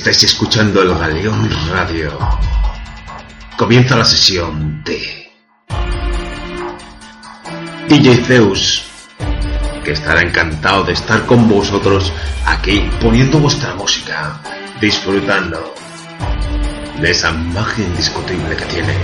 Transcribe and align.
Estáis 0.00 0.24
escuchando 0.24 0.80
el 0.80 0.94
Galeón 0.96 1.50
Radio. 1.68 2.18
Comienza 3.58 3.98
la 3.98 4.04
sesión 4.06 4.82
de 4.82 5.30
DJ 7.86 8.16
Zeus, 8.24 8.86
que 9.84 9.92
estará 9.92 10.22
encantado 10.22 10.84
de 10.84 10.94
estar 10.94 11.26
con 11.26 11.46
vosotros 11.46 12.10
aquí 12.46 12.88
poniendo 12.98 13.40
vuestra 13.40 13.74
música, 13.74 14.40
disfrutando 14.80 15.74
de 16.98 17.10
esa 17.10 17.30
magia 17.32 17.84
indiscutible 17.84 18.56
que 18.56 18.64
tiene. 18.64 18.94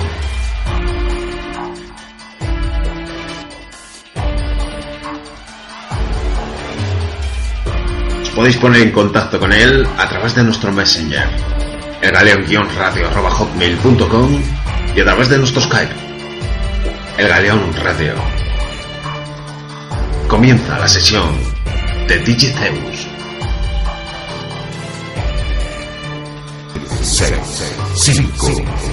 Podéis 8.37 8.57
poner 8.59 8.83
en 8.83 8.93
contacto 8.93 9.41
con 9.41 9.51
él 9.51 9.89
a 9.97 10.07
través 10.07 10.35
de 10.35 10.45
nuestro 10.45 10.71
Messenger, 10.71 11.27
el 12.03 12.13
galeón-radio.hotmail.com 12.13 14.43
y 14.95 15.01
a 15.01 15.05
través 15.05 15.31
de 15.31 15.39
nuestro 15.39 15.63
Skype, 15.63 15.95
el 17.17 17.29
Galeón 17.29 17.75
Radio. 17.83 18.13
Comienza 20.29 20.79
la 20.79 20.87
sesión 20.87 21.35
de 22.09 22.19
DJ 22.19 22.53
Zeus. 22.53 23.07
6, 27.01 27.33
5, 27.95 28.47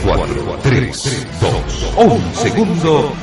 4, 0.06 0.60
3, 0.64 1.28
2, 1.42 1.94
1 1.98 2.22
segundo. 2.36 3.14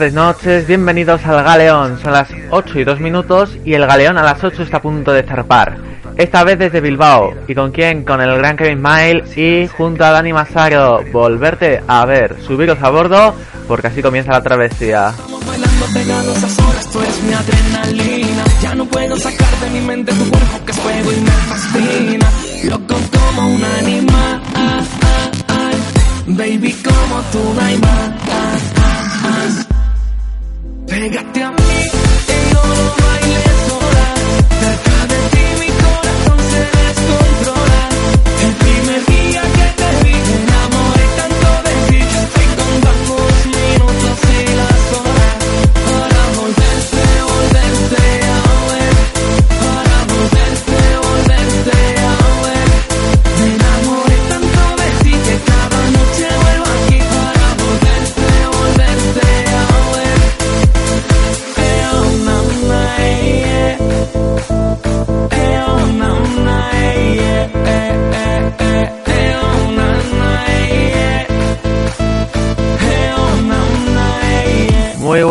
Tardes, 0.00 0.14
noches, 0.14 0.66
bienvenidos 0.66 1.26
al 1.26 1.44
Galeón. 1.44 2.00
Son 2.00 2.12
las 2.12 2.30
8 2.48 2.78
y 2.78 2.84
2 2.84 3.00
minutos 3.00 3.58
y 3.66 3.74
el 3.74 3.86
Galeón 3.86 4.16
a 4.16 4.22
las 4.22 4.42
8 4.42 4.62
está 4.62 4.78
a 4.78 4.80
punto 4.80 5.12
de 5.12 5.22
zarpar. 5.24 5.76
Esta 6.16 6.42
vez 6.42 6.58
desde 6.58 6.80
Bilbao. 6.80 7.34
¿Y 7.46 7.54
con 7.54 7.70
quién? 7.70 8.02
Con 8.02 8.22
el 8.22 8.34
gran 8.38 8.56
Kevin 8.56 8.80
Mile 8.80 9.24
y 9.36 9.66
junto 9.68 10.02
a 10.02 10.10
Dani 10.10 10.32
Masaro. 10.32 11.04
Volverte 11.12 11.82
a 11.86 12.06
ver, 12.06 12.36
subiros 12.40 12.82
a 12.82 12.88
bordo 12.88 13.34
porque 13.68 13.88
así 13.88 14.00
comienza 14.00 14.32
la 14.32 14.42
travesía. 14.42 15.12
Tú 15.18 17.00
eres 17.02 17.22
mi 17.22 17.34
adrenalina. 17.34 18.44
Ya 18.62 18.74
no 18.74 18.86
puedo 18.86 19.18
sacar 19.18 19.54
de 19.60 19.68
mi 19.68 19.80
mente 19.86 20.14
tu 20.14 20.30
cuerpo 20.30 20.64
que 20.64 20.72
es 20.72 20.78
fuego 20.78 21.12
y 21.12 21.20
me 21.20 21.30
fascina. 21.30 22.30
Loco 22.64 22.96
como 23.12 23.54
un 23.54 23.64
animal, 23.64 24.40
baby 26.26 26.72
como 26.82 27.20
tú 27.32 27.54
no 27.54 27.60
hay 27.60 27.76
más. 27.76 28.29
Pégate 31.00 31.42
a 31.42 31.50
mí 31.50 31.56
y 32.28 32.52
no 32.52 32.60
bailes 32.60 33.44
sola. 33.44 33.49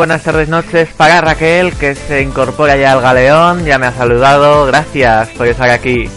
Buenas 0.10 0.24
tardes, 0.24 0.50
noches 0.50 0.90
para 0.98 1.22
Raquel 1.22 1.72
que 1.74 1.94
se 1.94 2.24
incorpora 2.24 2.76
ya 2.76 2.94
al 2.94 3.02
Galeón. 3.02 3.64
Ya 3.64 3.78
me 3.78 3.86
ha 3.86 3.92
saludado. 3.92 4.66
Gracias 4.66 5.30
por 5.38 5.46
estar 5.46 5.70
aquí. 5.70 6.10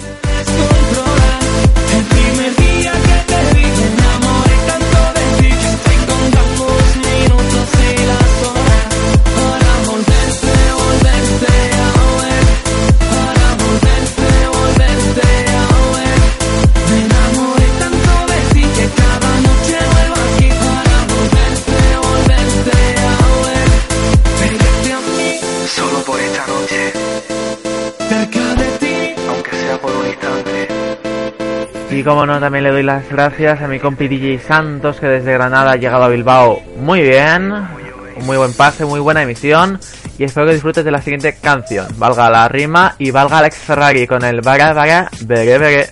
Y 32.03 32.05
como 32.05 32.27
no, 32.27 32.41
también 32.41 32.65
le 32.65 32.73
doy 32.73 32.83
las 32.83 33.09
gracias 33.09 33.63
a 33.63 33.69
mi 33.69 33.79
compi 33.79 34.09
DJ 34.09 34.41
Santos 34.41 34.99
que 34.99 35.07
desde 35.07 35.35
Granada 35.35 35.71
ha 35.71 35.77
llegado 35.77 36.03
a 36.03 36.09
Bilbao 36.09 36.61
muy 36.79 37.01
bien. 37.01 37.53
Un 37.53 38.27
muy 38.27 38.37
buen 38.37 38.53
pase, 38.55 38.85
muy 38.85 38.99
buena 38.99 39.23
emisión. 39.23 39.79
Y 40.19 40.25
espero 40.25 40.49
que 40.49 40.55
disfrutes 40.55 40.85
de 40.85 40.91
la 40.91 41.01
siguiente 41.01 41.37
canción. 41.41 41.87
Valga 41.99 42.29
la 42.29 42.49
rima 42.49 42.97
y 42.99 43.13
valga 43.13 43.39
Alex 43.39 43.57
Ferrari 43.57 44.09
con 44.09 44.25
el 44.25 44.41
vaga 44.41 44.73
vaga 44.73 45.09
bere 45.21 45.59
bere. 45.59 45.91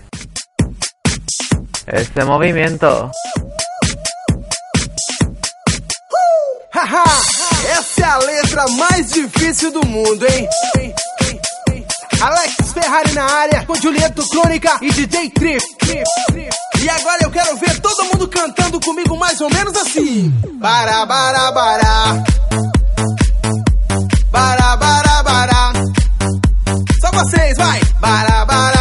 Este 1.86 2.24
movimiento. 2.24 3.12
Essa 7.78 8.00
é 8.00 8.04
a 8.04 8.18
letra 8.18 8.66
mais 8.70 9.12
difícil 9.12 9.70
do 9.70 9.86
mundo, 9.86 10.26
hein? 10.26 10.48
Alex 12.20 12.72
Ferrari 12.74 13.12
na 13.12 13.24
área, 13.24 13.64
com 13.64 13.74
Julieto 13.76 14.22
Crônica 14.28 14.78
e 14.82 14.90
DJ 14.92 15.30
Trip. 15.30 15.62
E 16.82 16.88
agora 16.90 17.18
eu 17.22 17.30
quero 17.30 17.56
ver 17.56 17.80
todo 17.80 18.04
mundo 18.04 18.28
cantando 18.28 18.78
comigo 18.80 19.16
mais 19.18 19.40
ou 19.40 19.48
menos 19.50 19.74
assim. 19.76 20.28
Bara 20.60 21.06
bara 21.06 21.50
bara 21.52 22.24
bara 24.30 24.76
bara 24.76 25.22
bara 25.22 25.72
Só 27.00 27.10
vocês, 27.10 27.56
vai. 27.56 27.80
bara 28.00 28.44
bara 28.44 28.79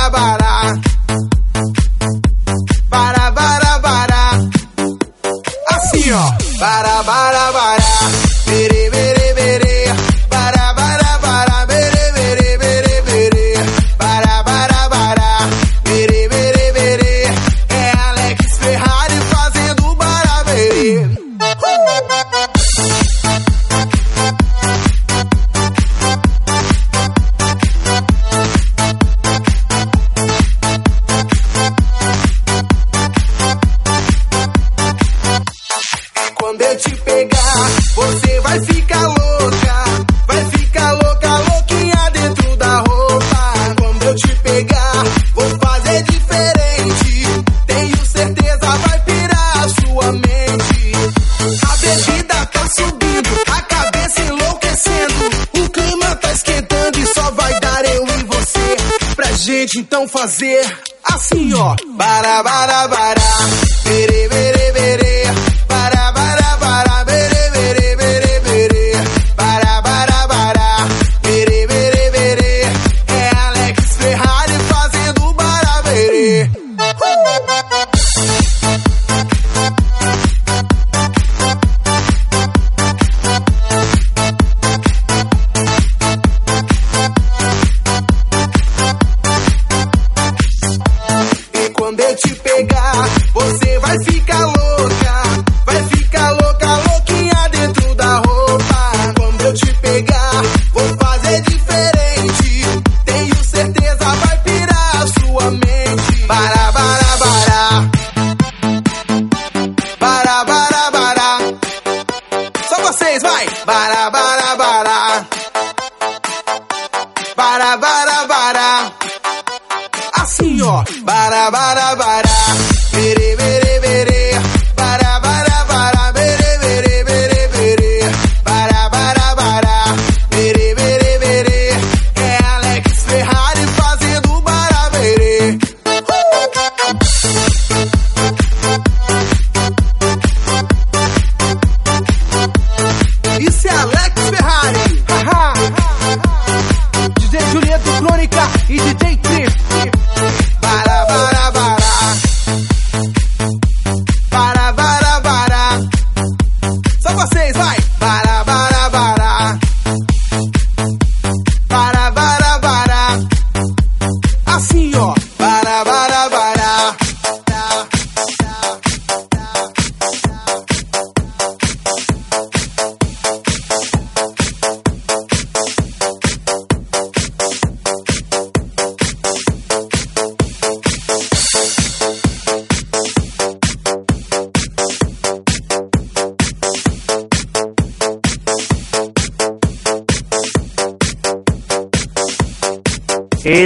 fazer 60.19 60.77
assim, 61.06 61.54
ó. 61.54 61.75
Bara, 61.95 62.44
bara. 62.44 62.78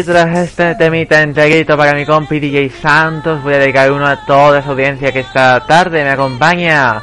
Tras 0.05 0.37
este 0.37 0.75
temita 0.75 1.21
enterito 1.21 1.77
para 1.77 1.93
mi 1.93 2.05
compi 2.05 2.37
DJ 2.37 2.69
Santos, 2.69 3.41
voy 3.41 3.53
a 3.53 3.59
dedicar 3.59 3.89
uno 3.89 4.05
a 4.05 4.25
toda 4.25 4.59
esa 4.59 4.71
audiencia 4.71 5.13
que 5.13 5.21
esta 5.21 5.65
tarde 5.65 6.03
me 6.03 6.09
acompaña. 6.09 7.01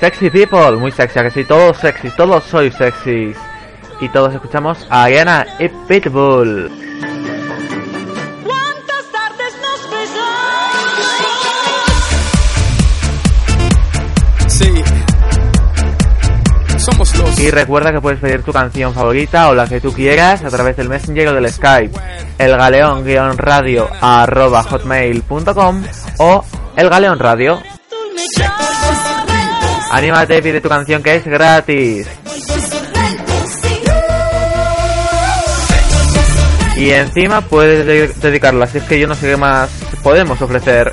Sexy 0.00 0.30
people, 0.30 0.72
muy 0.78 0.90
sexy, 0.90 1.20
que 1.20 1.30
sí, 1.30 1.44
todos 1.44 1.76
sexys, 1.76 2.16
todos 2.16 2.42
sois 2.44 2.74
sexys. 2.74 3.36
Y 4.00 4.08
todos 4.08 4.32
escuchamos 4.32 4.86
a 4.88 5.04
Ariana 5.04 5.46
y 5.58 5.68
Pitbull. 5.68 6.70
Sí. 14.46 14.82
Y 17.38 17.50
recuerda 17.50 17.92
que 17.92 18.00
puedes 18.00 18.20
pedir 18.20 18.42
tu 18.42 18.52
canción 18.52 18.94
favorita 18.94 19.50
o 19.50 19.54
la 19.54 19.66
que 19.66 19.80
tú 19.80 19.92
quieras 19.92 20.42
a 20.44 20.48
través 20.48 20.76
del 20.76 20.88
Messenger 20.88 21.28
o 21.28 21.34
del 21.34 21.52
Skype 21.52 22.07
elgaleón-radio 22.38 23.88
arroba 24.00 24.62
hotmail.com 24.62 25.82
o 26.18 26.44
elgaleonradio. 26.76 27.60
Anímate, 29.90 30.42
pide 30.42 30.60
tu 30.60 30.68
canción 30.68 31.02
que 31.02 31.16
es 31.16 31.24
gratis. 31.24 32.08
Y 36.76 36.90
encima 36.90 37.40
puedes 37.40 38.20
dedicarla, 38.20 38.66
así 38.66 38.78
es 38.78 38.84
que 38.84 39.00
yo 39.00 39.08
no 39.08 39.16
sé 39.16 39.26
qué 39.26 39.36
más 39.36 39.68
podemos 40.02 40.40
ofrecer 40.40 40.92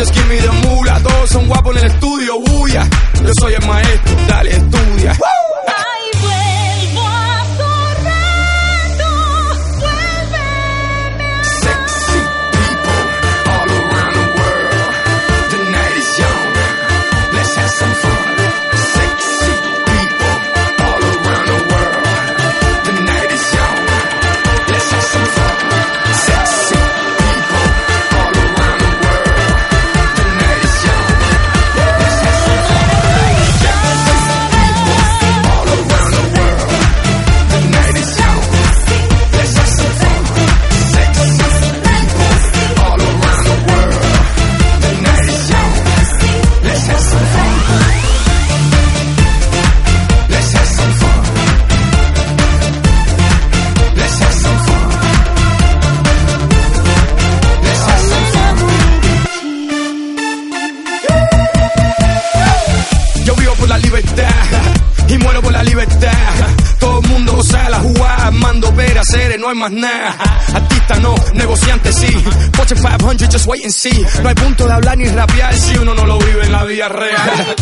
bitches 0.00 0.14
give 0.14 0.28
me 0.28 0.38
the 0.38 0.52
mula. 0.66 1.00
Todos 1.02 1.30
son 1.30 1.46
guapos 1.46 1.76
en 1.76 1.84
el 1.84 1.90
estudio, 1.90 2.40
bulla. 2.40 2.88
Yo 3.22 3.32
soy 3.40 3.54
el 3.54 3.66
maestro 3.66 4.29
hay 69.50 69.56
más 69.56 69.72
nada. 69.72 70.16
Artista 70.54 70.98
no, 71.00 71.14
negociante 71.34 71.92
sí. 71.92 72.12
Poche 72.56 72.74
500, 72.74 73.28
just 73.30 73.46
wait 73.46 73.64
and 73.64 73.72
see. 73.72 74.04
No 74.22 74.28
hay 74.28 74.34
punto 74.34 74.66
de 74.66 74.72
hablar 74.72 74.96
ni 74.98 75.06
rapear 75.06 75.54
si 75.54 75.76
uno 75.78 75.94
no 75.94 76.04
lo 76.04 76.18
vive 76.18 76.44
en 76.44 76.52
la 76.52 76.64
vida 76.64 76.88
real. 76.88 77.56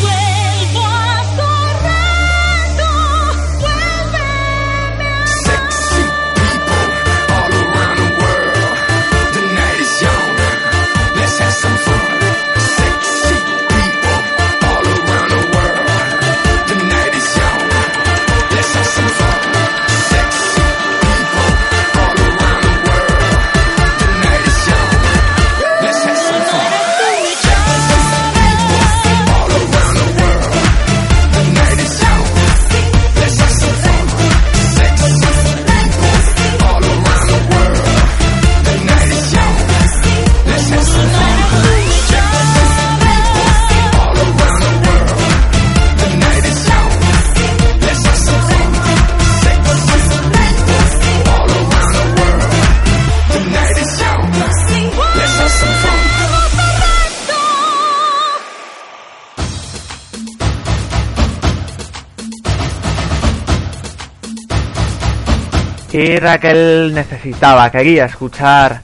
Y 65.98 66.16
Raquel 66.16 66.94
necesitaba, 66.94 67.68
quería 67.72 68.04
escuchar 68.04 68.80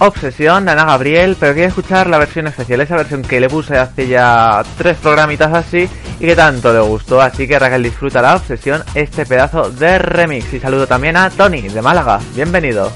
Obsesión 0.00 0.66
de 0.66 0.72
Ana 0.72 0.84
Gabriel, 0.84 1.34
pero 1.40 1.54
quería 1.54 1.68
escuchar 1.68 2.10
la 2.10 2.18
versión 2.18 2.46
especial, 2.46 2.82
esa 2.82 2.96
versión 2.96 3.22
que 3.22 3.40
le 3.40 3.48
puse 3.48 3.78
hace 3.78 4.06
ya 4.06 4.62
tres 4.76 4.98
programitas 4.98 5.50
así 5.54 5.88
y 6.20 6.26
que 6.26 6.36
tanto 6.36 6.70
le 6.70 6.80
gustó. 6.80 7.22
Así 7.22 7.48
que 7.48 7.58
Raquel 7.58 7.82
disfruta 7.82 8.20
la 8.20 8.36
obsesión, 8.36 8.82
este 8.94 9.24
pedazo 9.24 9.70
de 9.70 9.98
remix. 9.98 10.52
Y 10.52 10.60
saludo 10.60 10.86
también 10.86 11.16
a 11.16 11.30
Tony 11.30 11.62
de 11.62 11.80
Málaga, 11.80 12.20
bienvenido. 12.34 12.92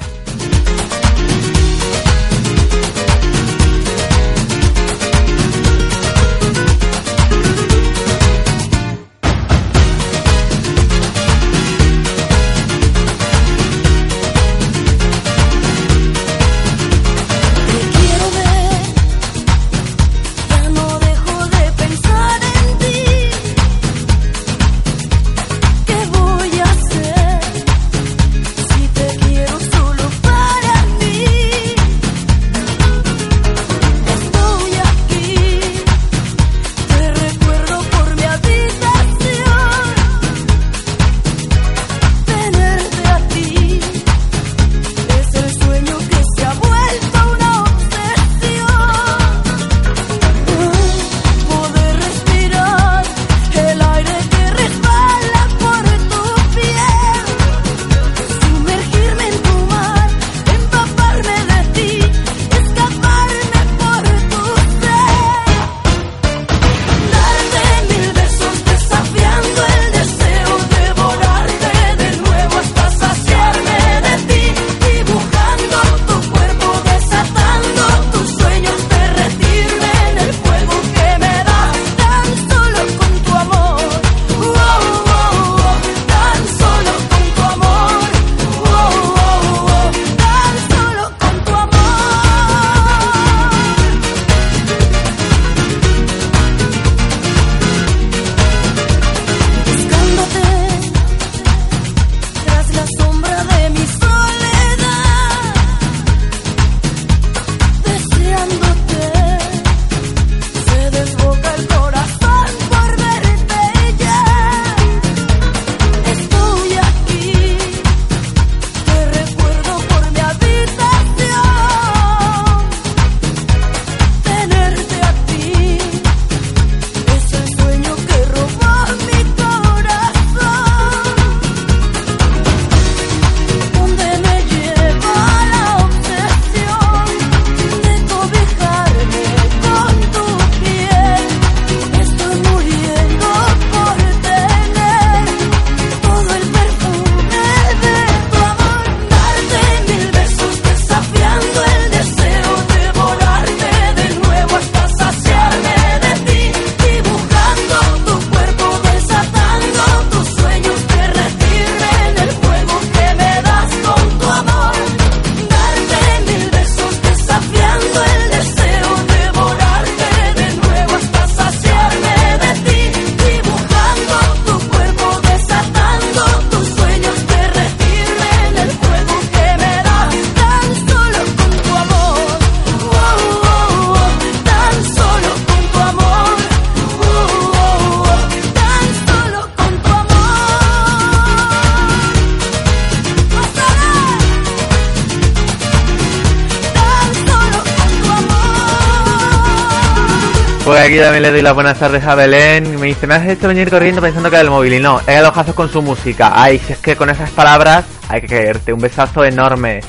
yo 200.97 201.03
también 201.03 201.23
le 201.25 201.31
doy 201.31 201.43
las 201.43 201.55
buenas 201.55 201.79
tardes 201.79 202.05
a 202.05 202.15
Belén. 202.15 202.81
Me 202.81 202.87
dice, 202.87 203.07
me 203.07 203.15
has 203.15 203.29
hecho 203.29 203.49
venir 203.49 203.69
corriendo 203.69 204.01
pensando 204.01 204.31
que 204.31 204.37
era 204.37 204.43
el 204.43 204.51
móvil. 204.51 204.73
Y 204.73 204.81
no, 204.81 205.01
era 205.07 205.21
los 205.21 205.55
con 205.55 205.71
su 205.71 205.83
música. 205.83 206.33
Ay, 206.35 206.59
si 206.59 206.73
es 206.73 206.79
que 206.79 206.97
con 206.97 207.11
esas 207.11 207.31
palabras 207.31 207.85
hay 208.09 208.23
que 208.23 208.29
creerte. 208.29 208.73
Un 208.73 208.81
besazo 208.81 209.23
enorme. 209.23 209.81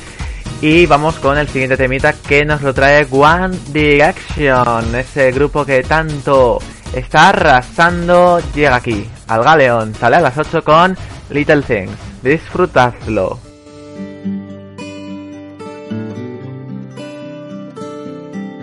Y 0.60 0.84
vamos 0.86 1.14
con 1.16 1.38
el 1.38 1.48
siguiente 1.48 1.78
temita 1.78 2.12
que 2.12 2.44
nos 2.44 2.60
lo 2.60 2.74
trae 2.74 3.06
One 3.10 3.56
Direction. 3.68 4.94
Ese 4.94 5.32
grupo 5.32 5.64
que 5.64 5.82
tanto 5.82 6.58
está 6.92 7.30
arrasando 7.30 8.42
llega 8.54 8.76
aquí. 8.76 9.08
Al 9.28 9.42
Galeón. 9.42 9.94
Sale 9.94 10.16
a 10.16 10.20
las 10.20 10.36
8 10.36 10.62
con 10.62 10.94
Little 11.30 11.62
Things. 11.62 11.96
Disfrutadlo. 12.22 13.47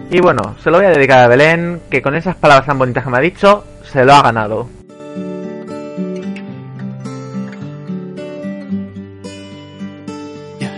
Y 0.09 0.19
bueno, 0.19 0.55
se 0.63 0.69
lo 0.71 0.77
voy 0.77 0.85
a 0.85 0.91
dedicar 0.91 1.19
a 1.19 1.27
Belén, 1.27 1.81
que 1.89 2.01
con 2.01 2.15
esas 2.15 2.35
palabras 2.35 2.67
tan 2.67 2.77
bonitas 2.77 3.03
que 3.03 3.09
me 3.09 3.17
ha 3.17 3.21
dicho, 3.21 3.63
se 3.91 4.05
lo 4.05 4.13
ha 4.13 4.21
ganado. 4.21 4.69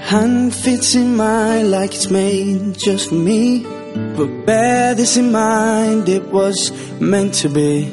Hand 0.10 0.53
fits 0.53 0.96
in 0.96 1.17
mine 1.17 1.69
like 1.69 1.93
it's 1.93 2.10
made 2.10 2.74
just 2.77 3.10
for 3.10 3.15
me. 3.15 3.65
But 4.15 4.46
bear 4.46 4.96
this 4.96 5.17
in 5.17 5.34
mind, 5.34 6.07
it 6.07 6.24
was 6.31 6.72
meant 7.01 7.34
to 7.41 7.50
be. 7.50 7.91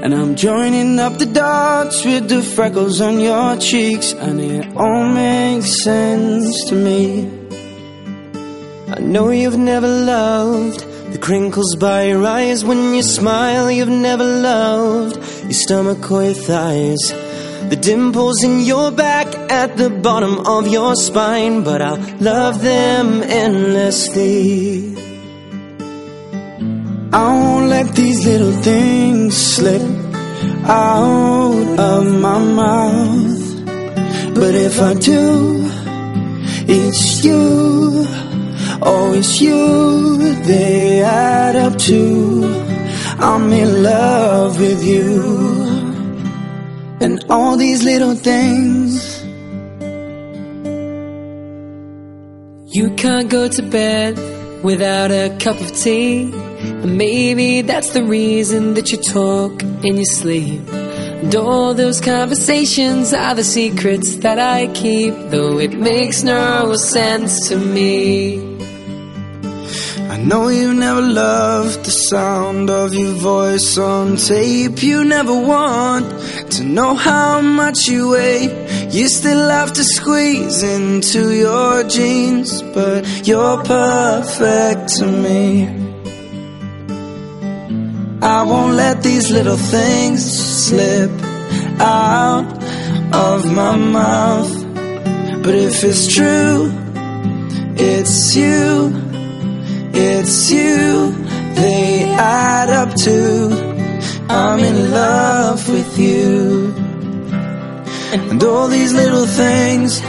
And 0.00 0.14
I'm 0.14 0.36
joining 0.36 1.00
up 1.00 1.18
the 1.18 1.26
dots 1.26 2.04
with 2.04 2.28
the 2.28 2.40
freckles 2.40 3.00
on 3.00 3.18
your 3.18 3.56
cheeks, 3.56 4.12
and 4.12 4.40
it 4.40 4.76
all 4.76 5.08
makes 5.12 5.82
sense 5.82 6.66
to 6.66 6.76
me. 6.76 7.35
I 8.88 9.00
know 9.00 9.30
you've 9.30 9.58
never 9.58 9.88
loved 9.88 10.78
the 11.12 11.18
crinkles 11.18 11.74
by 11.74 12.04
your 12.04 12.24
eyes 12.24 12.64
when 12.64 12.94
you 12.94 13.02
smile. 13.02 13.68
You've 13.68 13.88
never 13.88 14.22
loved 14.22 15.16
your 15.16 15.52
stomach 15.52 16.08
or 16.08 16.22
your 16.22 16.34
thighs. 16.34 17.10
The 17.68 17.78
dimples 17.80 18.44
in 18.44 18.60
your 18.60 18.92
back 18.92 19.26
at 19.50 19.76
the 19.76 19.90
bottom 19.90 20.46
of 20.46 20.68
your 20.68 20.94
spine, 20.94 21.64
but 21.64 21.82
I'll 21.82 21.98
love 22.20 22.62
them 22.62 23.24
endlessly. 23.24 24.94
I 27.12 27.26
won't 27.40 27.68
let 27.68 27.92
these 27.96 28.24
little 28.24 28.52
things 28.62 29.36
slip 29.36 29.82
out 30.64 31.78
of 31.80 32.20
my 32.20 32.38
mouth. 32.38 33.64
But 34.32 34.54
if 34.54 34.80
I 34.80 34.94
do, 34.94 35.68
it's 36.68 37.24
you. 37.24 38.25
Oh, 38.82 39.14
it's 39.14 39.40
you 39.40 40.34
they 40.44 41.02
add 41.02 41.56
up 41.56 41.76
to. 41.78 42.44
I'm 43.18 43.52
in 43.52 43.82
love 43.82 44.60
with 44.60 44.84
you. 44.84 45.22
And 47.00 47.24
all 47.28 47.56
these 47.56 47.84
little 47.84 48.14
things. 48.14 49.22
You 52.74 52.90
can't 52.96 53.30
go 53.30 53.48
to 53.48 53.62
bed 53.62 54.18
without 54.62 55.10
a 55.10 55.34
cup 55.40 55.60
of 55.60 55.72
tea. 55.72 56.30
And 56.32 56.98
maybe 56.98 57.62
that's 57.62 57.90
the 57.90 58.04
reason 58.04 58.74
that 58.74 58.92
you 58.92 58.98
talk 58.98 59.62
in 59.62 59.96
your 59.96 60.04
sleep. 60.04 60.60
And 60.68 61.34
all 61.34 61.74
those 61.74 62.00
conversations 62.00 63.12
are 63.12 63.34
the 63.34 63.44
secrets 63.44 64.16
that 64.16 64.38
I 64.38 64.66
keep, 64.74 65.14
though 65.30 65.58
it 65.58 65.72
makes 65.72 66.22
no 66.22 66.76
sense 66.76 67.48
to 67.48 67.56
me. 67.56 68.55
Know 70.26 70.48
you 70.48 70.74
never 70.74 71.02
loved 71.02 71.84
the 71.84 71.92
sound 71.92 72.68
of 72.68 72.92
your 72.92 73.12
voice 73.12 73.78
on 73.78 74.16
tape. 74.16 74.82
You 74.82 75.04
never 75.04 75.32
want 75.32 76.06
to 76.54 76.64
know 76.64 76.96
how 76.96 77.40
much 77.40 77.86
you 77.86 78.10
weigh. 78.10 78.88
You 78.90 79.08
still 79.08 79.48
have 79.48 79.72
to 79.74 79.84
squeeze 79.84 80.64
into 80.64 81.32
your 81.32 81.84
jeans, 81.84 82.60
but 82.60 83.06
you're 83.24 83.62
perfect 83.62 84.88
to 84.98 85.06
me. 85.06 85.68
I 88.20 88.42
won't 88.42 88.74
let 88.74 89.04
these 89.04 89.30
little 89.30 89.56
things 89.56 90.24
slip 90.66 91.12
out 91.78 92.50
of 93.12 93.46
my 93.54 93.76
mouth. 93.76 94.52
But 95.44 95.54
if 95.54 95.84
it's 95.84 96.12
true, 96.12 96.72
it's 97.76 98.34
you. 98.34 99.05
It's 99.98 100.50
you, 100.50 101.10
they 101.54 102.04
add 102.04 102.68
up 102.68 102.94
to. 103.04 104.26
I'm 104.28 104.60
in 104.60 104.90
love 104.90 105.66
with 105.68 105.98
you. 105.98 106.74
And 108.12 108.42
all 108.42 108.68
these 108.68 108.92
little 108.92 109.26
things. 109.26 110.02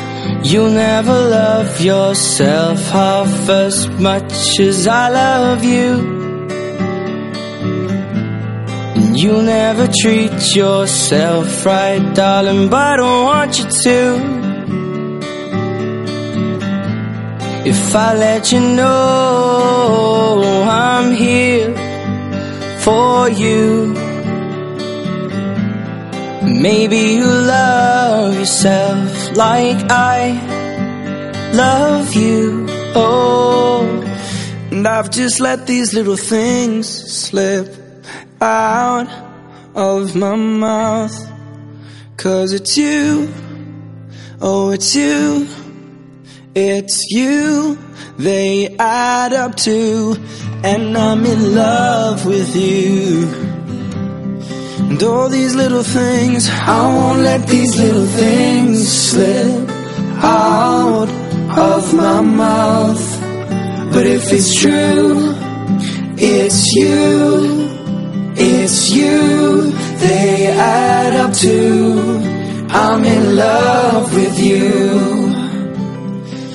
You'll 0.43 0.71
never 0.71 1.13
love 1.13 1.81
yourself 1.81 2.79
half 2.89 3.49
as 3.49 3.87
much 3.87 4.59
as 4.59 4.87
I 4.87 5.09
love 5.09 5.63
you. 5.63 5.89
And 8.95 9.17
you'll 9.17 9.41
never 9.41 9.87
treat 10.01 10.55
yourself 10.55 11.65
right, 11.65 12.13
darling, 12.13 12.69
but 12.69 12.93
I 12.93 12.95
don't 12.97 13.23
want 13.25 13.59
you 13.59 13.65
to. 13.83 14.46
If 17.69 17.93
I 17.93 18.15
let 18.15 18.53
you 18.53 18.61
know 18.61 20.41
I'm 20.69 21.11
here 21.13 21.73
for 22.79 23.27
you, 23.29 23.93
maybe 26.43 26.97
you 27.19 27.25
love 27.25 28.35
yourself 28.35 29.35
like 29.35 29.79
I 29.91 30.31
love 31.53 32.15
you. 32.15 32.67
Oh, 32.95 33.83
And 34.71 34.87
I've 34.87 35.11
just 35.11 35.41
let 35.41 35.67
these 35.67 35.93
little 35.93 36.15
things 36.15 36.87
slip 36.87 37.67
out 38.39 39.09
of 39.75 40.15
my 40.15 40.35
mouth. 40.37 41.17
Cause 42.15 42.53
it's 42.53 42.77
you, 42.77 43.29
oh, 44.39 44.71
it's 44.71 44.95
you, 44.95 45.47
it's 46.55 47.11
you, 47.11 47.77
they 48.17 48.75
add 48.77 49.33
up 49.33 49.55
to, 49.57 50.15
and 50.63 50.97
I'm 50.97 51.25
in 51.25 51.55
love 51.55 52.25
with 52.25 52.55
you. 52.55 53.27
And 54.89 55.03
all 55.03 55.29
these 55.29 55.53
little 55.55 55.83
things, 55.83 56.49
I 56.49 56.81
won't 56.95 57.19
let 57.19 57.47
these 57.47 57.77
little 57.77 58.05
things 58.05 58.87
slip 58.87 59.69
out 60.23 61.09
of 61.57 61.93
my 61.93 62.21
mouth. 62.21 63.21
But 63.93 64.07
if 64.07 64.31
it's 64.31 64.59
true, 64.59 65.35
it's 66.17 66.73
you, 66.75 67.69
it's 68.35 68.91
you, 68.91 69.71
they 69.99 70.47
add 70.47 71.13
up 71.15 71.33
to. 71.35 72.67
I'm 72.69 73.03
in 73.03 73.35
love 73.35 74.13
with 74.13 74.39
you. 74.39 75.26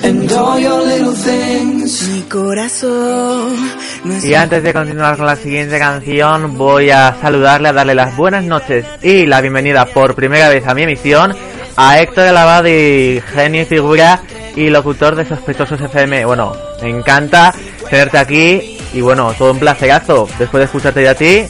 And 0.03 0.29
all 0.33 0.59
your 0.59 0.83
little 0.85 1.13
things. 1.13 2.07
Mi 2.09 2.21
corazón. 2.23 3.55
no 4.03 4.13
es 4.15 4.25
Y 4.25 4.35
antes 4.35 4.61
de 4.61 4.73
continuar 4.73 5.15
con 5.17 5.25
la 5.25 5.35
siguiente 5.37 5.79
canción, 5.79 6.57
voy 6.57 6.89
a 6.89 7.15
saludarle, 7.21 7.69
a 7.69 7.73
darle 7.73 7.95
las 7.95 8.15
buenas 8.17 8.43
noches 8.43 8.85
y 9.01 9.25
la 9.25 9.39
bienvenida 9.41 9.85
por 9.85 10.13
primera 10.15 10.49
vez 10.49 10.67
a 10.67 10.73
mi 10.73 10.83
emisión 10.83 11.33
a 11.77 11.99
Héctor 11.99 12.25
Elabad 12.27 12.65
y 12.65 13.21
genio 13.33 13.61
y 13.61 13.65
figura 13.65 14.21
y 14.55 14.69
locutor 14.69 15.15
de 15.15 15.25
Sospechosos 15.25 15.79
FM. 15.79 16.25
Bueno, 16.25 16.53
me 16.81 16.89
encanta 16.89 17.53
tenerte 17.89 18.17
aquí 18.17 18.77
y 18.93 19.01
bueno, 19.01 19.33
todo 19.37 19.51
un 19.53 19.59
placerazo 19.59 20.27
después 20.37 20.59
de 20.59 20.65
escucharte 20.65 20.99
de 20.99 21.09
a 21.09 21.15
ti, 21.15 21.43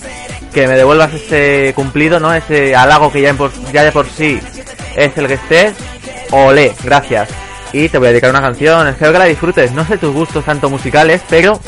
que 0.54 0.68
me 0.68 0.76
devuelvas 0.78 1.12
ese 1.14 1.74
cumplido, 1.76 2.20
¿no? 2.20 2.34
Ese 2.34 2.76
halago 2.76 3.12
que 3.12 3.22
ya, 3.22 3.30
en 3.30 3.38
por- 3.38 3.52
ya 3.74 3.84
de 3.84 3.92
por 3.92 4.08
sí 4.08 4.40
es 4.96 5.18
el 5.18 5.28
que 5.28 5.34
estés. 5.34 5.74
Olé, 6.32 6.74
gracias. 6.84 7.30
Y 7.74 7.90
te 7.90 7.98
voy 7.98 8.08
a 8.08 8.12
dedicar 8.12 8.30
una 8.30 8.42
canción, 8.42 8.88
espero 8.88 9.12
que 9.12 9.20
la 9.20 9.26
disfrutes. 9.26 9.72
No 9.72 9.84
sé 9.84 9.98
tus 9.98 10.14
gustos 10.14 10.46
tanto 10.46 10.70
musicales, 10.70 11.22
pero 11.28 11.60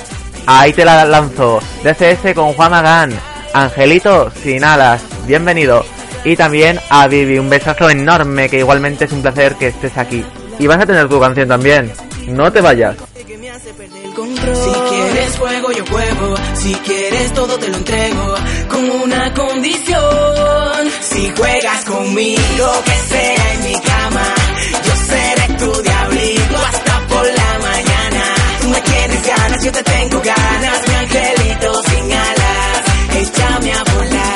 ahí 0.45 0.71
te 0.71 0.85
la 0.85 1.03
lanzo. 1.03 1.59
DCS 1.83 2.35
con 2.35 2.53
Juan 2.53 2.69
Magán, 2.69 3.11
Angelito 3.53 4.31
sin 4.31 4.63
alas, 4.63 5.01
bienvenido. 5.25 5.83
Y 6.23 6.35
también 6.35 6.79
a 6.91 7.07
Vivi, 7.07 7.39
un 7.39 7.49
besazo 7.49 7.89
enorme, 7.89 8.49
que 8.49 8.59
igualmente 8.59 9.05
es 9.05 9.11
un 9.11 9.23
placer 9.23 9.55
que 9.55 9.67
estés 9.67 9.97
aquí. 9.97 10.23
Y 10.59 10.67
vas 10.67 10.79
a 10.79 10.85
tener 10.85 11.09
tu 11.09 11.19
canción 11.19 11.47
también, 11.47 11.91
no 12.27 12.51
te 12.51 12.61
vayas. 12.61 12.95
Si 14.15 14.71
quieres 14.89 15.37
fuego, 15.37 15.71
yo 15.71 15.85
juego. 15.87 16.35
Si 16.53 16.73
quieres 16.75 17.33
todo, 17.33 17.57
te 17.57 17.67
lo 17.67 17.77
entrego. 17.77 18.35
Con 18.69 18.89
una 18.91 19.33
condición. 19.33 20.91
Si 21.01 21.31
juegas 21.35 21.83
conmigo. 21.85 22.83
ganas, 29.25 29.63
yo 29.63 29.71
te 29.71 29.83
tengo 29.83 30.21
ganas, 30.21 30.87
mi 30.87 30.93
angelito 30.95 31.83
sin 31.83 32.11
alas, 32.13 32.81
échame 33.21 33.73
a 33.73 33.83
volar, 33.83 34.35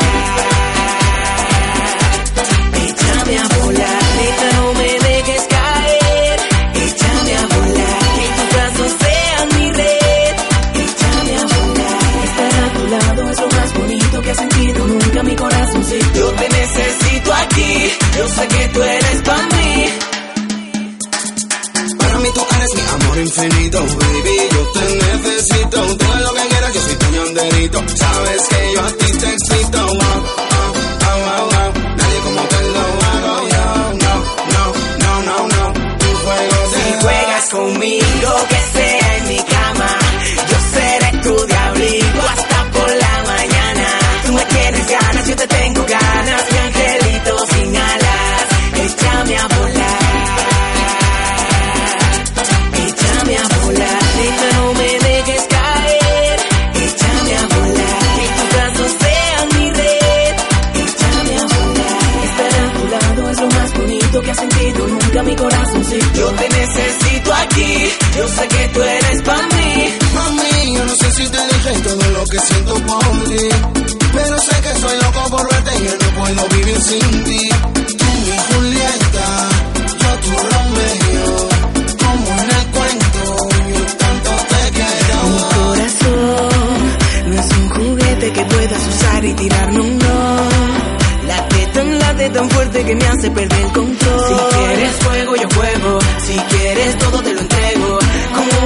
échame 2.88 3.38
a 3.38 3.48
volar, 3.58 4.04
neta 4.18 4.58
no 4.58 4.74
me 4.74 4.90
dejes 5.08 5.48
caer, 5.50 6.40
échame 6.86 7.38
a 7.38 7.46
volar, 7.56 8.00
que 8.16 8.28
tus 8.36 8.50
brazos 8.54 8.92
sean 9.02 9.48
mi 9.56 9.72
red, 9.72 10.36
échame 10.86 11.34
a 11.38 11.46
volar, 11.56 12.02
estar 12.26 12.54
a 12.64 12.74
tu 12.74 12.88
lado 12.88 13.32
es 13.32 13.40
lo 13.40 13.48
más 13.48 13.74
bonito 13.74 14.22
que 14.22 14.32
ha 14.32 14.36
sentido 14.36 14.88
nunca 14.88 15.24
mi 15.24 15.36
corazoncito, 15.36 16.20
yo 16.20 16.32
te 16.34 16.50
necesito 16.50 17.34
aquí, 17.34 17.92
yo 18.18 18.28
sé 18.28 18.48
que 18.48 18.68
tú 18.70 18.82
eres 18.82 19.19
lo 26.20 26.34
que 26.34 26.48
quieras, 26.48 26.74
yo 26.74 26.82
soy 26.82 26.96
tu 26.96 27.06
ñonderito. 27.12 27.80
Sabes 27.96 28.42
que 28.50 28.74
yo 28.74 28.82
a 28.82 28.92
ti 28.92 29.12
te 29.20 29.28
excito. 29.34 29.78
Wow, 29.78 29.98
wow, 29.98 31.20
wow, 31.26 31.50
wow. 31.52 31.70
Nadie 31.98 32.20
como 32.24 32.42
te 32.48 32.62
lo 32.76 32.84
hago 33.10 33.48
yo. 33.50 33.64
No, 34.04 34.14
no, 34.54 34.64
no, 35.04 35.12
no, 35.28 35.48
no. 35.48 35.74
Tu 36.00 36.06
juego 36.24 36.58
Si 36.74 37.02
juegas 37.04 37.50
conmigo, 37.50 38.32
que 38.50 38.59
yo 68.20 68.28
sé 68.28 68.48
que 68.50 68.68
tú 68.74 68.82
eres 68.82 69.22
para 69.24 69.48
mí. 69.56 69.98
Mami, 70.14 70.76
yo 70.76 70.86
no 70.86 70.94
sé 70.96 71.12
si 71.12 71.26
te 71.30 71.42
dije 71.52 71.72
todo 71.84 72.06
lo 72.18 72.24
que 72.26 72.40
siento 72.40 72.74
por 72.90 73.24
ti. 73.30 73.46
Pero 74.14 74.38
sé 74.40 74.56
que 74.62 74.80
soy 74.82 74.96
loco 75.04 75.22
por 75.30 75.50
verte 75.52 75.72
y 75.80 75.86
yo 75.86 75.94
no 76.04 76.10
puedo 76.20 76.50
vivir 76.50 76.82
sin 76.82 77.24
ti. 77.24 77.42
Tú 78.00 78.06
mi 78.26 78.38
Julieta, 78.48 79.28
yo 80.02 80.12
tu 80.24 80.32
Romeo. 80.52 81.32
Como 82.04 82.42
en 82.42 82.50
el 82.60 82.66
cuento, 82.76 83.24
yo 83.74 83.84
tanto 84.04 84.32
te 84.52 84.62
quiero. 84.78 85.18
Mi 85.36 85.44
corazón 85.56 86.50
no 87.28 87.36
es 87.42 87.50
un 87.58 87.70
juguete 87.70 88.34
que 88.34 88.46
puedas 88.46 88.88
usar 88.88 89.26
y 89.26 89.34
tirarme 89.34 89.80
un 89.80 89.98
no. 89.98 90.50
Late 91.28 91.66
tan, 91.74 92.00
late 92.00 92.30
tan 92.32 92.50
fuerte 92.50 92.84
que 92.84 92.96
me 92.96 93.06
hace 93.06 93.32
perder 93.32 93.62
el 93.62 93.72
control. 93.72 94.28
Si 94.28 94.58
quieres 94.58 94.96
juego, 95.06 95.36
yo 95.38 95.48
juego. 95.56 96.00
Si 96.26 96.34
quieres 96.34 96.98
todo, 96.98 97.22
te 97.22 97.34
lo 97.34 97.40
entrego. 97.40 97.59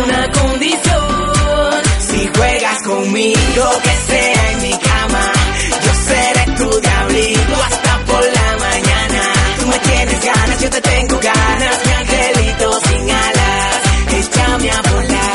Una 0.01 0.31
condición. 0.31 1.81
Si 1.99 2.29
juegas 2.35 2.81
conmigo, 2.83 3.65
que 3.83 4.11
sea 4.11 4.51
en 4.51 4.61
mi 4.63 4.71
cama. 4.71 5.31
Yo 5.85 5.91
seré 6.07 6.45
tu 6.57 6.79
diablito 6.81 7.55
hasta 7.67 7.99
por 8.05 8.23
la 8.23 8.57
mañana. 8.57 9.21
Tú 9.59 9.67
me 9.67 9.79
tienes 9.79 10.25
ganas, 10.25 10.61
yo 10.61 10.69
te 10.69 10.81
tengo 10.81 11.19
ganas. 11.19 11.85
Mi 11.85 11.91
angelito 11.93 12.79
sin 12.87 13.11
alas. 13.11 13.81
Échame 14.19 14.71
a 14.71 14.81
volar. 14.81 15.33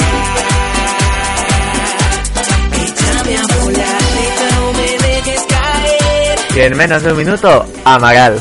Échame 2.84 3.36
a 3.36 3.46
volar, 3.54 4.02
neta, 4.16 4.56
no 4.56 4.72
me 4.72 4.88
dejes 5.06 5.42
caer. 5.48 6.38
Y 6.56 6.60
en 6.60 6.76
menos 6.76 7.02
de 7.02 7.12
un 7.12 7.18
minuto, 7.18 7.64
Amaral. 7.84 8.40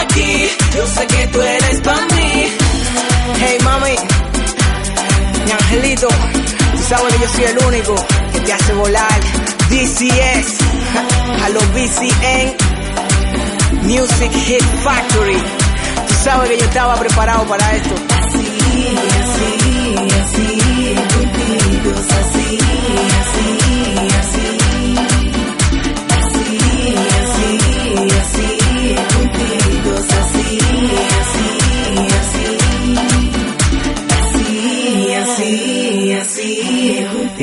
Aquí. 0.00 0.48
Yo 0.76 0.86
sé 0.86 1.06
que 1.06 1.26
tú 1.28 1.40
eres 1.40 1.80
para 1.80 2.06
mí. 2.14 2.48
Hey, 3.40 3.58
mami. 3.64 3.96
Mi 5.44 5.52
angelito. 5.52 6.08
Tú 6.08 6.82
sabes 6.88 7.14
que 7.14 7.20
yo 7.20 7.28
soy 7.28 7.44
el 7.44 7.58
único 7.66 7.94
que 8.32 8.40
te 8.40 8.52
hace 8.52 8.72
volar. 8.74 9.20
DCS. 9.70 10.58
A 11.44 11.48
los 11.50 11.72
BCN. 11.74 12.56
Music 13.82 14.32
Hit 14.32 14.64
Factory. 14.84 15.36
Tú 16.08 16.14
sabes 16.24 16.50
que 16.50 16.58
yo 16.58 16.64
estaba 16.64 16.94
preparado 16.96 17.44
para 17.46 17.72
esto. 17.74 17.94
Así, 18.18 18.46
así, 19.20 19.96
así, 20.20 20.94
contigo, 21.14 21.94
así, 22.20 22.58
así. 23.20 23.67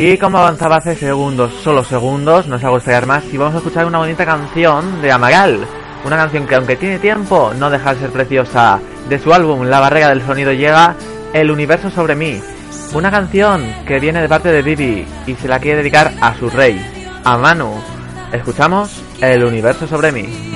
Y 0.08 0.20
como 0.20 0.38
avanzaba 0.38 0.76
hace 0.76 0.96
segundos, 0.96 1.52
solo 1.64 1.84
segundos, 1.84 2.46
no 2.46 2.58
os 2.58 2.64
hago 2.64 2.78
esperar 2.78 3.08
más, 3.08 3.24
y 3.34 3.38
vamos 3.38 3.56
a 3.56 3.58
escuchar 3.58 3.88
una 3.88 3.98
bonita 3.98 4.24
canción 4.24 5.02
de 5.02 5.12
Amaral. 5.12 5.66
Una 6.06 6.16
canción 6.16 6.46
que 6.46 6.54
aunque 6.54 6.76
tiene 6.76 7.00
tiempo, 7.00 7.52
no 7.58 7.72
deja 7.72 7.96
de 7.96 8.02
ser 8.02 8.12
preciosa. 8.12 8.80
De 9.10 9.18
su 9.18 9.34
álbum 9.34 9.64
La 9.64 9.80
barrera 9.80 10.10
del 10.10 10.22
sonido 10.22 10.54
llega 10.54 10.96
El 11.34 11.50
universo 11.50 11.90
sobre 11.90 12.14
mí. 12.14 12.40
Una 12.94 13.10
canción 13.10 13.66
que 13.88 14.00
viene 14.00 14.22
de 14.22 14.30
parte 14.30 14.52
de 14.52 14.62
Bibi 14.62 15.08
y 15.26 15.34
se 15.34 15.48
la 15.48 15.58
quiere 15.58 15.78
dedicar 15.78 16.14
a 16.22 16.36
su 16.36 16.52
rey, 16.52 16.80
a 17.24 17.36
Manu. 17.40 17.74
Escuchamos 18.32 19.02
El 19.22 19.44
universo 19.44 19.88
sobre 19.88 20.12
mí. 20.12 20.55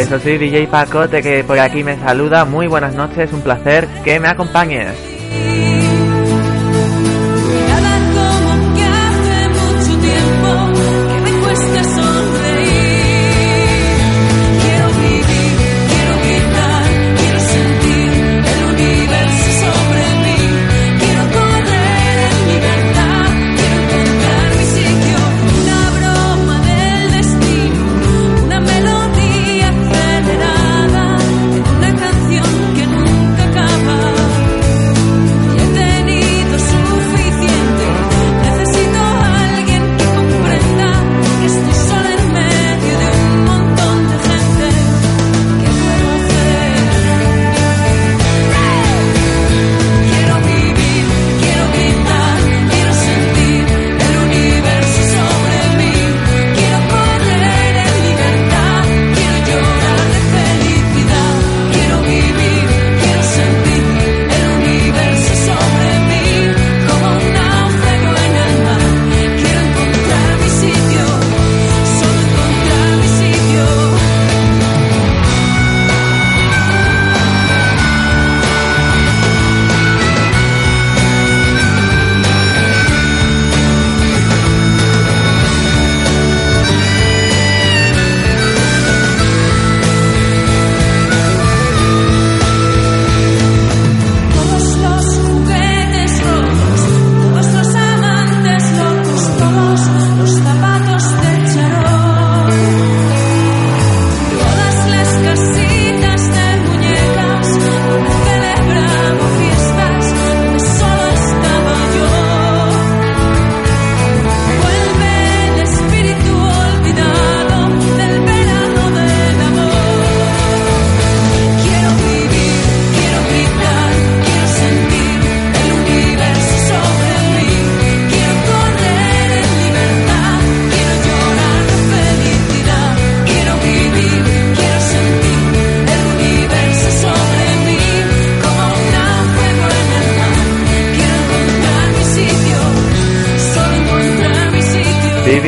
Eso 0.00 0.18
sí, 0.18 0.38
DJ 0.38 0.66
Pacote 0.68 1.20
que 1.20 1.44
por 1.44 1.58
aquí 1.58 1.84
me 1.84 1.98
saluda. 1.98 2.46
Muy 2.46 2.66
buenas 2.66 2.94
noches, 2.94 3.32
un 3.32 3.42
placer 3.42 3.86
que 4.02 4.18
me 4.18 4.28
acompañes. 4.28 5.09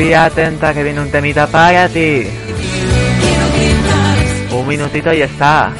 Y 0.01 0.13
atenta 0.13 0.73
que 0.73 0.83
viene 0.83 1.01
un 1.01 1.11
temita 1.11 1.47
para 1.47 1.87
ti. 1.87 2.25
Un 4.51 4.67
minutito 4.67 5.13
y 5.13 5.21
está. 5.21 5.71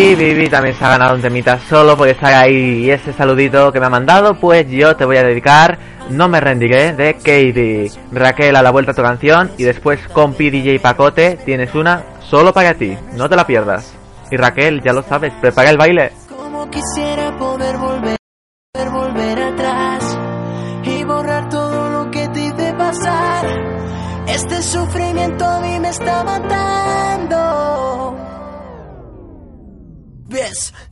Y 0.00 0.14
Vivi 0.14 0.48
también 0.48 0.74
se 0.74 0.82
ha 0.82 0.88
ganado 0.88 1.14
un 1.14 1.20
temita 1.20 1.58
solo 1.68 1.94
por 1.94 2.08
estar 2.08 2.32
ahí. 2.32 2.86
Y 2.86 2.90
ese 2.90 3.12
saludito 3.12 3.70
que 3.70 3.80
me 3.80 3.84
ha 3.84 3.90
mandado, 3.90 4.32
pues 4.40 4.66
yo 4.70 4.96
te 4.96 5.04
voy 5.04 5.18
a 5.18 5.22
dedicar 5.22 5.78
No 6.08 6.26
me 6.26 6.40
rendiré 6.40 6.94
de 6.94 7.16
Katie. 7.16 7.90
Raquel 8.10 8.56
a 8.56 8.62
la 8.62 8.70
vuelta 8.70 8.92
a 8.92 8.94
tu 8.94 9.02
canción. 9.02 9.50
Y 9.58 9.64
después 9.64 10.00
con 10.08 10.34
DJ 10.34 10.80
Pacote 10.80 11.38
tienes 11.44 11.74
una 11.74 12.02
solo 12.20 12.54
para 12.54 12.72
ti. 12.72 12.96
No 13.12 13.28
te 13.28 13.36
la 13.36 13.46
pierdas. 13.46 13.94
Y 14.30 14.38
Raquel, 14.38 14.80
ya 14.82 14.94
lo 14.94 15.02
sabes, 15.02 15.34
prepara 15.38 15.68
el 15.68 15.76
baile. 15.76 16.12
Como 16.34 16.70
quisiera 16.70 17.36
poder 17.36 17.76
volver, 17.76 18.16
volver 18.90 19.42
atrás 19.42 20.18
y 20.82 21.04
borrar 21.04 21.50
todo 21.50 21.90
lo 21.90 22.10
que 22.10 22.26
te 22.28 22.40
hice 22.40 22.72
pasar. 22.72 23.46
Este 24.28 24.62
sufrimiento 24.62 25.44
a 25.44 25.60
mí 25.60 25.78
me 25.78 25.90
está 25.90 26.24
matando. 26.24 26.59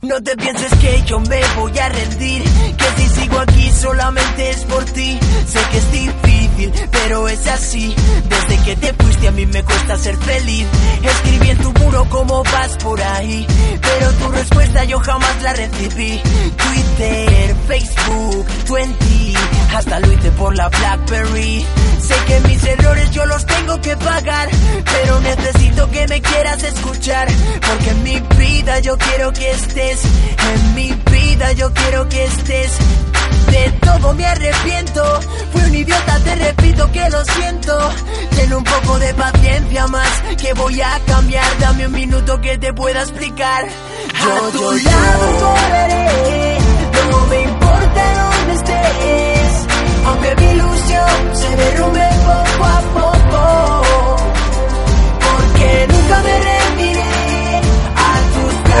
No 0.01 0.21
te 0.21 0.35
pienses 0.37 0.73
que 0.79 1.03
yo 1.05 1.19
me 1.19 1.41
voy 1.57 1.77
a 1.77 1.89
rendir, 1.89 2.43
que 2.77 3.01
si 3.01 3.21
sigo 3.21 3.39
aquí 3.39 3.71
solamente 3.71 4.49
es 4.51 4.63
por 4.65 4.85
ti. 4.85 5.19
Sé 5.47 5.59
que 5.71 5.77
es 5.77 5.91
difícil, 5.91 6.38
pero 6.91 7.27
es 7.27 7.47
así. 7.47 7.95
Desde 8.27 8.63
que 8.63 8.75
te 8.75 8.93
fuiste 8.93 9.27
a 9.27 9.31
mí 9.31 9.45
me 9.45 9.63
cuesta 9.63 9.97
ser 9.97 10.17
feliz. 10.17 10.65
Escribí 11.03 11.49
en 11.49 11.57
tu 11.57 11.73
muro 11.73 12.05
cómo 12.09 12.43
vas 12.43 12.77
por 12.83 13.01
ahí, 13.01 13.45
pero 13.81 14.11
tu 14.13 14.29
respuesta 14.29 14.83
yo 14.85 14.99
jamás 14.99 15.41
la 15.43 15.53
recibí. 15.53 16.21
Twitter, 16.57 17.55
Facebook, 17.67 18.45
20, 18.69 19.33
hasta 19.75 19.99
lo 19.99 20.09
por 20.37 20.55
la 20.55 20.69
Blackberry. 20.69 21.65
Sé 22.01 22.15
que 22.27 22.39
mis 22.47 22.63
errores 22.63 23.11
yo 23.11 23.25
los 23.25 23.45
tengo 23.45 23.79
que 23.81 23.95
pagar, 23.97 24.49
pero 24.85 25.19
necesito 25.21 25.89
que 25.91 26.07
me 26.07 26.21
quieras 26.21 26.63
escuchar, 26.63 27.27
porque 27.67 27.89
en 27.89 28.03
mi 28.03 28.19
vida 28.37 28.79
yo 28.79 28.97
quiero 28.97 29.31
que 29.33 29.51
estés, 29.51 30.03
en 30.03 30.75
mi 30.75 30.87
vida 30.91 31.08
yo 31.55 31.73
quiero 31.73 32.07
que 32.09 32.25
estés. 32.25 32.77
De 33.51 33.71
todo 33.81 34.13
me 34.13 34.25
arrepiento, 34.25 35.21
fui 35.51 35.61
un 35.61 35.75
idiota, 35.75 36.19
te 36.23 36.35
repito 36.35 36.91
que 36.91 37.09
lo 37.09 37.25
siento. 37.25 37.91
Ten 38.35 38.53
un 38.53 38.63
poco 38.63 38.99
de 38.99 39.13
paciencia 39.13 39.87
más, 39.87 40.09
que 40.37 40.53
voy 40.53 40.81
a 40.81 40.99
cambiar, 41.07 41.59
dame 41.59 41.87
un 41.87 41.93
minuto 41.93 42.39
que 42.41 42.57
te 42.57 42.73
pueda 42.73 43.01
explicar. 43.01 43.65
Yo, 44.21 44.35
a 44.35 44.51
tu 44.51 44.71
lado 44.83 45.27
volveré, 45.39 46.57
no 47.09 47.25
me 47.27 47.41
importa 47.41 48.01
dónde 48.19 48.53
estés, 48.53 49.67
aunque 50.05 50.35
mi 50.35 50.45
ilusión 50.51 51.09
se 51.33 51.55
derrumbe 51.55 52.09
poco 52.25 52.65
a 52.65 52.81
poco, 52.93 54.17
porque 55.19 55.87
nunca 55.89 56.21
me 56.23 56.39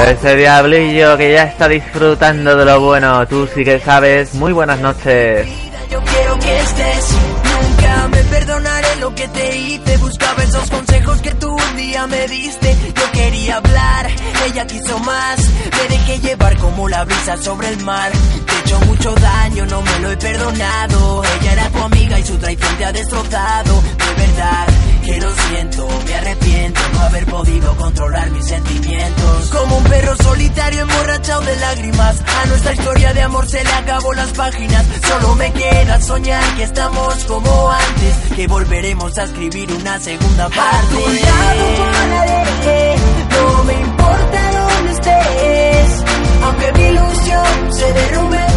Ese 0.07 0.35
diablillo 0.35 1.17
que 1.17 1.33
ya 1.33 1.43
está 1.43 1.67
disfrutando 1.67 2.55
de 2.55 2.65
lo 2.65 2.79
bueno. 2.79 3.27
Tú 3.27 3.47
sí 3.53 3.63
que 3.63 3.79
sabes. 3.79 4.33
Muy 4.33 4.53
buenas 4.53 4.79
noches. 4.79 5.47
yo 5.91 6.01
quiero 6.01 6.39
que 6.39 6.59
estés. 6.59 7.05
Nunca 7.43 8.07
me 8.07 8.23
perdonaré 8.23 8.95
lo 8.97 9.13
que 9.13 9.27
te 9.27 9.57
hice. 9.57 9.97
Buscaba 9.97 10.43
esos 10.43 10.69
consejos 10.69 11.21
que 11.21 11.31
tú 11.35 11.53
un 11.53 11.77
día 11.77 12.07
me 12.07 12.27
diste. 12.27 12.75
Yo 12.95 13.11
quería 13.11 13.57
hablar, 13.57 14.07
ella 14.47 14.65
quiso 14.67 14.97
más. 14.99 15.39
Me 15.77 15.95
dejé 15.95 16.19
llevar 16.19 16.57
como 16.57 16.87
la 16.89 17.03
brisa 17.05 17.37
sobre 17.37 17.67
el 17.69 17.79
mar. 17.83 18.11
Te 18.11 18.53
he 18.53 18.59
hecho 18.59 18.79
mucho 18.85 19.13
daño, 19.15 19.65
no 19.65 19.81
me 19.81 19.99
lo 19.99 20.11
he 20.11 20.17
perdonado. 20.17 21.23
Ella 21.41 21.51
era 21.53 21.69
tu 21.69 21.83
amiga 21.83 22.19
y 22.19 22.23
su 22.25 22.37
traición 22.37 22.77
te 22.77 22.85
ha 22.85 22.91
destrozado. 22.91 23.81
De 23.97 24.25
verdad 24.25 24.68
que 25.01 25.19
lo 25.19 25.33
siento, 25.33 25.87
me 26.05 26.13
arrepiento 26.15 26.81
no 26.93 26.99
haber 27.01 27.25
podido 27.25 27.75
controlar 27.75 28.29
mis 28.31 28.45
sentimientos. 28.45 29.49
Como 29.49 29.77
un 29.77 29.83
perro 29.85 30.15
solitario 30.17 30.81
emborrachado 30.81 31.41
de 31.41 31.55
lágrimas, 31.57 32.21
a 32.21 32.45
nuestra 32.47 32.73
historia 32.73 33.13
de 33.13 33.21
amor 33.21 33.47
se 33.47 33.63
le 33.63 33.71
acabó 33.71 34.13
las 34.13 34.29
páginas. 34.31 34.85
Solo 35.07 35.35
me 35.35 35.51
queda 35.53 36.01
soñar 36.01 36.43
que 36.55 36.63
estamos 36.63 37.23
como 37.25 37.71
antes, 37.71 38.15
que 38.35 38.47
volveremos 38.47 39.17
a 39.17 39.23
escribir 39.23 39.71
una 39.71 39.99
segunda 39.99 40.49
parte. 40.49 40.67
A 40.69 40.89
tu 40.89 40.99
lado 40.99 41.65
volaré, 41.77 42.95
no 43.29 43.63
me 43.63 43.73
importa 43.73 44.51
dónde 44.51 44.91
estés, 44.91 46.03
aunque 46.43 46.71
mi 46.73 46.83
ilusión 46.83 47.73
se 47.73 47.93
derrumbe 47.93 48.48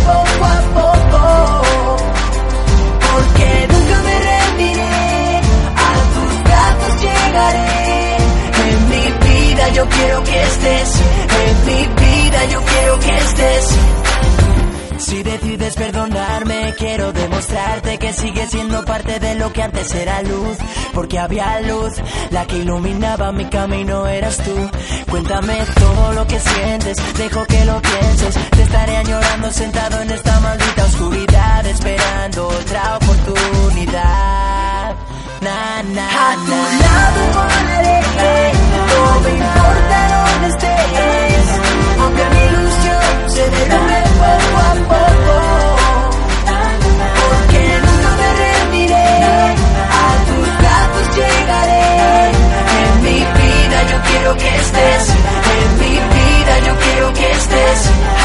yo 9.74 9.88
quiero 9.88 10.22
que 10.24 10.42
estés, 10.42 11.00
en 11.46 11.66
mi 11.66 11.86
vida 11.86 12.44
yo 12.46 12.60
quiero 12.62 12.98
que 13.00 13.18
estés. 13.18 13.76
Si 14.98 15.22
decides 15.22 15.74
perdonarme, 15.74 16.74
quiero 16.78 17.12
demostrarte 17.12 17.98
que 17.98 18.12
sigues 18.12 18.50
siendo 18.50 18.84
parte 18.84 19.18
de 19.18 19.34
lo 19.34 19.52
que 19.52 19.62
antes 19.62 19.92
era 19.94 20.22
luz. 20.22 20.56
Porque 20.94 21.18
había 21.18 21.60
luz, 21.60 21.94
la 22.30 22.46
que 22.46 22.58
iluminaba 22.58 23.32
mi 23.32 23.46
camino 23.46 24.06
eras 24.06 24.36
tú. 24.38 24.54
Cuéntame 25.10 25.58
todo 25.74 26.12
lo 26.12 26.26
que 26.26 26.38
sientes, 26.38 26.96
dejo 27.18 27.44
que 27.46 27.64
lo 27.64 27.82
pienses. 27.82 28.34
Te 28.50 28.62
estaré 28.62 28.96
añorando 28.96 29.50
sentado 29.50 30.00
en 30.02 30.10
esta 30.12 30.38
maldita 30.40 30.84
oscuridad, 30.84 31.66
esperando 31.66 32.48
otra 32.48 32.96
oportunidad. 32.96 34.94
Na, 35.40 35.82
na, 35.82 36.30
A 36.30 36.34
tu 36.36 36.52
lado 36.52 37.42
no 38.94 39.20
me 39.20 39.30
importa 39.30 39.96
dónde 40.14 40.48
estés. 40.54 41.44
Aunque 42.00 42.24
mi 42.32 42.40
ilusión 42.50 43.30
se 43.34 43.42
derrumbe 43.50 43.98
poco 44.22 44.56
a 44.68 44.72
poco. 44.92 45.34
Porque 47.20 47.62
nunca 47.86 48.10
me 48.20 48.28
rendiré, 48.42 49.10
a 50.00 50.08
tus 50.28 50.48
brazos 50.60 51.06
llegaré. 51.16 52.30
En 52.82 53.02
mi 53.06 53.18
vida 53.40 53.78
yo 53.90 53.98
quiero 54.08 54.36
que 54.36 54.50
estés, 54.56 55.02
en 55.60 55.70
mi 55.80 55.94
vida 56.16 56.52
yo 56.66 56.72
quiero 56.84 57.12
que 57.14 57.30
estés. 57.30 58.21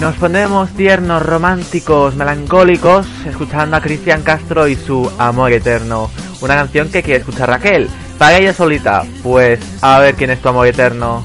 Nos 0.00 0.14
ponemos 0.16 0.70
tiernos, 0.70 1.24
románticos, 1.24 2.14
melancólicos, 2.14 3.06
escuchando 3.26 3.76
a 3.76 3.80
Cristian 3.80 4.22
Castro 4.22 4.68
y 4.68 4.76
su 4.76 5.10
Amor 5.18 5.52
Eterno. 5.52 6.10
Una 6.40 6.54
canción 6.54 6.88
que 6.88 7.02
quiere 7.02 7.20
escuchar 7.20 7.48
Raquel. 7.48 7.88
Para 8.16 8.38
ella 8.38 8.52
solita. 8.52 9.04
Pues 9.22 9.60
a 9.82 9.98
ver 9.98 10.14
quién 10.14 10.30
es 10.30 10.40
tu 10.40 10.48
amor 10.48 10.66
eterno. 10.66 11.24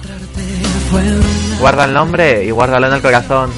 Guarda 1.60 1.86
el 1.86 1.94
nombre 1.94 2.44
y 2.44 2.52
guárdalo 2.52 2.88
en 2.88 2.94
el 2.94 3.02
corazón. 3.02 3.52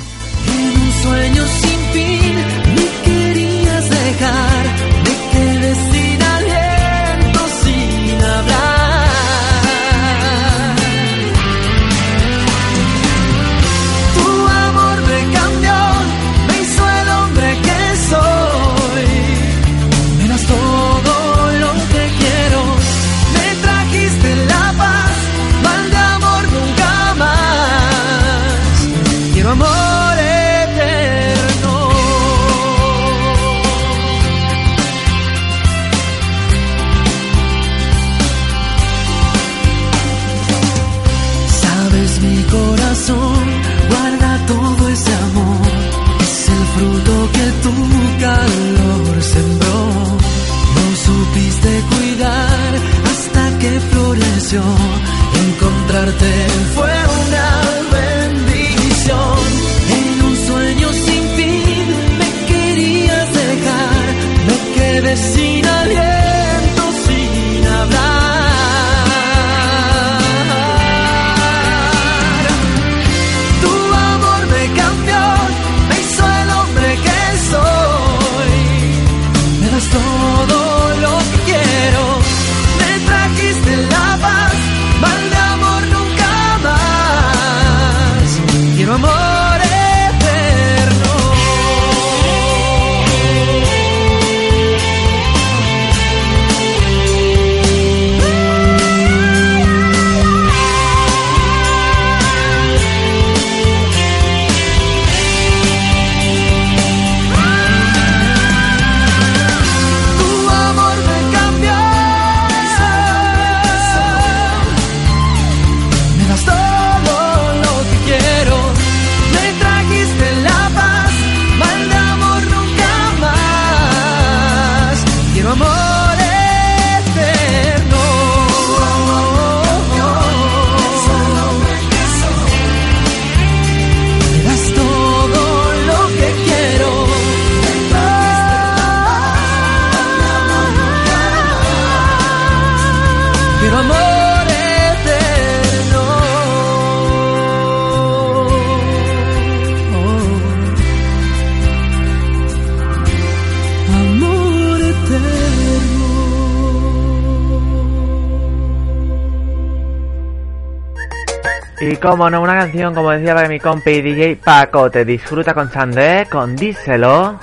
Y 161.88 161.97
como 161.97 162.27
no, 162.31 162.41
una 162.41 162.55
canción, 162.55 162.95
como 162.95 163.11
decía 163.11 163.36
para 163.36 163.47
mi 163.47 163.59
compi 163.59 164.01
DJ 164.01 164.38
Paco, 164.38 164.89
te 164.89 165.05
disfruta 165.05 165.53
con 165.53 165.71
Sandé, 165.71 166.27
con 166.31 166.55
Díselo. 166.55 167.39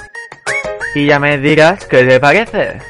Y 0.97 1.07
ya 1.07 1.21
me 1.21 1.39
dirás 1.39 1.85
qué 1.87 2.03
te 2.03 2.19
parece. 2.19 2.81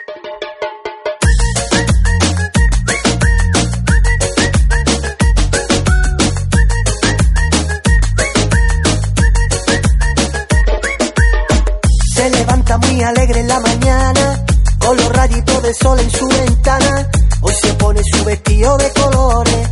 Se 12.15 12.31
levanta 12.31 12.79
muy 12.79 13.03
alegre 13.03 13.41
en 13.41 13.49
la 13.49 13.61
mañana, 13.61 14.45
con 14.79 14.97
los 14.97 15.13
rayitos 15.15 15.63
de 15.63 15.75
sol 15.75 16.01
en 16.01 16.11
su 16.11 16.27
ventana. 16.27 17.09
Hoy 17.43 17.55
se 17.61 17.75
pone 17.75 18.01
su 18.11 18.25
vestido 18.25 18.79
de 18.79 18.91
colores, 18.93 19.69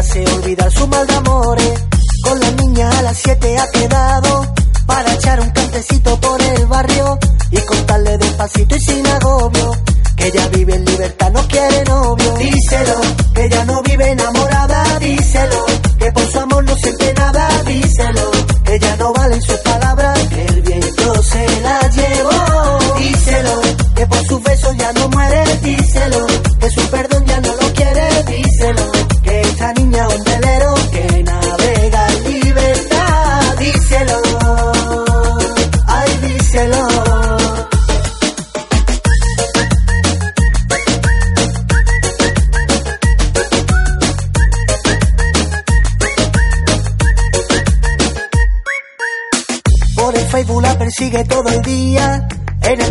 hace 0.00 0.24
olvidar 0.32 0.72
su 0.72 0.86
mal 0.88 1.06
de 1.06 1.14
amores. 1.14 1.84
Con 2.22 2.40
la 2.40 2.50
niña 2.52 2.90
a 2.98 3.02
las 3.02 3.18
7 3.18 3.58
ha 3.58 3.70
quedado, 3.70 4.54
para 4.86 5.12
echar 5.12 5.40
un 5.40 5.50
cantecito 5.50 6.18
por 6.20 6.40
el 6.40 6.66
barrio 6.66 7.18
y 7.50 7.60
contarle 7.60 8.16
despacito 8.16 8.76
y 8.76 8.80
sin 8.80 9.06
agobio. 9.06 9.70
Que 10.16 10.26
ella 10.28 10.48
vive 10.48 10.74
en 10.74 10.84
libertad, 10.86 11.30
no 11.32 11.46
quiere 11.48 11.84
novio. 11.84 12.34
Díselo, 12.34 13.00
que 13.34 13.44
ella 13.44 13.64
no 13.66 13.82
vive 13.82 14.10
enamorada. 14.10 14.98
Díselo, 15.00 15.66
que 15.98 16.12
por 16.12 16.26
su 16.30 16.40
amor 16.40 16.64
no 16.64 16.76
siente 16.76 17.14
nada. 17.14 17.62
Díselo, 17.66 18.30
que 18.64 18.74
ella 18.74 18.96
no 18.96 19.12
valen 19.12 19.42
sus 19.42 19.58
palabras. 19.58 20.18
Que 20.28 20.44
el 20.46 20.62
viento 20.62 21.22
se 21.22 21.60
la 21.60 21.80
llevó. 21.90 22.96
Díselo, 22.98 23.60
que 23.94 24.06
por 24.06 24.26
sus 24.26 24.42
besos 24.42 24.76
ya 24.78 24.92
no 24.94 25.08
muere. 25.08 25.56
Díselo, 25.62 26.26
que 26.58 26.70
su 26.70 26.80
perdón 26.88 27.09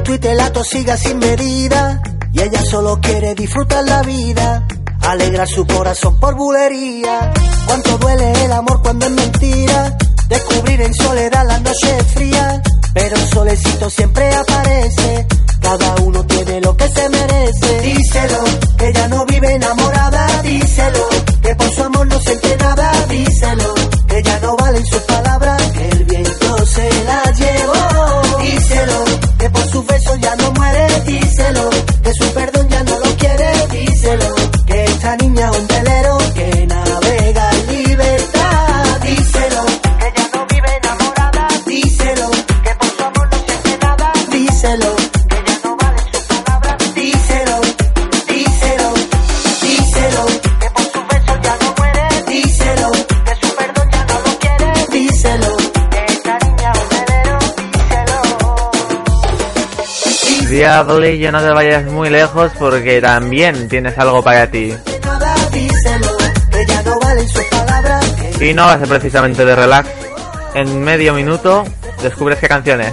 Twitter 0.09 0.35
la 0.35 0.51
tosiga 0.51 0.97
sin 0.97 1.19
medida. 1.19 2.01
Y 2.33 2.41
ella 2.41 2.65
solo 2.65 2.99
quiere 2.99 3.35
disfrutar 3.35 3.83
la 3.83 4.01
vida. 4.01 4.65
Alegrar 5.01 5.47
su 5.47 5.67
corazón 5.67 6.19
por 6.19 6.33
bulería. 6.33 7.31
Cuánto 7.67 7.95
duele 7.99 8.31
el 8.43 8.51
amor 8.51 8.81
cuando 8.81 9.05
es 9.05 9.11
mentira. 9.11 9.95
Descubrir 10.27 10.81
en 10.81 10.95
soledad 10.95 11.45
la 11.45 11.59
noche 11.59 12.03
fría. 12.15 12.59
Pero 12.91 13.15
el 13.17 13.29
solecito 13.29 13.87
siempre 13.91 14.33
aparece. 14.33 15.27
Cada 15.61 15.95
uno 16.01 16.25
tiene 16.25 16.59
lo 16.59 16.75
que 16.75 16.89
se 16.89 17.07
merece. 17.07 17.81
Díselo, 17.81 18.43
que 18.79 18.87
ella 18.87 19.07
no 19.09 19.25
vive 19.27 19.53
enamorada. 19.53 20.41
Díselo, 20.41 21.07
que 21.39 21.53
por 21.53 21.69
su 21.69 21.83
amor 21.83 22.07
no 22.07 22.19
siente 22.19 22.57
nada. 22.57 22.91
Díselo, 23.09 23.75
que 24.07 24.17
ella 24.17 24.39
no 24.41 24.57
valen 24.57 24.85
sus 24.87 25.01
palabras. 25.01 25.61
Que 25.71 25.87
el 25.87 26.03
viento 26.05 26.65
se 26.65 27.03
la 27.03 27.31
llevó. 27.31 27.98
Diablillo, 60.59 61.31
no 61.31 61.41
te 61.41 61.51
vayas 61.51 61.85
muy 61.85 62.09
lejos 62.09 62.51
porque 62.59 62.99
también 62.99 63.69
tienes 63.69 63.97
algo 63.97 64.21
para 64.21 64.51
ti. 64.51 64.73
Y 68.41 68.53
no 68.53 68.65
va 68.65 68.73
a 68.73 68.79
ser 68.79 68.89
precisamente 68.89 69.45
de 69.45 69.55
relax. 69.55 69.87
En 70.55 70.83
medio 70.83 71.13
minuto 71.13 71.63
descubres 72.03 72.39
qué 72.39 72.49
canciones. 72.49 72.91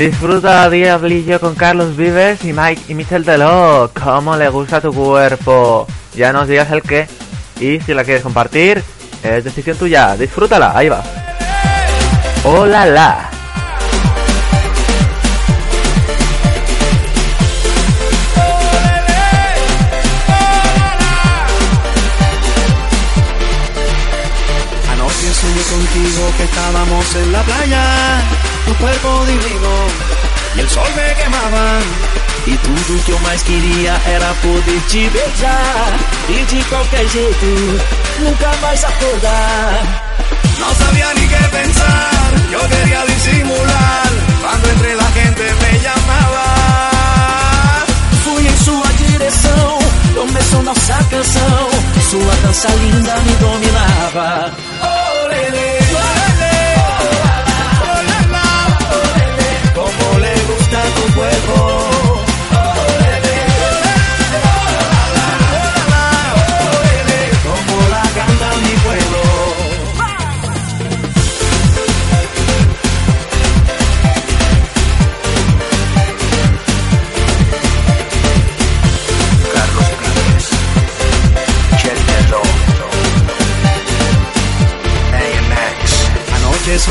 Disfruta 0.00 0.70
Diablillo 0.70 1.38
con 1.40 1.54
Carlos 1.54 1.94
Vives 1.94 2.42
y 2.46 2.54
Mike 2.54 2.84
y 2.88 2.94
Michel 2.94 3.22
Teló. 3.22 3.90
¿Cómo 4.02 4.34
le 4.34 4.48
gusta 4.48 4.80
tu 4.80 4.94
cuerpo? 4.94 5.86
Ya 6.14 6.32
nos 6.32 6.48
digas 6.48 6.70
el 6.70 6.80
qué. 6.80 7.06
Y 7.60 7.80
si 7.80 7.92
la 7.92 8.02
quieres 8.02 8.22
compartir, 8.22 8.82
es 9.22 9.44
decisión 9.44 9.76
tuya. 9.76 10.16
Disfrútala, 10.16 10.72
ahí 10.74 10.88
va. 10.88 11.02
Hola 12.44 12.86
la. 12.86 13.30
Anoche 24.92 25.34
soñé 25.34 25.62
contigo 25.62 26.32
que 26.38 26.44
estábamos 26.44 27.16
en 27.16 27.32
la 27.32 27.42
playa, 27.42 28.22
tu 28.70 28.76
cuerpo 28.76 29.24
divino 29.26 29.72
y 30.56 30.60
el 30.60 30.70
sol 30.70 30.88
me 30.94 31.22
quemaba. 31.22 31.80
E 32.46 32.56
tudo 32.56 33.04
que 33.04 33.12
eu 33.12 33.18
mais 33.20 33.42
queria 33.42 34.00
era 34.06 34.32
poder 34.40 34.80
te 34.88 35.06
beijar 35.10 35.92
E 36.30 36.44
de 36.46 36.64
qualquer 36.64 37.06
jeito, 37.06 37.46
nunca 38.18 38.50
mais 38.62 38.82
acordar 38.82 40.02
No 40.58 40.74
sabía 40.74 41.12
ni 41.14 41.28
qué 41.28 41.48
pensar, 41.58 42.10
yo 42.50 42.60
quería 42.70 43.04
disimular 43.04 44.08
cuando 44.40 44.70
entre 44.70 44.94
la 44.94 45.12
gente 45.12 45.42
me 45.42 45.78
llamaba. 45.80 46.46
Fui 48.24 48.46
em 48.46 48.56
sua 48.56 48.88
direção, 48.94 49.78
começou 50.14 50.62
nossa 50.62 51.04
canção 51.10 51.68
Sua 52.10 52.34
dança 52.42 52.68
linda 52.68 53.16
me 53.20 53.34
dominava 53.36 54.50
Oh, 54.82 55.28
lele, 55.28 55.89
tu 60.88 61.14
cuerpo. 61.14 61.79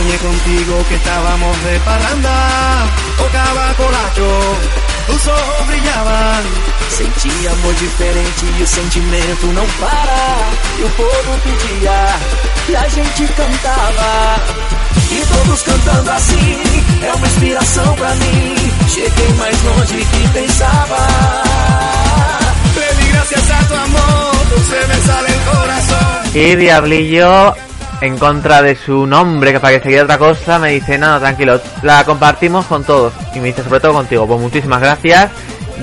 Soñé 0.10 0.18
contigo 0.18 0.86
que 0.88 0.95
estábamos 0.95 1.64
de 1.64 1.80
parranda, 1.82 2.88
tocaba 3.18 3.74
colacho, 3.76 4.55
tus 5.07 5.28
ojos 5.28 5.68
brillaban. 5.68 6.43
Senti 6.89 7.47
amor 7.47 7.76
diferente 7.76 8.45
e 8.57 8.64
o 8.64 8.68
sentimento 8.68 9.47
não 9.53 9.66
para. 9.80 10.38
E 10.80 10.84
o 10.84 10.89
povo 10.89 11.39
pedia 11.43 12.05
e 12.70 12.76
a 12.76 12.88
gente 12.88 13.28
cantava. 13.34 14.41
E 15.12 15.26
todos 15.26 15.62
cantando 15.64 16.12
assim 16.12 16.57
é 17.03 17.14
uma 17.14 17.28
inspiração 17.28 17.95
pra 17.95 18.16
mim. 18.16 18.55
Cheguei 18.88 19.34
mais 19.38 19.64
longe 19.64 20.05
que 20.05 20.28
pensava. 20.30 21.07
Di 22.97 23.07
gracias 23.12 23.51
a 23.51 23.68
tu 23.68 23.74
amor, 23.76 24.32
se 24.70 24.88
me 24.88 25.01
sale 25.05 25.30
el 25.30 25.41
corazón. 25.51 26.20
Y 26.34 26.55
Diablillo, 26.55 27.55
en 28.02 28.18
contra 28.18 28.62
de 28.62 28.76
su 28.76 29.06
nombre, 29.06 29.52
que 29.52 29.60
para 29.60 29.78
que 29.78 29.84
seguir 29.84 30.02
otra 30.02 30.18
cosa, 30.18 30.60
me 30.60 30.72
dice, 30.72 30.97
no, 30.97 31.08
no, 31.10 31.20
tranquilo, 31.20 31.60
la 31.84 32.04
compartimos 32.04 32.66
con 32.66 32.84
todos. 32.84 33.14
Y 33.36 33.39
me 33.39 33.47
dice, 33.47 33.64
sobre 33.64 33.80
todo 33.80 33.93
contigo, 33.93 34.28
pues 34.28 34.39
muchísimas 34.39 34.82
gracias. 34.82 35.32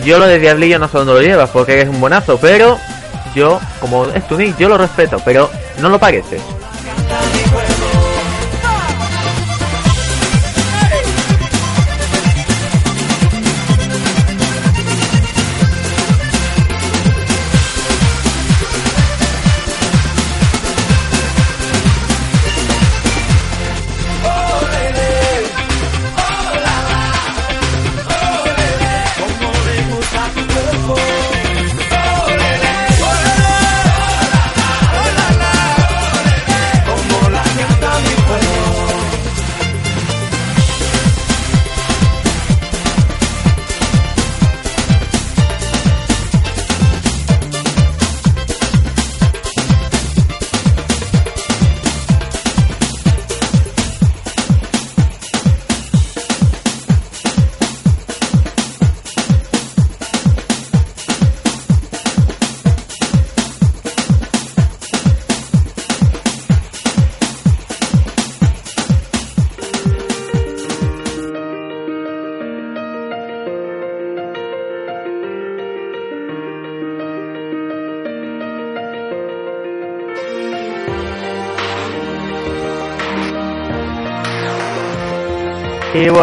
Yo 0.05 0.19
lo 0.19 0.27
de 0.27 0.39
Diablillo 0.39 0.79
no 0.79 0.89
sé 0.89 0.99
dónde 0.99 1.15
lo 1.15 1.23
llevas, 1.23 1.51
porque 1.51 1.75
eres 1.75 1.89
un 1.89 2.01
buenazo, 2.01 2.39
pero 2.39 2.79
yo, 3.35 3.61
como 3.81 4.07
es 4.07 4.27
tu 4.27 4.37
nick, 4.37 4.57
yo 4.57 4.69
lo 4.69 4.79
respeto, 4.79 5.21
pero 5.25 5.51
no 5.81 5.89
lo 5.89 5.99
pareces. 5.99 6.41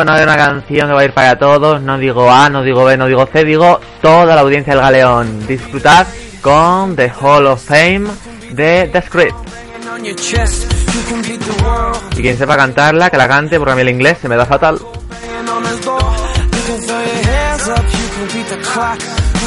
Bueno, 0.04 0.18
hay 0.18 0.24
una 0.24 0.36
canción 0.36 0.89
que 0.89 0.93
va 0.93 0.99
a 0.99 1.06
ir 1.06 1.14
para 1.14 1.39
todos. 1.39 1.82
No 1.82 1.97
digo 1.97 2.30
A, 2.30 2.49
no 2.49 2.62
digo 2.62 2.84
B, 2.84 2.97
no 2.97 3.06
digo 3.06 3.26
C, 3.26 3.45
digo 3.45 3.80
toda 4.01 4.36
la 4.36 4.41
audiencia 4.41 4.74
del 4.74 4.82
Galeón. 4.82 5.47
Disfrutad 5.47 6.06
con 6.41 6.97
The 6.97 7.10
Hall 7.22 7.47
of 7.47 7.64
Fame 7.64 8.08
de 8.51 8.89
The 8.91 9.01
Script. 9.01 9.34
Y 12.18 12.22
quien 12.22 12.38
sepa 12.38 12.58
cantarla, 12.58 13.10
que 13.10 13.16
la 13.16 13.30
cante, 13.30 13.58
porque 13.58 13.72
a 13.72 13.76
mí 13.76 13.82
el 13.82 13.91
inglés 13.91 14.18
se 14.22 14.28
me 14.28 14.36
da 14.36 14.45
fatal. 14.45 14.78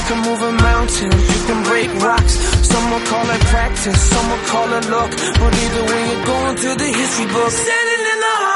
Can 0.09 0.22
move 0.22 0.40
a 0.40 0.52
mountain, 0.52 1.11
you 1.11 1.46
can 1.48 1.64
break 1.64 1.92
rocks. 2.00 2.34
Some 2.62 2.90
will 2.92 3.04
call 3.07 3.28
it 3.28 3.40
practice, 3.50 4.00
some 4.00 4.30
will 4.30 4.44
call 4.46 4.72
it 4.72 4.88
luck. 4.88 5.11
But 5.11 5.52
either 5.52 5.82
way, 5.82 6.02
you're 6.12 6.24
going 6.24 6.57
to 6.57 6.74
the 6.76 6.90
history 6.96 7.26
book. 7.26 7.50
Standing 7.50 8.07
in 8.12 8.20
the 8.20 8.34
Hall 8.38 8.55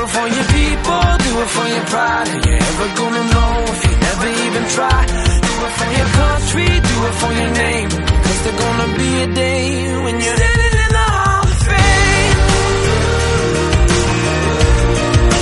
for 0.13 0.27
your 0.27 0.47
people, 0.57 1.01
do 1.25 1.31
it 1.43 1.49
for 1.55 1.67
your 1.75 1.85
pride. 1.93 2.27
Are 2.35 2.41
you 2.47 2.55
ever 2.69 2.87
gonna 2.99 3.23
know 3.33 3.53
if 3.73 3.79
you 3.87 3.95
never 4.07 4.27
even 4.45 4.63
try? 4.75 4.99
Do 5.47 5.51
it 5.67 5.73
for 5.79 5.89
your 5.99 6.09
country, 6.21 6.67
do 6.89 6.95
it 7.09 7.15
for 7.21 7.31
your 7.39 7.51
name. 7.63 7.89
Cause 8.25 8.39
there's 8.43 8.59
gonna 8.63 8.89
be 9.01 9.09
a 9.25 9.27
day 9.43 9.63
when 10.03 10.15
you're 10.23 10.37
standing 10.41 10.75
in 10.85 10.91
the 10.97 11.05
Hall 11.15 11.43
of 11.47 11.57
Fame. 11.67 12.39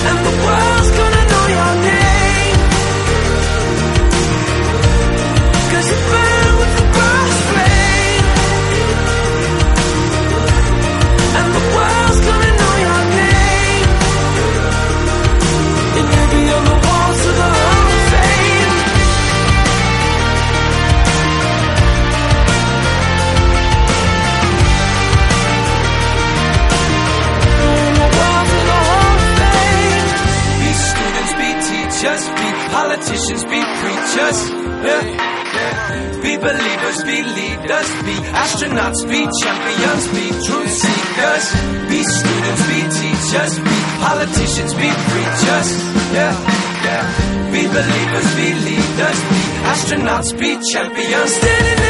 And 0.09 0.19
the 0.27 0.33
world's 0.45 0.91
gonna 0.99 1.23
know 1.31 1.45
your 1.55 1.71
name. 1.89 2.57
Cause 5.71 5.87
you 5.91 5.99
politicians, 32.89 33.43
be 33.43 33.61
preachers. 33.81 34.39
Yeah. 34.81 36.21
Be 36.23 36.37
believers, 36.37 37.03
be 37.03 37.21
leaders, 37.21 37.89
be 38.01 38.15
astronauts, 38.33 39.01
be 39.05 39.21
champions, 39.41 40.03
be 40.09 40.25
truth 40.45 40.73
seekers. 40.73 41.45
Be 41.89 42.01
students, 42.01 42.63
be 42.69 42.79
teachers, 42.99 43.53
be 43.59 43.77
politicians, 44.01 44.73
be 44.73 44.89
preachers. 45.11 45.69
Yeah, 46.17 46.33
yeah. 46.85 47.03
Be 47.53 47.61
believers, 47.67 48.27
be 48.35 48.47
leaders, 48.67 49.19
be 49.29 49.41
astronauts, 49.69 50.39
be 50.39 50.57
champions. 50.73 51.31
Standing 51.35 51.88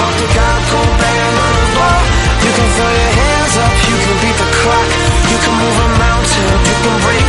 talk 0.00 0.14
to 0.16 0.28
God, 0.32 0.60
go 0.72 0.80
bang 1.00 1.34
on 1.44 1.54
his 1.60 1.72
wall. 1.76 2.02
You 2.44 2.50
can 2.56 2.68
throw 2.76 2.92
your 3.00 3.12
hands 3.20 3.54
up, 3.64 3.74
you 3.88 3.96
can 4.04 4.16
beat 4.22 4.38
the 4.40 4.48
clock. 4.60 4.88
You 5.30 5.38
can 5.44 5.54
move 5.60 5.78
a 5.86 5.88
mountain, 6.04 6.48
you 6.68 6.76
can 6.84 6.96
break 7.04 7.19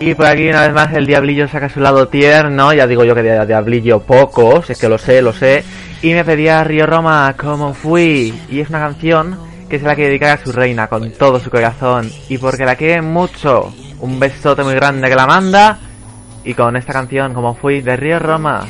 Y 0.00 0.14
por 0.14 0.26
aquí 0.26 0.48
una 0.48 0.62
vez 0.62 0.72
más 0.72 0.94
el 0.94 1.06
diablillo 1.06 1.48
saca 1.48 1.68
su 1.68 1.80
lado 1.80 2.06
tierno, 2.08 2.72
ya 2.72 2.86
digo 2.86 3.04
yo 3.04 3.14
que 3.14 3.22
de 3.22 3.46
diablillo 3.46 4.00
pocos, 4.00 4.70
es 4.70 4.78
que 4.78 4.88
lo 4.88 4.96
sé, 4.96 5.20
lo 5.20 5.32
sé, 5.32 5.64
y 6.02 6.12
me 6.12 6.24
pedía 6.24 6.62
Río 6.62 6.86
Roma 6.86 7.34
como 7.36 7.74
fui, 7.74 8.32
y 8.48 8.60
es 8.60 8.68
una 8.68 8.78
canción 8.78 9.36
que 9.68 9.80
se 9.80 9.84
la 9.84 9.96
quiere 9.96 10.10
dedicar 10.10 10.38
a 10.38 10.44
su 10.44 10.52
reina 10.52 10.86
con 10.86 11.10
todo 11.12 11.40
su 11.40 11.50
corazón, 11.50 12.10
y 12.28 12.38
porque 12.38 12.64
la 12.64 12.76
quiere 12.76 13.02
mucho, 13.02 13.72
un 13.98 14.20
besote 14.20 14.62
muy 14.62 14.74
grande 14.74 15.08
que 15.08 15.16
la 15.16 15.26
manda, 15.26 15.78
y 16.44 16.54
con 16.54 16.76
esta 16.76 16.92
canción 16.92 17.34
como 17.34 17.54
fui 17.54 17.80
de 17.80 17.96
Río 17.96 18.20
Roma. 18.20 18.64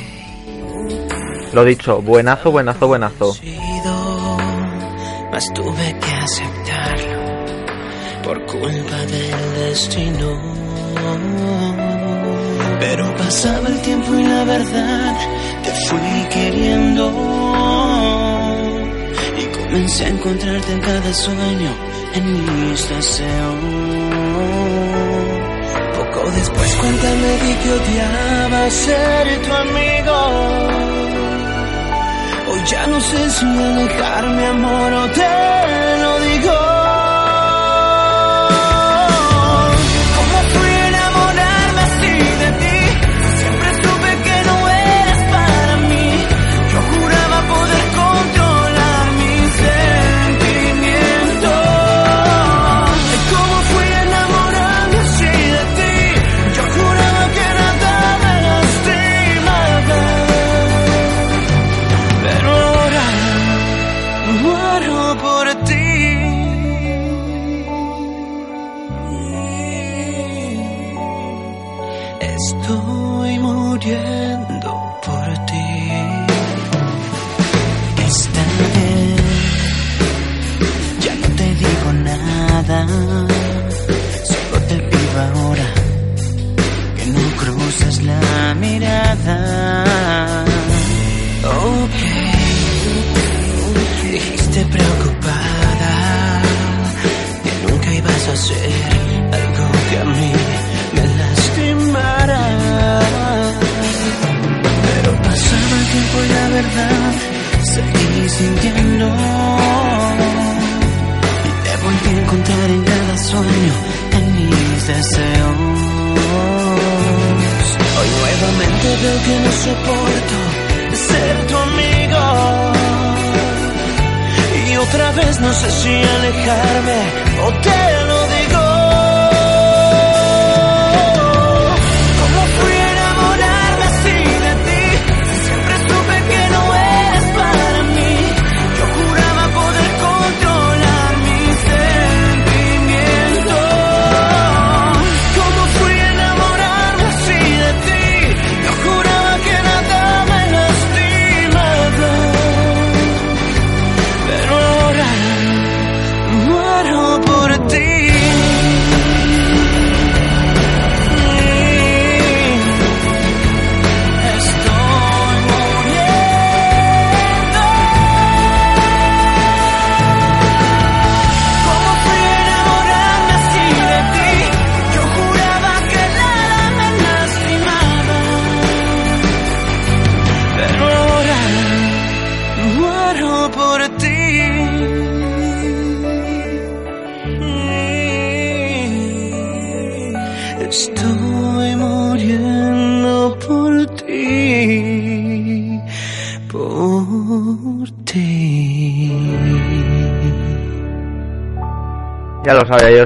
Lo 1.53 1.65
dicho, 1.65 2.01
buenazo, 2.01 2.51
buenazo, 2.51 2.89
buenazo. 2.89 3.37
Mas 5.31 5.53
tuve. 5.55 5.95
Pero 12.81 13.17
pasaba 13.17 13.69
el 13.69 13.81
tiempo 13.83 14.15
y 14.15 14.23
la 14.23 14.45
verdad 14.45 15.17
te 15.63 15.71
fui 15.87 16.29
queriendo. 16.31 17.05
Y 19.37 19.45
comencé 19.59 20.05
a 20.05 20.09
encontrarte 20.09 20.73
en 20.73 20.81
cada 20.81 21.15
sueño, 21.15 21.71
en 22.15 22.25
mis 22.33 22.89
deseos. 22.89 23.55
Poco 25.97 26.31
después 26.31 26.75
cuenta 26.77 27.09
me 27.23 27.33
di 27.43 27.55
que 27.63 27.71
odiaba 27.73 28.71
ser 28.71 29.43
tu 29.43 29.53
amigo. 29.53 30.17
Hoy 32.51 32.61
ya 32.67 32.87
no 32.87 33.01
sé 33.01 33.31
si 33.31 33.45
alejarme, 33.45 34.47
amor, 34.47 34.93
o 34.93 35.07
te 35.11 35.99
lo 36.03 36.21
digo. 36.21 36.68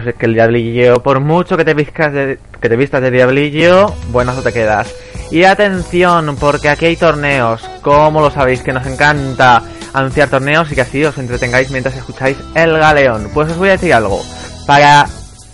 Es 0.07 0.15
que 0.15 0.27
el 0.27 0.35
diablillo, 0.35 1.03
por 1.03 1.21
mucho 1.21 1.57
que 1.57 1.65
te 1.65 1.75
vistas 1.75 2.13
de, 2.13 2.39
que 2.61 2.69
te 2.69 2.77
vistas 2.77 3.03
de 3.03 3.11
diablillo, 3.11 3.95
buenazo 4.11 4.43
te 4.43 4.53
quedas. 4.53 4.93
Y 5.31 5.45
atención, 5.45 6.37
porque 6.39 6.69
aquí 6.69 6.87
hay 6.87 6.97
torneos, 6.97 7.63
como 7.81 8.21
lo 8.21 8.31
sabéis, 8.31 8.63
que 8.63 8.73
nos 8.73 8.87
encanta 8.87 9.63
anunciar 9.95 10.29
torneos 10.29 10.71
y 10.71 10.75
que 10.75 10.83
así 10.83 11.05
os 11.05 11.19
entretengáis 11.19 11.71
mientras 11.71 11.97
escucháis 11.97 12.37
el 12.55 12.73
galeón. 12.79 13.31
Pues 13.33 13.51
os 13.51 13.57
voy 13.57 13.69
a 13.69 13.73
decir 13.73 13.95
algo, 13.95 14.23
para 14.67 15.07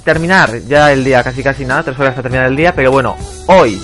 terminar 0.05 0.59
ya 0.67 0.93
el 0.93 1.05
día, 1.05 1.23
casi 1.23 1.43
casi 1.43 1.65
nada, 1.65 1.83
tres 1.83 1.99
horas 1.99 2.15
para 2.15 2.23
terminar 2.23 2.47
el 2.47 2.57
día, 2.57 2.75
pero 2.75 2.91
bueno, 2.91 3.17
hoy, 3.47 3.81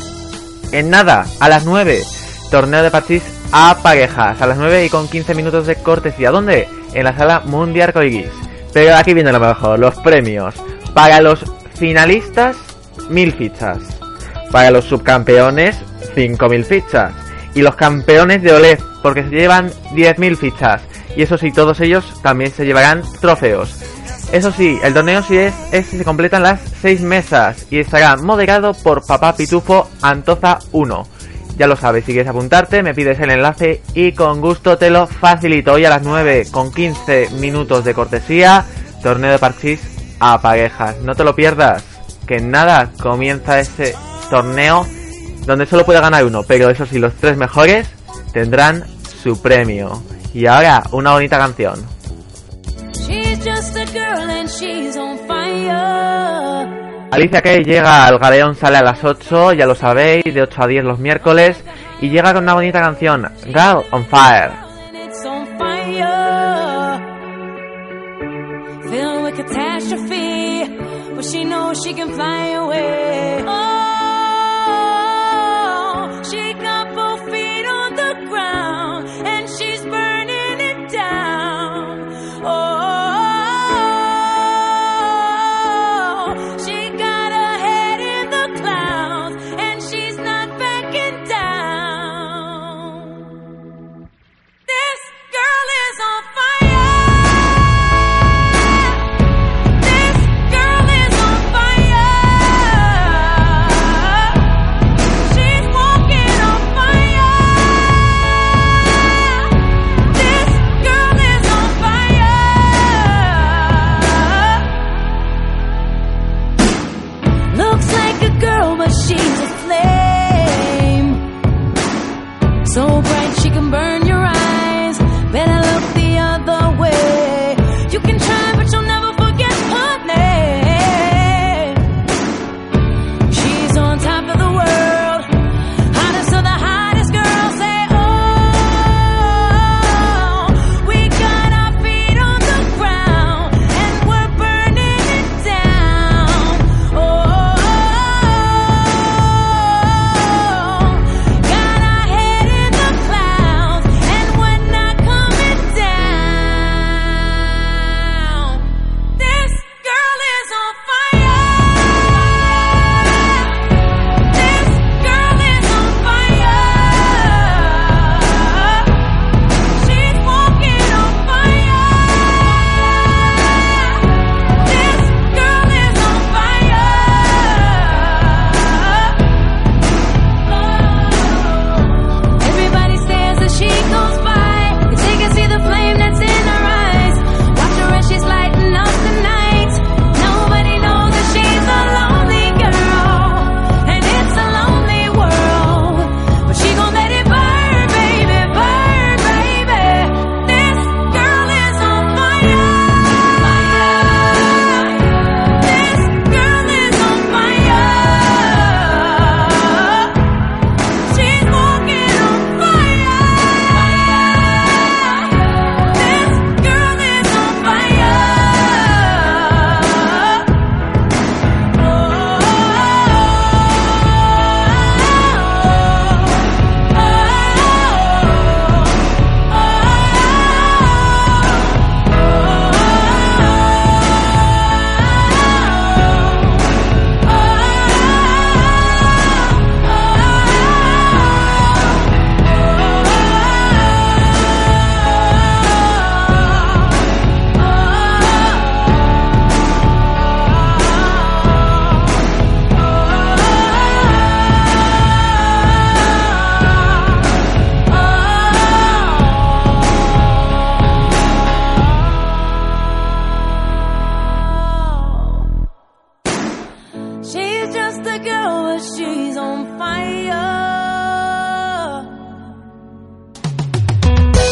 en 0.73 0.91
nada, 0.91 1.27
a 1.41 1.49
las 1.49 1.65
9, 1.65 2.03
torneo 2.51 2.83
de 2.83 2.91
parchís 2.91 3.23
a 3.53 3.77
parejas, 3.83 4.41
a 4.43 4.47
las 4.47 4.59
9 4.59 4.87
y 4.87 4.89
con 4.89 5.09
15 5.09 5.35
minutos 5.35 5.67
de 5.67 5.77
cortesía. 5.77 6.33
¿Dónde? 6.33 6.69
En 6.93 7.05
la 7.05 7.17
sala 7.17 7.41
Mundial 7.45 7.93
Coiguis. 7.93 8.44
Pero 8.75 8.97
aquí 8.97 9.15
viene 9.15 9.33
lo 9.33 9.41
mejor, 9.41 9.79
los 9.79 9.95
premios. 10.01 10.57
Para 10.93 11.21
los 11.21 11.45
finalistas, 11.77 12.57
1000 13.09 13.33
fichas. 13.33 13.79
Para 14.51 14.73
los 14.73 14.85
subcampeones, 14.85 15.77
5000 16.15 16.65
fichas. 16.65 17.15
Y 17.55 17.63
los 17.63 17.77
campeones 17.77 18.43
de 18.43 18.53
OLED, 18.53 18.81
porque 19.01 19.23
se 19.23 19.31
llevan 19.31 19.71
10.000 19.95 20.37
fichas. 20.37 20.83
Y 21.17 21.23
eso 21.23 21.39
sí, 21.39 21.53
todos 21.53 21.81
ellos 21.81 22.05
también 22.21 22.51
se 22.51 22.67
llevarán 22.67 23.03
trofeos. 23.21 23.77
Eso 24.33 24.51
sí, 24.51 24.77
el 24.83 24.93
torneo 24.93 25.23
sí 25.23 25.37
es, 25.37 25.55
es 25.71 25.87
si 25.87 25.97
se 25.97 26.05
completan 26.05 26.43
las 26.43 26.61
6 26.83 27.03
mesas 27.03 27.67
y 27.71 27.79
estará 27.79 28.17
moderado 28.17 28.75
por 28.75 29.07
Papá 29.07 29.37
Pitufo 29.37 29.89
Antoza 30.03 30.59
1. 30.73 31.07
Ya 31.57 31.69
lo 31.69 31.77
sabes, 31.77 32.05
si 32.05 32.13
quieres 32.13 32.29
apuntarte, 32.29 32.83
me 32.83 32.95
pides 32.95 33.21
el 33.21 33.31
enlace 33.31 33.81
y 33.95 34.13
con 34.13 34.41
gusto 34.41 34.77
te 34.77 34.91
lo 34.91 35.07
facilito. 35.07 35.75
Hoy 35.75 35.85
a 35.85 35.91
las 35.91 36.03
9 36.03 36.49
con 36.51 36.73
15 36.73 37.31
minutos 37.39 37.85
de 37.85 37.95
cortesía, 37.95 38.65
torneo 39.03 39.31
de 39.31 39.39
parchís 39.39 39.81
a 40.19 40.41
parejas. 40.41 40.97
No 41.03 41.15
te 41.15 41.23
lo 41.23 41.37
pierdas, 41.37 41.85
que 42.27 42.37
en 42.37 42.51
nada 42.51 42.91
comienza 43.01 43.61
ese 43.61 43.95
torneo 44.31 44.85
donde 45.47 45.67
solo 45.67 45.85
puede 45.85 46.01
ganar 46.01 46.25
uno, 46.25 46.43
pero 46.43 46.71
eso 46.71 46.87
sí, 46.87 46.99
los 46.99 47.15
tres 47.15 47.37
mejores 47.37 47.87
tendrán 48.33 48.85
su 49.23 49.41
premio. 49.41 50.03
Y 50.33 50.47
ahora, 50.47 50.83
una 50.91 51.13
bonita 51.13 51.39
canción. 51.39 51.87
Alicia 57.15 57.41
Kay 57.43 57.63
llega 57.63 58.07
al 58.07 58.19
Galeón, 58.19 58.57
sale 58.57 58.79
a 58.79 58.83
las 58.83 59.05
8, 59.05 59.53
ya 59.53 59.67
lo 59.67 59.77
sabéis, 59.77 60.25
de 60.25 60.43
8 60.43 60.63
a 60.63 60.67
10 60.67 60.85
los 60.85 60.99
miércoles, 60.99 61.63
y 62.01 62.09
llega 62.09 62.35
con 62.35 62.43
una 62.43 62.55
bonita 62.55 62.81
canción, 62.81 63.31
Girl 63.45 63.85
on 63.93 64.05
Fire. 64.07 64.51
Filled 68.91 69.23
with 69.23 69.37
catastrophe. 69.37 70.69
But 71.15 71.25
she 71.25 71.45
knows 71.45 71.83
she 71.85 71.95
can 71.95 72.13
fly 72.15 72.49
away. 72.55 73.64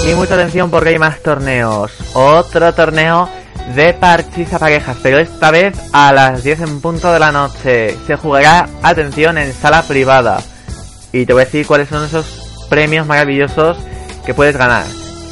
Y 0.05 0.15
mucha 0.15 0.35
atención 0.35 0.71
porque 0.71 0.91
hay 0.91 0.99
más 0.99 1.21
torneos. 1.23 1.93
Otro 2.15 2.75
torneo 2.75 3.29
de 3.75 3.95
parchís 3.95 4.53
a 4.53 4.59
parejas, 4.59 4.97
pero 5.03 5.19
esta 5.19 5.51
vez 5.51 5.79
a 5.93 6.13
las 6.13 6.43
10 6.43 6.61
en 6.63 6.81
punto 6.81 7.13
de 7.13 7.21
la 7.21 7.31
noche. 7.31 7.97
Se 8.07 8.17
jugará, 8.17 8.69
atención, 8.83 9.39
en 9.39 9.53
sala 9.53 9.83
privada. 9.83 10.43
Y 11.13 11.25
te 11.25 11.33
voy 11.33 11.43
a 11.43 11.45
decir 11.45 11.67
cuáles 11.67 11.89
son 11.89 12.05
esos 12.05 12.67
premios 12.69 13.07
maravillosos 13.07 13.79
que 14.27 14.35
puedes 14.35 14.57
ganar. 14.57 14.85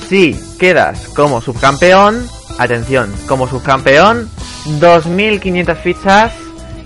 Si 0.09 0.39
quedas 0.59 1.09
como 1.17 1.41
subcampeón, 1.41 2.27
atención, 2.59 3.13
como 3.27 3.49
subcampeón, 3.49 4.31
2.500 4.79 5.77
fichas 5.77 6.33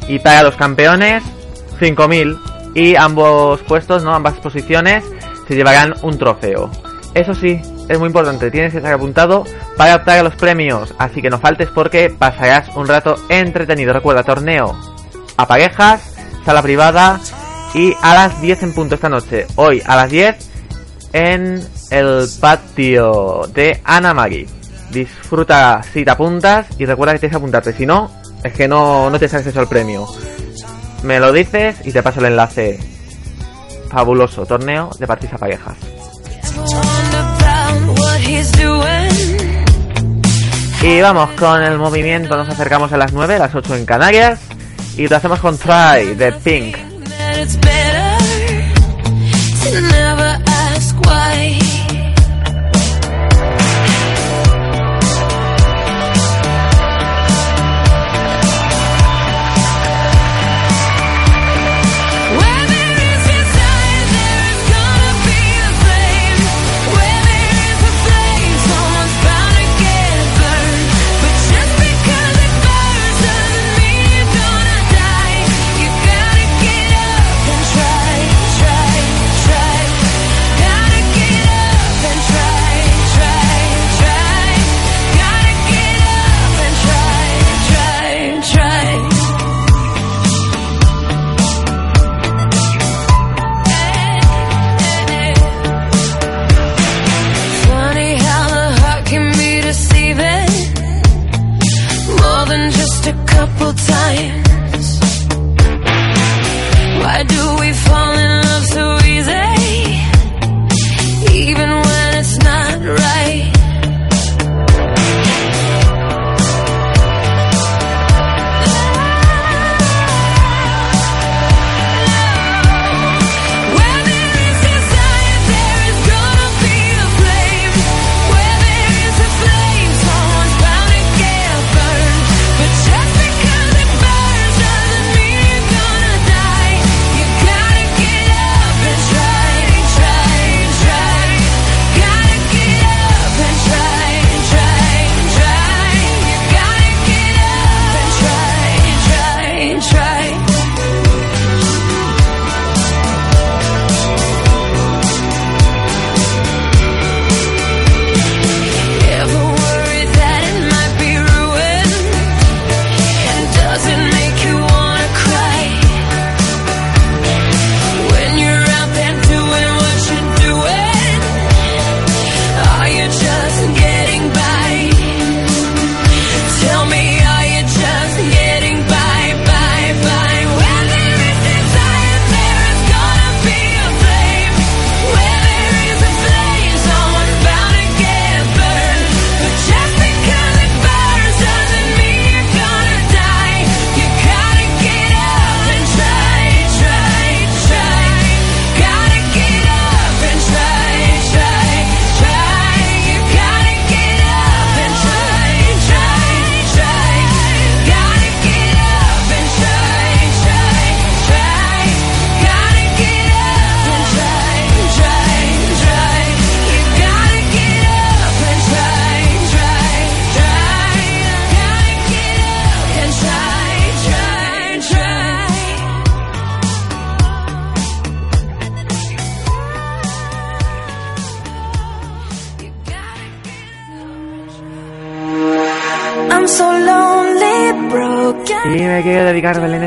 y 0.09 0.19
para 0.21 0.43
los 0.43 0.57
campeones 0.57 1.23
5.000 1.81 2.39
y 2.75 2.97
ambos 2.97 3.61
puestos, 3.63 4.05
no, 4.05 4.15
ambas 4.15 4.35
posiciones 4.39 5.05
se 5.47 5.55
llevarán 5.55 5.95
un 6.03 6.19
trofeo. 6.19 6.71
Eso 7.15 7.35
sí, 7.35 7.61
es 7.89 7.99
muy 7.99 8.07
importante, 8.07 8.51
tienes 8.51 8.73
que 8.73 8.79
estar 8.79 8.93
apuntado 8.93 9.45
para 9.77 9.97
optar 9.97 10.19
a 10.19 10.23
los 10.23 10.35
premios, 10.37 10.95
así 10.99 11.21
que 11.21 11.31
no 11.31 11.39
faltes 11.39 11.69
porque 11.69 12.11
pasarás 12.11 12.75
un 12.77 12.89
rato 12.89 13.17
entretenido. 13.29 13.93
Recuerda, 13.93 14.23
torneo 14.23 14.77
a 15.37 15.47
parejas, 15.47 16.15
sala 16.45 16.63
privada 16.63 17.21
y 17.75 17.95
a 18.01 18.15
las 18.15 18.41
10 18.41 18.63
en 18.63 18.75
punto 18.75 18.95
esta 18.95 19.09
noche. 19.09 19.47
Hoy 19.57 19.83
a 19.85 19.97
las 19.97 20.11
10 20.11 20.37
en 21.13 21.63
el 21.91 22.27
patio 22.41 23.43
de 23.53 23.81
Ana 23.85 24.15
Mari. 24.15 24.47
Disfruta 24.91 25.83
si 25.83 26.05
te 26.05 26.11
apuntas 26.11 26.67
y 26.79 26.87
recuerda 26.87 27.15
que 27.15 27.21
tienes 27.21 27.33
que 27.33 27.39
apuntarte, 27.39 27.73
si 27.73 27.85
no, 27.85 28.11
es 28.43 28.53
que 28.53 28.69
no, 28.69 29.11
no 29.11 29.19
sale 29.19 29.39
acceso 29.39 29.61
al 29.61 29.69
premio. 29.69 30.07
Me 31.03 31.21
lo 31.21 31.33
dices 31.33 31.77
y 31.85 31.93
te 31.93 32.03
paso 32.03 32.21
el 32.21 32.27
enlace. 32.27 32.79
Fabuloso 33.91 34.47
torneo 34.47 34.91
de 34.99 35.07
parchís 35.07 35.33
a 35.33 35.39
parejas. 35.39 35.94
Y 40.83 41.01
vamos 41.01 41.31
con 41.39 41.63
el 41.63 41.79
movimiento, 41.79 42.37
nos 42.37 42.49
acercamos 42.49 42.93
a 42.93 42.97
las 42.97 43.13
9, 43.13 43.39
las 43.39 43.55
8 43.55 43.77
en 43.77 43.87
Canarias. 43.87 44.41
Y 44.97 45.09
lo 45.09 45.17
hacemos 45.17 45.41
con 45.41 45.57
Try 45.57 46.15
de 46.15 46.33
Pink. 46.33 46.77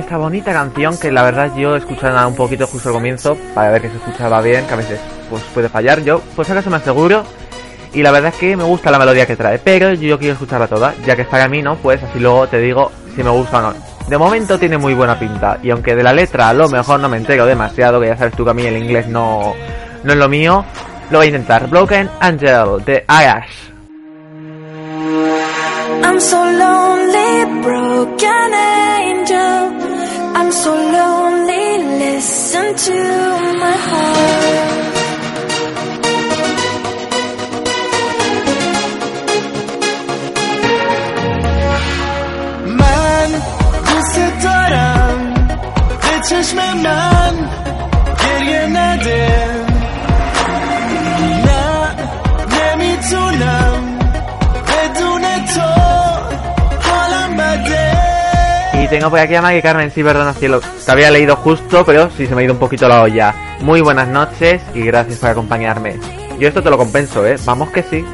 Esta 0.07 0.17
bonita 0.19 0.53
canción 0.53 0.97
que 0.97 1.11
la 1.11 1.21
verdad 1.21 1.53
yo 1.53 1.75
escuché 1.75 2.03
nada 2.03 2.27
un 2.27 2.35
poquito 2.35 2.65
justo 2.65 2.87
al 2.87 2.95
comienzo 2.95 3.37
para 3.53 3.71
ver 3.71 3.81
que 3.81 3.89
se 3.89 3.97
escuchaba 3.97 4.39
bien, 4.39 4.65
que 4.65 4.73
a 4.73 4.77
veces 4.77 5.01
pues 5.29 5.43
puede 5.53 5.67
fallar. 5.67 6.01
Yo 6.01 6.21
pues 6.33 6.49
acaso 6.49 6.69
me 6.69 6.77
aseguro 6.77 7.25
y 7.93 8.01
la 8.01 8.11
verdad 8.11 8.31
es 8.33 8.39
que 8.39 8.55
me 8.55 8.63
gusta 8.63 8.89
la 8.89 8.99
melodía 8.99 9.25
que 9.25 9.35
trae, 9.35 9.59
pero 9.59 9.91
yo 9.91 10.17
quiero 10.17 10.35
escucharla 10.35 10.67
toda, 10.67 10.93
ya 11.05 11.17
que 11.17 11.23
está 11.23 11.43
a 11.43 11.49
mí, 11.49 11.61
¿no? 11.61 11.75
Pues 11.75 12.01
así 12.01 12.19
luego 12.19 12.47
te 12.47 12.57
digo 12.59 12.89
si 13.17 13.21
me 13.21 13.31
gusta 13.31 13.57
o 13.57 13.61
no. 13.63 13.73
De 14.07 14.17
momento 14.17 14.57
tiene 14.57 14.77
muy 14.77 14.93
buena 14.93 15.19
pinta 15.19 15.59
y 15.61 15.71
aunque 15.71 15.93
de 15.93 16.03
la 16.03 16.13
letra 16.13 16.47
a 16.47 16.53
lo 16.53 16.69
mejor 16.69 17.01
no 17.01 17.09
me 17.09 17.17
entero 17.17 17.45
demasiado, 17.45 17.99
que 17.99 18.07
ya 18.07 18.15
sabes 18.15 18.33
tú 18.33 18.45
que 18.45 18.51
a 18.51 18.53
mí 18.53 18.65
el 18.65 18.77
inglés 18.77 19.09
no, 19.09 19.55
no 20.05 20.13
es 20.13 20.17
lo 20.17 20.29
mío, 20.29 20.63
lo 21.09 21.17
voy 21.17 21.25
a 21.25 21.29
intentar. 21.31 21.67
Broken 21.67 22.09
Angel 22.21 22.81
de 22.85 23.03
Ayash. 23.09 23.71
I'm 26.01 26.17
so 26.17 26.37
lonely, 26.37 27.61
broken 27.61 28.53
angel. 28.53 29.96
I'm 30.47 30.53
so 30.53 30.73
lonely, 30.73 31.67
listen 31.99 32.67
to 32.85 32.97
my 33.61 33.75
heart. 33.87 34.97
من 42.79 43.29
دوست 43.87 44.43
دارم 44.43 45.33
به 46.01 46.19
چشم 46.29 46.57
من 46.57 47.49
گریه 48.23 48.67
نده 48.67 49.56
Tengo 58.89 59.09
por 59.09 59.19
aquí 59.19 59.35
a 59.35 59.41
Maggie 59.41 59.61
Carmen, 59.61 59.91
sí, 59.91 60.01
perdona, 60.01 60.33
cielo. 60.33 60.61
Te 60.85 60.91
había 60.91 61.11
leído 61.11 61.35
justo, 61.35 61.83
pero 61.85 62.09
sí 62.09 62.25
se 62.25 62.33
me 62.33 62.41
ha 62.41 62.45
ido 62.45 62.53
un 62.53 62.59
poquito 62.59 62.87
la 62.87 63.01
olla. 63.01 63.35
Muy 63.59 63.81
buenas 63.81 64.07
noches 64.07 64.61
y 64.73 64.81
gracias 64.83 65.19
por 65.19 65.29
acompañarme. 65.29 65.99
Yo 66.39 66.47
esto 66.47 66.63
te 66.63 66.69
lo 66.69 66.77
compenso, 66.77 67.25
¿eh? 67.25 67.35
Vamos 67.45 67.69
que 67.71 67.83
sí. 67.83 68.05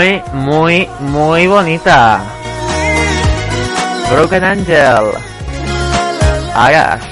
Muy, 0.00 0.22
muy, 0.32 0.88
muy 1.00 1.46
bonita. 1.46 2.22
Broken 4.10 4.44
Angel. 4.44 5.10
Hagas. 6.54 7.02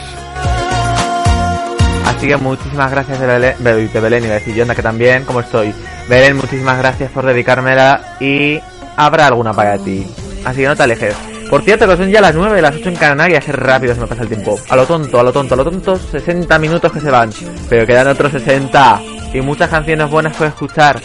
Así 2.06 2.28
que 2.28 2.36
muchísimas 2.38 2.90
gracias 2.90 3.20
de 3.20 3.26
Belén, 3.26 3.92
de 3.92 4.00
Belén 4.00 4.24
y 4.24 4.28
de 4.28 4.54
Yonda 4.54 4.74
que 4.74 4.80
también, 4.80 5.26
como 5.26 5.40
estoy. 5.40 5.74
Belén, 6.08 6.38
muchísimas 6.38 6.78
gracias 6.78 7.10
por 7.10 7.26
dedicármela 7.26 8.16
y 8.20 8.58
habrá 8.96 9.26
alguna 9.26 9.52
para 9.52 9.76
ti. 9.76 10.06
Así 10.46 10.62
que 10.62 10.68
no 10.68 10.74
te 10.74 10.84
alejes. 10.84 11.14
Por 11.50 11.62
cierto, 11.64 11.86
que 11.86 11.94
son 11.98 12.08
ya 12.08 12.22
las 12.22 12.34
9, 12.34 12.62
las 12.62 12.74
8 12.74 12.88
en 12.88 12.96
Canarias, 12.96 13.46
es 13.46 13.54
rápido 13.54 13.94
se 13.94 14.00
me 14.00 14.06
pasa 14.06 14.22
el 14.22 14.28
tiempo. 14.28 14.58
A 14.70 14.76
lo 14.76 14.86
tonto, 14.86 15.20
a 15.20 15.22
lo 15.22 15.30
tonto, 15.30 15.52
a 15.52 15.56
lo 15.58 15.64
tonto, 15.64 15.96
60 15.96 16.58
minutos 16.58 16.90
que 16.90 17.00
se 17.00 17.10
van. 17.10 17.30
Pero 17.68 17.86
quedan 17.86 18.08
otros 18.08 18.32
60. 18.32 19.02
Y 19.34 19.42
muchas 19.42 19.68
canciones 19.68 20.08
buenas 20.08 20.34
por 20.34 20.46
escuchar. 20.46 20.98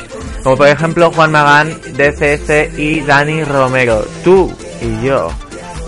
Como 0.44 0.58
por 0.58 0.68
ejemplo 0.68 1.12
Juan 1.12 1.32
Magán, 1.32 1.80
DCS 1.96 2.78
y 2.78 3.02
Dani 3.02 3.44
Romero. 3.44 4.06
Tú 4.24 4.54
y 4.82 5.06
yo. 5.06 5.30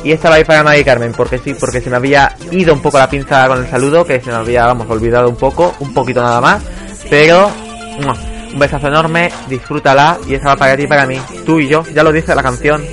Y 0.04 0.12
esta 0.12 0.30
va 0.30 0.36
a 0.36 0.40
ir 0.40 0.46
para 0.46 0.64
Maggie 0.64 0.86
Carmen, 0.86 1.14
porque 1.14 1.40
sí, 1.40 1.56
porque 1.60 1.82
se 1.82 1.90
me 1.90 1.96
había 1.96 2.36
ido 2.52 2.74
un 2.74 2.82
poco 2.82 3.00
la 3.00 3.10
pinza 3.10 3.48
con 3.48 3.58
el 3.58 3.70
saludo, 3.70 4.06
que 4.06 4.22
se 4.22 4.30
me 4.30 4.36
había, 4.36 4.68
vamos, 4.68 4.88
olvidado 4.88 5.28
un 5.28 5.36
poco, 5.36 5.74
un 5.80 5.96
poquito 5.96 6.22
nada 6.22 6.40
más. 6.40 6.64
Pero, 7.10 7.50
un 8.54 8.60
besazo 8.60 8.88
enorme, 8.88 9.32
disfrútala, 9.50 10.20
y 10.28 10.36
esta 10.36 10.50
va 10.50 10.56
para 10.58 10.78
ti 10.78 10.84
y 10.84 10.88
para 10.88 11.08
mí. 11.08 11.20
Tú 11.44 11.60
y 11.60 11.68
yo, 11.68 11.84
ya 11.92 12.04
lo 12.04 12.12
dice 12.12 12.36
la 12.36 12.44
canción. 12.44 12.86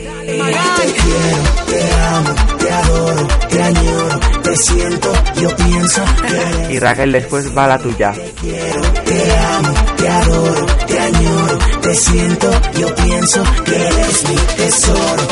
Te 4.42 4.56
siento, 4.56 5.12
yo 5.40 5.56
pienso 5.56 6.02
que 6.26 6.74
Y 6.74 6.78
Raquel 6.78 7.12
después 7.12 7.56
va 7.56 7.66
la 7.66 7.78
tuya. 7.78 8.12
te 8.12 9.36
amo, 9.38 9.74
te 9.96 10.08
adoro, 10.08 10.66
te 10.86 10.98
añoro, 11.00 11.58
te 11.82 11.94
siento, 11.94 12.50
yo 12.78 12.94
pienso 12.94 13.42
que 13.64 13.76
eres 13.86 14.28
mi 14.28 14.36
tesoro. 14.56 15.22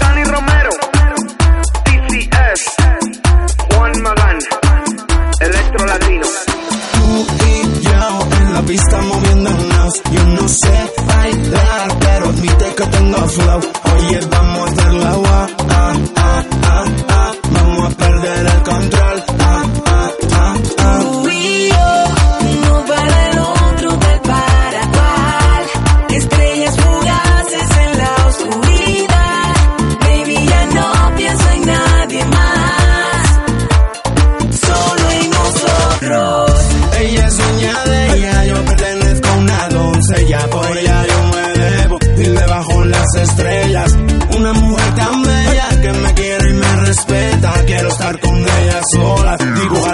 Dani 0.00 0.24
Romero, 0.24 0.70
TCS, 1.84 2.70
Juan 3.74 4.02
Magán, 4.02 4.38
Electro 5.40 5.86
Latino. 5.86 6.26
Tú 6.92 7.26
y 7.46 7.82
yo 7.82 8.36
en 8.38 8.54
la 8.54 8.62
pista 8.62 9.00
moviéndonos, 9.02 10.02
yo 10.10 10.24
no 10.26 10.48
sé 10.48 10.92
bailar, 11.06 11.98
pero 12.00 12.26
admite 12.28 12.74
que 12.76 12.86
tengo 12.86 13.28
flow. 13.28 13.60
Oye, 13.96 14.20
vamos 14.30 14.70
a 14.70 14.74
dar 14.74 14.94
la 14.94 15.10
agua, 15.10 15.46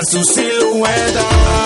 su 0.09 0.23
silueta. 0.25 1.58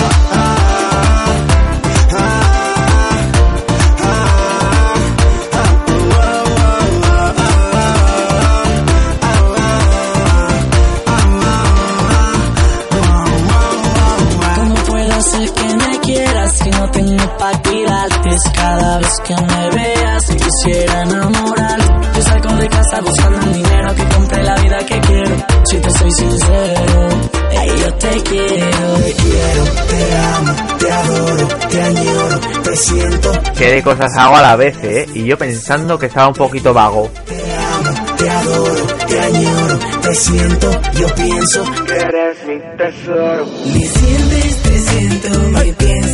Te 28.03 28.22
quiero. 28.22 28.94
Te 28.98 29.12
quiero, 29.14 29.64
te 29.88 30.16
amo, 30.16 30.53
te 30.78 30.90
adoro, 30.92 31.48
te 31.70 31.82
añoro, 31.82 32.40
te 32.64 32.76
siento, 32.76 33.32
Que 33.57 33.66
de 33.72 33.82
cosas 33.82 34.16
hago 34.16 34.36
a 34.36 34.42
la 34.42 34.57
vez, 34.57 34.76
¿eh? 34.82 35.07
Y 35.14 35.24
yo 35.24 35.38
pensando 35.38 35.98
que 35.98 36.07
estaba 36.07 36.28
un 36.28 36.34
poquito 36.34 36.74
vago. 36.74 37.11
te 37.26 37.34
amo, 37.55 38.16
te 38.16 38.30
adoro, 38.30 38.86
te 39.07 39.20
añoro, 39.20 39.78
te 40.03 40.14
siento, 40.14 40.70
yo 40.94 41.14
pienso 41.14 41.64
Que 41.86 41.96
eres 41.96 42.36
mi 42.46 42.59
tesoro. 42.76 43.46
Me 43.66 43.86
sientes, 43.86 44.62
te 44.62 44.78
siento, 44.78 45.38
me 45.48 45.72
pienso, 45.72 46.11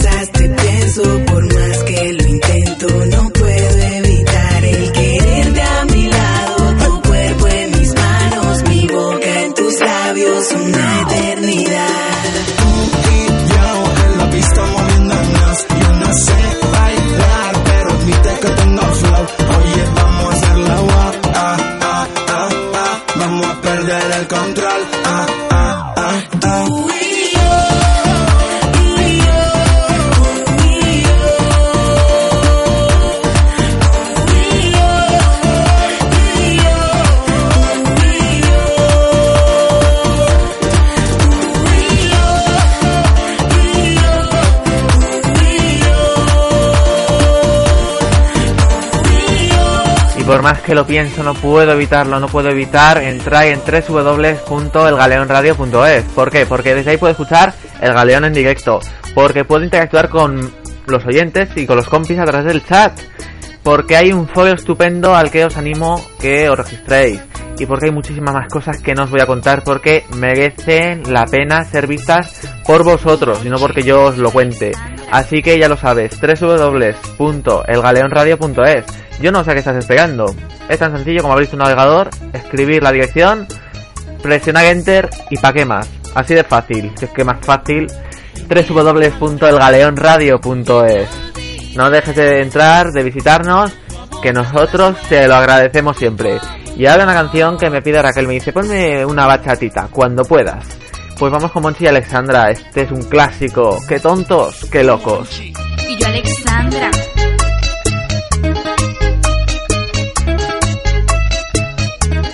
por 50.39 50.45
más 50.45 50.62
que 50.62 50.72
lo 50.72 50.86
pienso 50.86 51.24
no 51.24 51.34
puedo 51.34 51.72
evitarlo, 51.72 52.20
no 52.20 52.28
puedo 52.28 52.49
evitar 52.49 53.03
entrar 53.03 53.47
en 53.47 53.59
www.elgaleonradio.es. 53.59 56.05
¿Por 56.14 56.30
qué? 56.30 56.47
Porque 56.47 56.76
desde 56.76 56.93
ahí 56.93 56.97
puedo 56.97 57.11
escuchar 57.11 57.55
el 57.80 57.93
Galeón 57.93 58.24
en 58.24 58.34
directo, 58.34 58.78
porque 59.16 59.45
puedo 59.45 59.64
interactuar 59.64 60.09
con 60.09 60.53
los 60.86 61.05
oyentes 61.05 61.49
y 61.57 61.66
con 61.66 61.74
los 61.74 61.89
compis 61.89 62.20
a 62.20 62.24
través 62.24 62.47
del 62.47 62.64
chat, 62.64 62.97
porque 63.64 63.97
hay 63.97 64.12
un 64.12 64.28
foro 64.28 64.53
estupendo 64.53 65.16
al 65.16 65.32
que 65.32 65.45
os 65.45 65.57
animo 65.57 66.01
que 66.20 66.49
os 66.49 66.57
registréis 66.57 67.20
y 67.59 67.66
porque 67.66 67.86
hay 67.86 67.93
muchísimas 67.93 68.32
más 68.32 68.47
cosas 68.47 68.80
que 68.80 68.95
no 68.95 69.03
os 69.03 69.11
voy 69.11 69.20
a 69.20 69.26
contar 69.26 69.64
porque 69.64 70.05
merecen 70.14 71.12
la 71.12 71.24
pena 71.24 71.64
ser 71.64 71.89
vistas 71.89 72.49
por 72.64 72.84
vosotros 72.84 73.45
y 73.45 73.49
no 73.49 73.59
porque 73.59 73.82
yo 73.82 74.05
os 74.05 74.18
lo 74.18 74.30
cuente. 74.30 74.70
Así 75.11 75.43
que 75.43 75.59
ya 75.59 75.69
lo 75.69 75.77
sabes, 75.77 76.17
www.elgaleonradio.es. 76.21 78.85
Yo 79.21 79.33
no 79.33 79.43
sé 79.43 79.53
qué 79.53 79.59
estás 79.61 79.77
esperando. 79.77 80.27
Es 80.69 80.79
tan 80.79 80.95
sencillo 80.95 81.23
como 81.23 81.33
abrir 81.33 81.49
tu 81.49 81.57
navegador, 81.57 82.11
escribir 82.33 82.83
la 82.83 82.93
dirección, 82.93 83.47
presionar 84.23 84.67
enter 84.67 85.09
y 85.31 85.39
pa' 85.39 85.53
qué 85.53 85.65
más. 85.65 85.89
Así 86.15 86.35
de 86.35 86.45
fácil, 86.45 86.95
que 86.95 87.07
es 87.07 87.11
que 87.11 87.25
más 87.25 87.45
fácil 87.45 87.89
www.elgaleonradio.es. 88.49 91.09
No 91.77 91.91
dejes 91.91 92.17
de 92.17 92.41
entrar, 92.43 92.93
de 92.93 93.03
visitarnos, 93.03 93.73
que 94.23 94.33
nosotros 94.33 94.97
te 95.09 95.27
lo 95.29 95.35
agradecemos 95.37 95.97
siempre. 95.97 96.41
Y 96.77 96.87
ahora 96.87 97.05
una 97.05 97.15
canción 97.15 97.57
que 97.59 97.71
me 97.71 97.83
pide 97.83 98.03
Raquel, 98.03 98.27
me 98.27 98.35
dice, 98.35 98.53
ponme 98.53 99.05
una 99.05 99.27
bachatita, 99.27 99.89
cuando 99.91 100.25
puedas. 100.25 100.65
Pues 101.19 101.33
vamos 101.33 101.51
con 101.51 101.64
Monchi 101.64 101.83
y 101.83 101.87
Alexandra, 101.89 102.49
este 102.49 102.83
es 102.83 102.93
un 102.93 103.03
clásico. 103.03 103.77
Qué 103.89 103.99
tontos, 103.99 104.64
qué 104.71 104.85
locos. 104.85 105.41
Y 105.41 105.53
yo 105.97 106.07
Alexandra. 106.07 106.91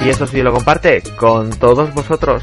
Y 0.05 0.09
eso 0.11 0.27
sí 0.27 0.43
lo 0.43 0.53
comparte 0.53 1.03
con 1.17 1.49
todos 1.59 1.95
vosotros. 1.95 2.43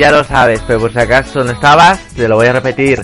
Ya 0.00 0.10
lo 0.10 0.24
sabes, 0.24 0.62
pero 0.66 0.80
por 0.80 0.92
si 0.94 0.98
acaso 0.98 1.44
no 1.44 1.50
estabas, 1.52 2.00
te 2.16 2.26
lo 2.26 2.36
voy 2.36 2.46
a 2.46 2.54
repetir. 2.54 3.02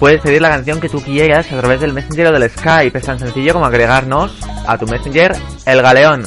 Puedes 0.00 0.22
pedir 0.22 0.40
la 0.40 0.48
canción 0.48 0.80
que 0.80 0.88
tú 0.88 1.02
quieras 1.02 1.52
a 1.52 1.58
través 1.58 1.78
del 1.78 1.92
Messenger 1.92 2.28
o 2.28 2.32
del 2.32 2.48
Skype. 2.48 2.96
Es 2.96 3.04
tan 3.04 3.18
sencillo 3.18 3.52
como 3.52 3.66
agregarnos 3.66 4.34
a 4.66 4.78
tu 4.78 4.86
Messenger 4.86 5.36
el 5.66 5.82
galeón 5.82 6.24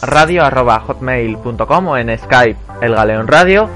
radio 0.00 0.44
arroba 0.44 0.80
hotmail.com 0.80 1.88
o 1.88 1.98
en 1.98 2.18
Skype 2.18 2.56
el 2.80 2.94
galeón 2.94 3.28
radio. 3.28 3.68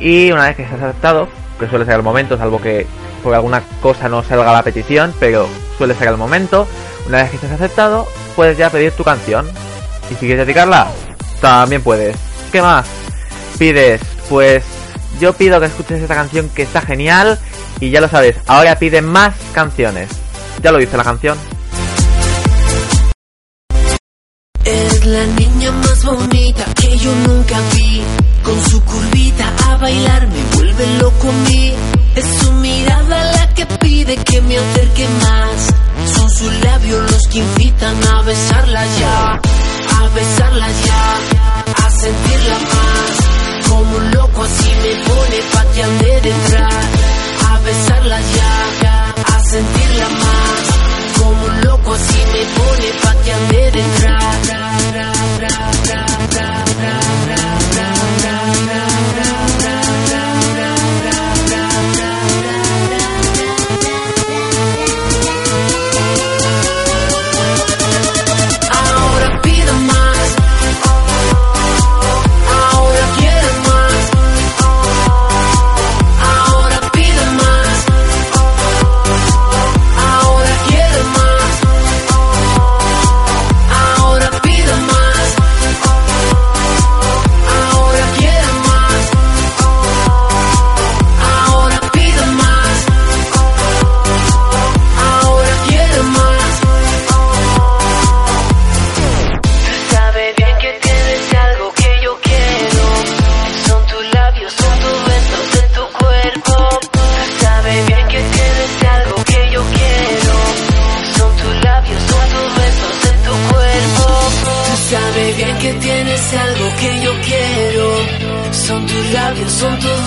Y 0.00 0.32
una 0.32 0.46
vez 0.46 0.56
que 0.56 0.64
estás 0.64 0.82
aceptado, 0.82 1.28
que 1.60 1.68
suele 1.68 1.84
ser 1.84 1.94
el 1.94 2.02
momento, 2.02 2.36
salvo 2.36 2.60
que 2.60 2.84
por 3.22 3.32
alguna 3.32 3.62
cosa 3.80 4.08
no 4.08 4.24
salga 4.24 4.52
la 4.52 4.64
petición, 4.64 5.14
pero 5.20 5.46
suele 5.78 5.94
ser 5.94 6.08
el 6.08 6.16
momento, 6.16 6.66
una 7.06 7.18
vez 7.18 7.30
que 7.30 7.36
estés 7.36 7.52
aceptado, 7.52 8.08
puedes 8.34 8.58
ya 8.58 8.70
pedir 8.70 8.90
tu 8.90 9.04
canción. 9.04 9.48
Y 10.10 10.14
si 10.14 10.26
quieres 10.26 10.44
dedicarla, 10.46 10.88
también 11.40 11.80
puedes. 11.80 12.16
¿Qué 12.50 12.60
más? 12.60 12.88
Pides, 13.56 14.00
pues 14.28 14.75
yo 15.20 15.32
pido 15.32 15.60
que 15.60 15.66
escuches 15.66 16.02
esta 16.02 16.14
canción 16.14 16.48
que 16.50 16.62
está 16.62 16.80
genial 16.80 17.38
y 17.80 17.90
ya 17.90 18.00
lo 18.00 18.08
sabes, 18.08 18.36
ahora 18.46 18.78
pide 18.78 19.02
más 19.02 19.34
canciones. 19.52 20.08
Ya 20.62 20.72
lo 20.72 20.78
dice 20.78 20.96
la 20.96 21.04
canción. 21.04 21.38
Es 24.64 25.06
la 25.06 25.24
niña 25.26 25.70
más 25.70 26.04
bonita 26.04 26.64
que 26.74 26.98
yo 26.98 27.14
nunca 27.26 27.56
vi. 27.74 28.02
Con 28.42 28.60
su 28.64 28.82
curvita 28.82 29.52
a 29.68 29.76
bailar 29.76 30.26
me 30.28 30.42
vuelve 30.56 30.86
loco 30.98 31.28
a 31.28 31.48
mí. 31.48 31.72
Es 32.14 32.24
su 32.40 32.52
mirada 32.52 33.32
la 33.32 33.54
que 33.54 33.66
pide 33.66 34.16
que 34.16 34.40
me 34.40 34.56
acerque 34.56 35.06
más. 35.22 36.14
Son 36.14 36.30
sus 36.30 36.52
labios 36.64 37.10
los 37.10 37.22
que 37.28 37.38
invitan 37.38 38.04
a 38.08 38.22
besarla 38.22 38.86
ya. 38.98 39.32
A 39.32 40.08
besarla 40.14 40.68
ya. 40.68 41.84
A 41.84 41.90
sentirla 41.90 42.58
más. 42.58 43.25
Como 43.76 43.94
un 43.94 44.10
loco 44.10 44.42
así 44.42 44.70
me 44.82 44.94
pone 45.04 45.38
pa' 45.52 45.64
que 45.74 45.82
ande 45.82 46.20
detrás. 46.22 46.86
A 47.46 47.58
besarla 47.58 48.18
ya. 48.20 49.14
A 49.34 49.40
sentirla 49.40 50.08
más. 50.08 50.62
Como 51.18 51.44
un 51.44 51.60
loco 51.60 51.92
así 51.92 52.18
me 52.32 52.46
pone 52.56 52.88
pa' 53.02 53.14
que 53.22 53.32
ande 53.34 53.70
detrás. 53.72 54.50
Ahora 54.50 55.12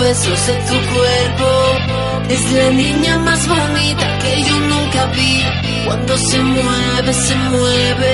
besos 0.10 0.49
en 0.49 0.65
tu 0.65 0.77
cuerpo. 0.95 1.49
Es 2.30 2.52
la 2.52 2.69
niña 2.72 3.19
más 3.19 3.48
bonita 3.48 4.18
que 4.19 4.44
yo 4.44 4.60
nunca 4.60 5.06
vi. 5.18 5.44
Cuando 5.86 6.18
se 6.18 6.40
mueve, 6.40 7.14
se 7.14 7.36
mueve. 7.36 8.11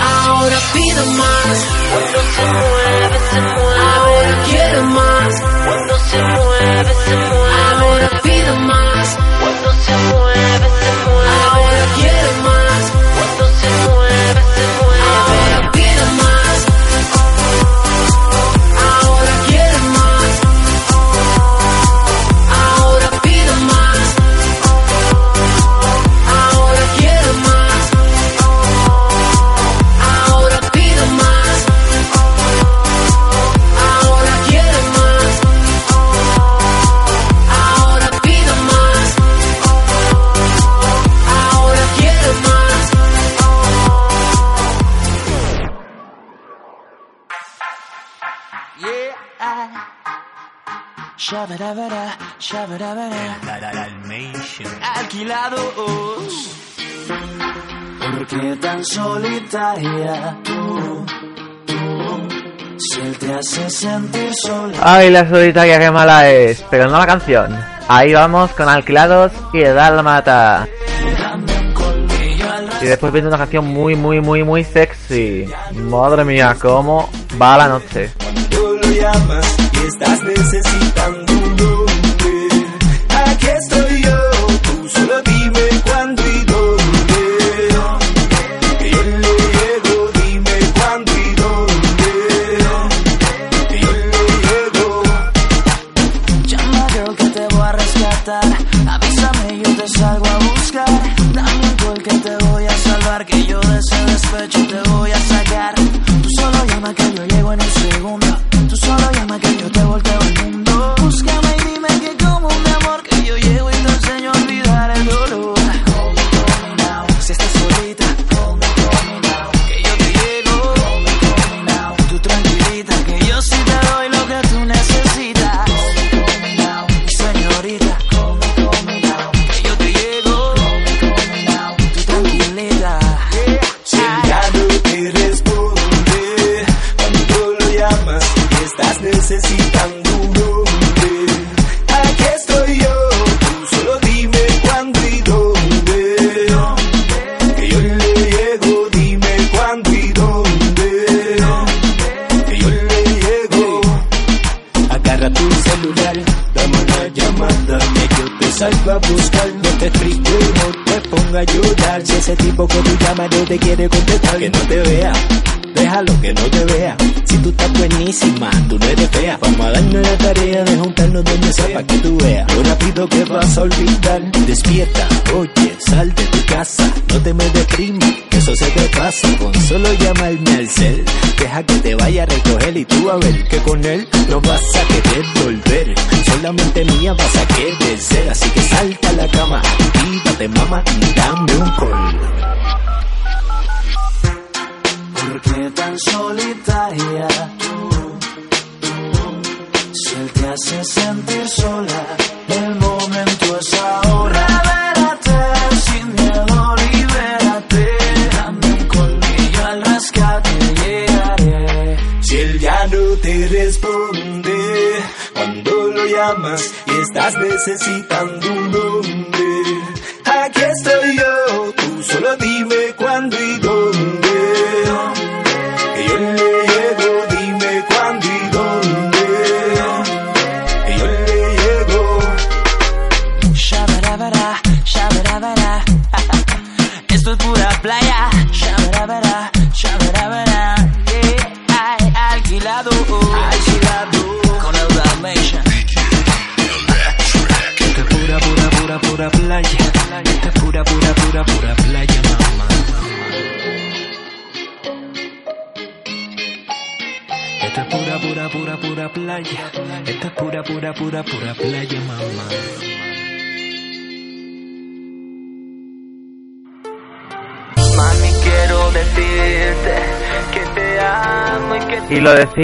Ahora 0.00 0.58
pido 0.74 1.06
más. 1.22 1.56
Cuando 1.92 2.18
se 2.34 2.44
mueve, 2.58 3.18
se 3.30 3.40
mueve. 3.40 3.80
Ahora 3.96 4.32
quiero 4.48 4.82
más. 4.98 5.32
Cuando 5.66 5.94
se 6.10 6.18
mueve, 6.18 6.92
se 6.94 6.94
mueve. 6.94 7.05
Alquilados. 54.96 55.74
¿Por 57.98 58.26
qué 58.26 58.56
tan 58.56 58.84
solitaria 58.84 60.36
tú? 60.44 61.06
Tú. 61.66 62.28
Se 62.78 63.00
te 63.18 63.32
hace 63.32 63.70
sentir 63.70 64.34
sola. 64.34 64.76
Ay, 64.82 65.10
la 65.10 65.26
solitaria 65.28 65.78
que 65.78 65.90
mala 65.90 66.30
es, 66.30 66.62
pero 66.70 66.90
no 66.90 66.98
la 66.98 67.06
canción. 67.06 67.58
Ahí 67.88 68.12
vamos 68.12 68.50
con 68.52 68.68
Alquilados 68.68 69.32
y 69.54 69.62
Dálmata. 69.62 70.68
Y 72.82 72.84
después 72.84 73.10
viene 73.12 73.28
una 73.28 73.38
canción 73.38 73.66
muy, 73.66 73.96
muy, 73.96 74.20
muy, 74.20 74.44
muy 74.44 74.64
sexy. 74.64 75.48
Madre 75.72 76.24
mía, 76.24 76.56
cómo 76.60 77.08
va 77.40 77.56
la 77.56 77.68
noche. 77.68 78.12
Llamas 79.00 79.56
y 79.74 79.86
estás 79.88 80.22
necesitando 80.22 81.35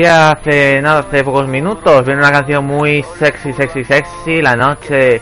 hace 0.06 0.80
nada, 0.80 1.00
hace 1.00 1.22
pocos 1.22 1.46
minutos. 1.46 2.04
Viene 2.04 2.20
una 2.20 2.32
canción 2.32 2.64
muy 2.64 3.04
sexy, 3.18 3.52
sexy, 3.52 3.84
sexy. 3.84 4.40
La 4.40 4.56
noche 4.56 5.20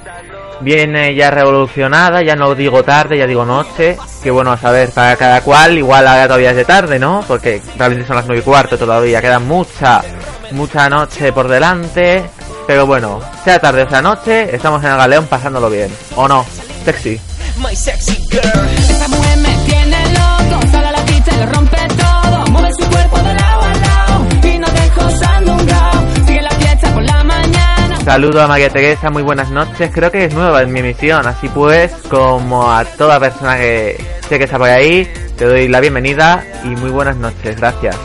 viene 0.60 1.14
ya 1.14 1.30
revolucionada, 1.30 2.22
ya 2.22 2.36
no 2.36 2.54
digo 2.54 2.82
tarde, 2.82 3.18
ya 3.18 3.26
digo 3.26 3.44
noche. 3.44 3.98
Que 4.22 4.30
bueno, 4.30 4.52
a 4.52 4.56
saber, 4.56 4.90
para 4.90 5.16
cada 5.16 5.40
cual, 5.40 5.76
igual 5.76 6.06
ahora 6.06 6.26
todavía 6.26 6.50
es 6.50 6.56
de 6.56 6.64
tarde, 6.64 6.98
¿no? 6.98 7.24
Porque 7.26 7.60
realmente 7.76 8.06
son 8.06 8.16
las 8.16 8.26
9 8.26 8.40
y 8.40 8.44
cuarto 8.44 8.78
todavía, 8.78 9.20
queda 9.20 9.38
mucha, 9.38 10.02
mucha 10.52 10.88
noche 10.88 11.32
por 11.32 11.48
delante. 11.48 12.22
Pero 12.66 12.86
bueno, 12.86 13.20
sea 13.44 13.58
tarde 13.58 13.82
o 13.82 13.90
sea 13.90 14.00
noche, 14.00 14.54
estamos 14.54 14.84
en 14.84 14.90
el 14.90 14.96
galeón 14.96 15.26
pasándolo 15.26 15.68
bien, 15.68 15.90
¿o 16.14 16.28
no? 16.28 16.44
Sexy. 16.84 17.20
Saludo 28.04 28.42
a 28.42 28.46
María 28.46 28.70
Teresa, 28.70 29.10
muy 29.10 29.22
buenas 29.22 29.50
noches. 29.50 29.90
Creo 29.92 30.10
que 30.10 30.24
es 30.24 30.34
nueva 30.34 30.62
en 30.62 30.72
mi 30.72 30.80
emisión, 30.80 31.26
así 31.26 31.48
pues, 31.48 31.92
como 32.08 32.70
a 32.70 32.84
toda 32.84 33.20
persona 33.20 33.56
que 33.56 34.02
sé 34.28 34.38
que 34.38 34.44
está 34.44 34.58
por 34.58 34.68
ahí, 34.68 35.06
te 35.36 35.44
doy 35.44 35.68
la 35.68 35.80
bienvenida 35.80 36.44
y 36.64 36.68
muy 36.68 36.90
buenas 36.90 37.16
noches. 37.16 37.56
Gracias. 37.56 37.96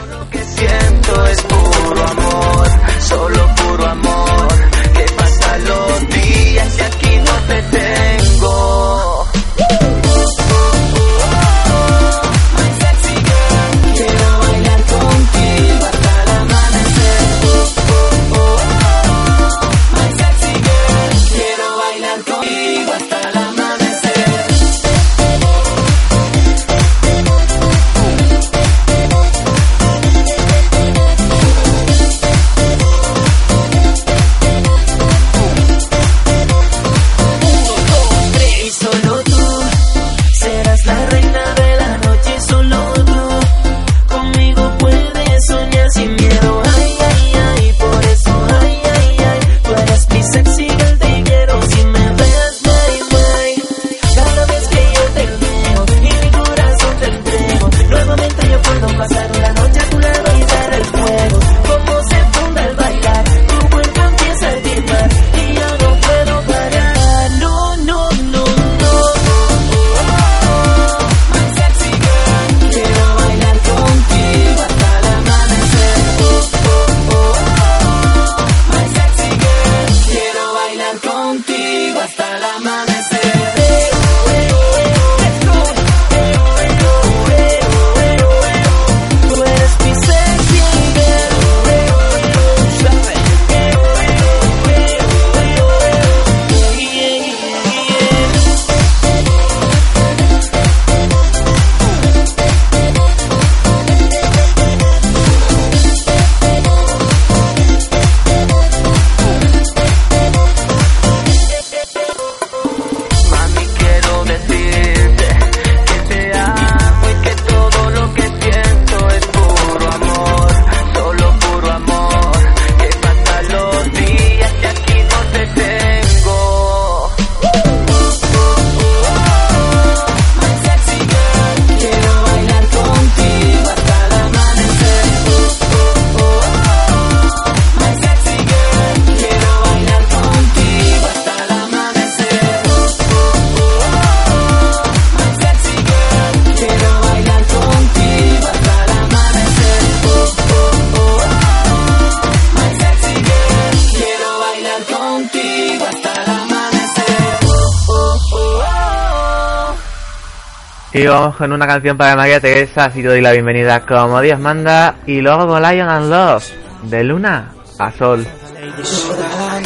con 161.34 161.52
una 161.52 161.66
canción 161.66 161.96
para 161.96 162.14
María 162.14 162.40
Teresa, 162.40 162.84
así 162.84 163.02
te 163.02 163.08
doy 163.08 163.20
la 163.20 163.32
bienvenida 163.32 163.80
como 163.80 164.20
Dios 164.20 164.38
manda, 164.38 164.96
y 165.06 165.20
luego 165.20 165.48
con 165.48 165.62
Lion 165.62 165.88
and 165.88 166.10
Love, 166.10 166.44
de 166.82 167.02
luna 167.02 167.52
a 167.78 167.90
sol. 167.90 168.26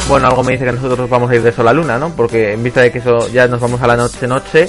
Bueno, 0.08 0.28
algo 0.28 0.42
me 0.42 0.52
dice 0.52 0.64
que 0.64 0.72
nosotros 0.72 1.10
vamos 1.10 1.30
a 1.30 1.34
ir 1.34 1.42
de 1.42 1.52
sol 1.52 1.68
a 1.68 1.72
luna, 1.72 1.98
¿no? 1.98 2.10
Porque 2.10 2.54
en 2.54 2.62
vista 2.62 2.80
de 2.80 2.90
que 2.90 2.98
eso 2.98 3.28
ya 3.28 3.46
nos 3.46 3.60
vamos 3.60 3.82
a 3.82 3.86
la 3.86 3.96
noche-noche, 3.96 4.68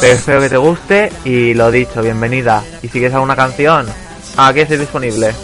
pero 0.00 0.12
espero 0.12 0.40
que 0.40 0.48
te 0.48 0.56
guste 0.56 1.12
y 1.24 1.54
lo 1.54 1.70
dicho, 1.70 2.02
bienvenida. 2.02 2.62
Y 2.82 2.88
si 2.88 2.98
quieres 2.98 3.14
alguna 3.14 3.36
canción, 3.36 3.86
aquí 4.36 4.60
estoy 4.60 4.78
disponible. 4.78 5.34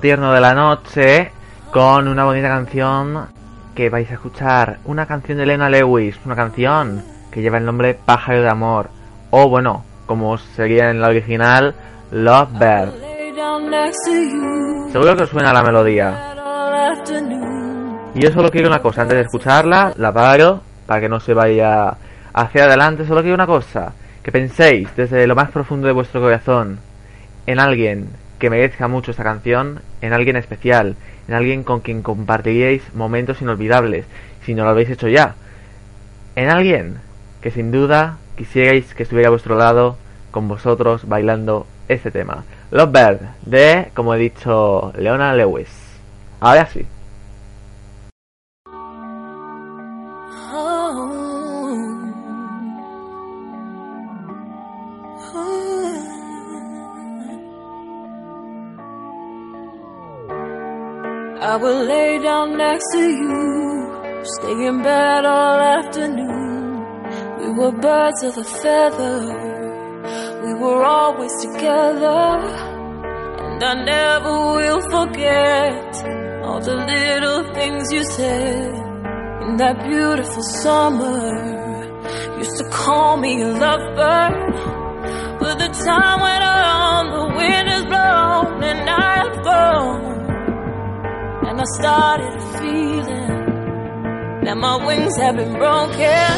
tierno 0.00 0.32
de 0.32 0.40
la 0.40 0.54
noche 0.54 1.30
con 1.70 2.08
una 2.08 2.24
bonita 2.24 2.48
canción 2.48 3.26
que 3.74 3.90
vais 3.90 4.10
a 4.10 4.14
escuchar. 4.14 4.78
Una 4.84 5.06
canción 5.06 5.38
de 5.38 5.44
Elena 5.44 5.68
Lewis, 5.68 6.18
una 6.24 6.34
canción 6.36 7.02
que 7.30 7.42
lleva 7.42 7.58
el 7.58 7.64
nombre 7.64 7.94
Pájaro 7.94 8.42
de 8.42 8.48
Amor. 8.48 8.90
O 9.30 9.48
bueno, 9.48 9.84
como 10.06 10.36
sería 10.38 10.90
en 10.90 11.00
la 11.00 11.08
original, 11.08 11.74
Love 12.10 12.52
Bird. 12.52 12.92
Seguro 14.92 15.16
que 15.16 15.22
os 15.24 15.30
suena 15.30 15.52
la 15.52 15.62
melodía. 15.62 16.34
Y 18.14 18.20
yo 18.20 18.30
solo 18.32 18.50
quiero 18.50 18.68
una 18.68 18.80
cosa, 18.80 19.02
antes 19.02 19.16
de 19.16 19.22
escucharla, 19.22 19.92
la 19.96 20.12
paro 20.12 20.62
para 20.86 21.00
que 21.00 21.08
no 21.08 21.20
se 21.20 21.34
vaya 21.34 21.96
hacia 22.32 22.64
adelante, 22.64 23.06
solo 23.06 23.20
quiero 23.20 23.34
una 23.34 23.46
cosa, 23.46 23.92
que 24.22 24.32
penséis 24.32 24.88
desde 24.96 25.26
lo 25.26 25.34
más 25.34 25.50
profundo 25.50 25.86
de 25.86 25.92
vuestro 25.92 26.20
corazón 26.20 26.80
en 27.46 27.60
alguien 27.60 28.08
que 28.38 28.50
merezca 28.50 28.88
mucho 28.88 29.10
esta 29.10 29.24
canción 29.24 29.80
en 30.00 30.12
alguien 30.12 30.36
especial, 30.36 30.96
en 31.26 31.34
alguien 31.34 31.64
con 31.64 31.80
quien 31.80 32.02
compartiríais 32.02 32.82
momentos 32.94 33.42
inolvidables, 33.42 34.06
si 34.44 34.54
no 34.54 34.64
lo 34.64 34.70
habéis 34.70 34.90
hecho 34.90 35.08
ya, 35.08 35.34
en 36.36 36.48
alguien 36.48 36.98
que 37.40 37.50
sin 37.50 37.70
duda 37.70 38.18
quisierais 38.36 38.94
que 38.94 39.02
estuviera 39.02 39.28
a 39.28 39.30
vuestro 39.30 39.56
lado, 39.56 39.96
con 40.30 40.48
vosotros, 40.48 41.08
bailando 41.08 41.66
este 41.88 42.10
tema. 42.10 42.44
Love 42.70 42.92
Bird, 42.92 43.20
de, 43.42 43.90
como 43.94 44.14
he 44.14 44.18
dicho, 44.18 44.92
Leona 44.96 45.34
Lewis. 45.34 45.68
Ahora 46.40 46.66
sí. 46.66 46.86
I 61.48 61.56
will 61.56 61.82
lay 61.84 62.18
down 62.18 62.58
next 62.58 62.84
to 62.92 63.04
you, 63.22 64.22
stay 64.36 64.66
in 64.66 64.82
bed 64.82 65.24
all 65.24 65.58
afternoon. 65.78 66.84
We 67.40 67.48
were 67.58 67.72
birds 67.72 68.22
of 68.28 68.36
a 68.36 68.44
feather, 68.44 69.20
we 70.44 70.52
were 70.62 70.84
always 70.84 71.32
together, 71.46 72.20
and 73.46 73.64
I 73.64 73.74
never 73.94 74.34
will 74.56 74.82
forget 74.96 75.90
all 76.44 76.60
the 76.60 76.76
little 76.92 77.42
things 77.54 77.92
you 77.94 78.04
said 78.04 78.74
in 79.44 79.56
that 79.56 79.76
beautiful 79.88 80.42
summer. 80.62 81.18
Used 82.36 82.58
to 82.58 82.68
call 82.68 83.16
me 83.16 83.40
a 83.40 83.52
lover, 83.64 84.28
But 85.40 85.54
the 85.62 85.70
time 85.86 86.20
went 86.20 86.44
on, 86.44 87.02
the 87.16 87.26
wind 87.38 87.68
has 87.74 87.84
blown, 87.86 88.62
and 88.70 88.90
I 88.90 89.10
have 89.20 89.34
flown. 89.42 90.17
I 91.60 91.64
started 91.64 92.40
feeling 92.60 94.44
that 94.44 94.56
my 94.56 94.76
wings 94.86 95.16
have 95.16 95.36
been 95.36 95.54
broken. 95.54 96.30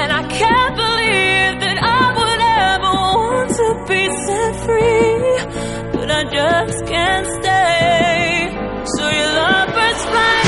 And 0.00 0.12
I 0.12 0.22
can't 0.26 0.74
believe 0.74 1.60
that 1.64 1.78
I 1.80 2.02
would 2.18 2.42
ever 2.66 2.92
want 3.14 3.50
to 3.60 3.68
be 3.86 4.02
set 4.26 4.54
free. 4.66 5.92
But 5.92 6.10
I 6.10 6.24
just 6.24 6.86
can't 6.86 7.26
stay. 7.38 8.50
So 8.96 9.08
your 9.08 9.32
lovers 9.42 10.04
fly 10.10 10.39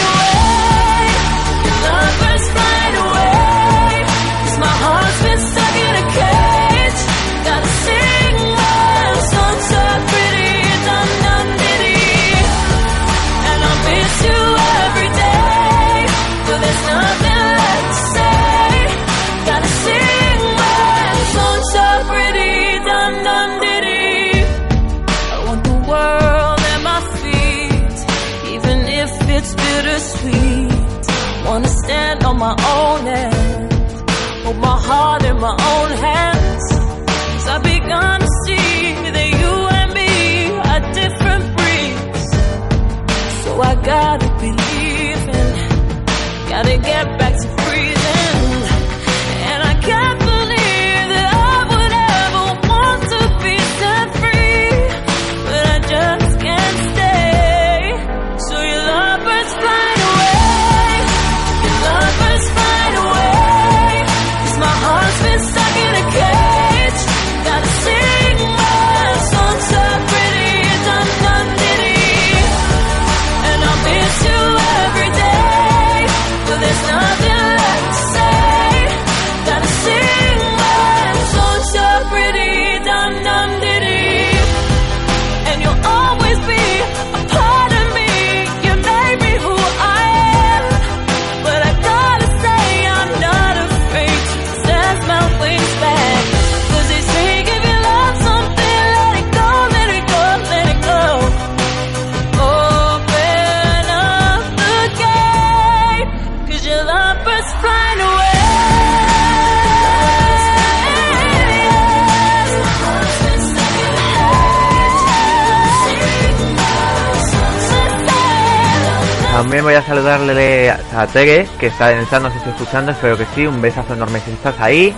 También 119.43 119.64
voy 119.64 119.74
a 119.74 119.82
saludarle 119.82 120.70
a 120.70 121.06
Tere, 121.09 121.48
que 121.59 121.66
está 121.66 121.90
en 121.90 121.98
el 121.98 122.09
chat, 122.09 122.23
no 122.23 122.31
sé 122.31 122.39
si 122.39 122.48
escuchando, 122.48 122.93
espero 122.93 123.19
que 123.19 123.24
sí, 123.35 123.44
un 123.44 123.60
besazo 123.60 123.94
enorme 123.94 124.20
si 124.20 124.31
estás 124.31 124.55
ahí. 124.60 124.94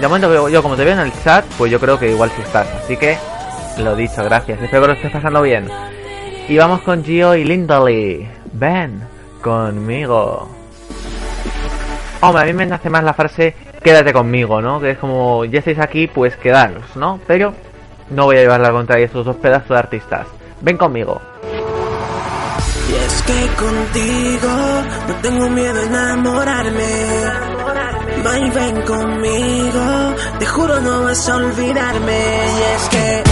De 0.00 0.08
momento 0.08 0.48
yo, 0.48 0.60
como 0.60 0.74
te 0.74 0.84
veo 0.84 0.94
en 0.94 1.06
el 1.06 1.12
chat, 1.22 1.44
pues 1.56 1.70
yo 1.70 1.78
creo 1.78 1.96
que 1.96 2.10
igual 2.10 2.28
si 2.30 2.42
estás, 2.42 2.66
así 2.82 2.96
que 2.96 3.16
lo 3.78 3.94
dicho, 3.94 4.24
gracias, 4.24 4.60
espero 4.60 4.82
que 4.82 4.88
lo 4.88 4.92
estés 4.94 5.12
pasando 5.12 5.40
bien. 5.40 5.68
Y 6.48 6.58
vamos 6.58 6.80
con 6.80 7.04
Gio 7.04 7.36
y 7.36 7.44
Lindley. 7.44 8.28
Ven 8.54 9.02
conmigo. 9.40 10.48
Hombre, 12.22 12.42
a 12.42 12.44
mí 12.44 12.54
me 12.54 12.66
nace 12.66 12.90
más 12.90 13.04
la 13.04 13.14
frase 13.14 13.54
quédate 13.84 14.12
conmigo, 14.12 14.60
¿no? 14.60 14.80
Que 14.80 14.90
es 14.90 14.98
como, 14.98 15.44
ya 15.44 15.60
estáis 15.60 15.78
aquí, 15.78 16.08
pues 16.08 16.36
quedaros, 16.36 16.96
¿no? 16.96 17.20
Pero 17.28 17.54
no 18.10 18.24
voy 18.24 18.38
a 18.38 18.40
llevar 18.40 18.58
la 18.58 18.72
contraria 18.72 19.04
a 19.04 19.06
estos 19.06 19.24
dos 19.24 19.36
pedazos 19.36 19.68
de 19.68 19.78
artistas. 19.78 20.26
Ven 20.60 20.76
conmigo. 20.76 21.20
Y 22.88 22.94
es 22.94 23.22
que 23.22 23.46
contigo 23.56 24.54
no 25.08 25.14
tengo 25.22 25.48
miedo 25.50 25.80
a 25.80 25.82
enamorarme. 25.82 26.92
Va 28.24 28.38
y 28.38 28.50
ven 28.50 28.82
conmigo, 28.82 30.14
te 30.38 30.46
juro 30.46 30.80
no 30.80 31.02
vas 31.02 31.28
a 31.28 31.36
olvidarme. 31.36 32.20
Y 32.58 32.62
es 32.76 32.88
que 32.88 33.25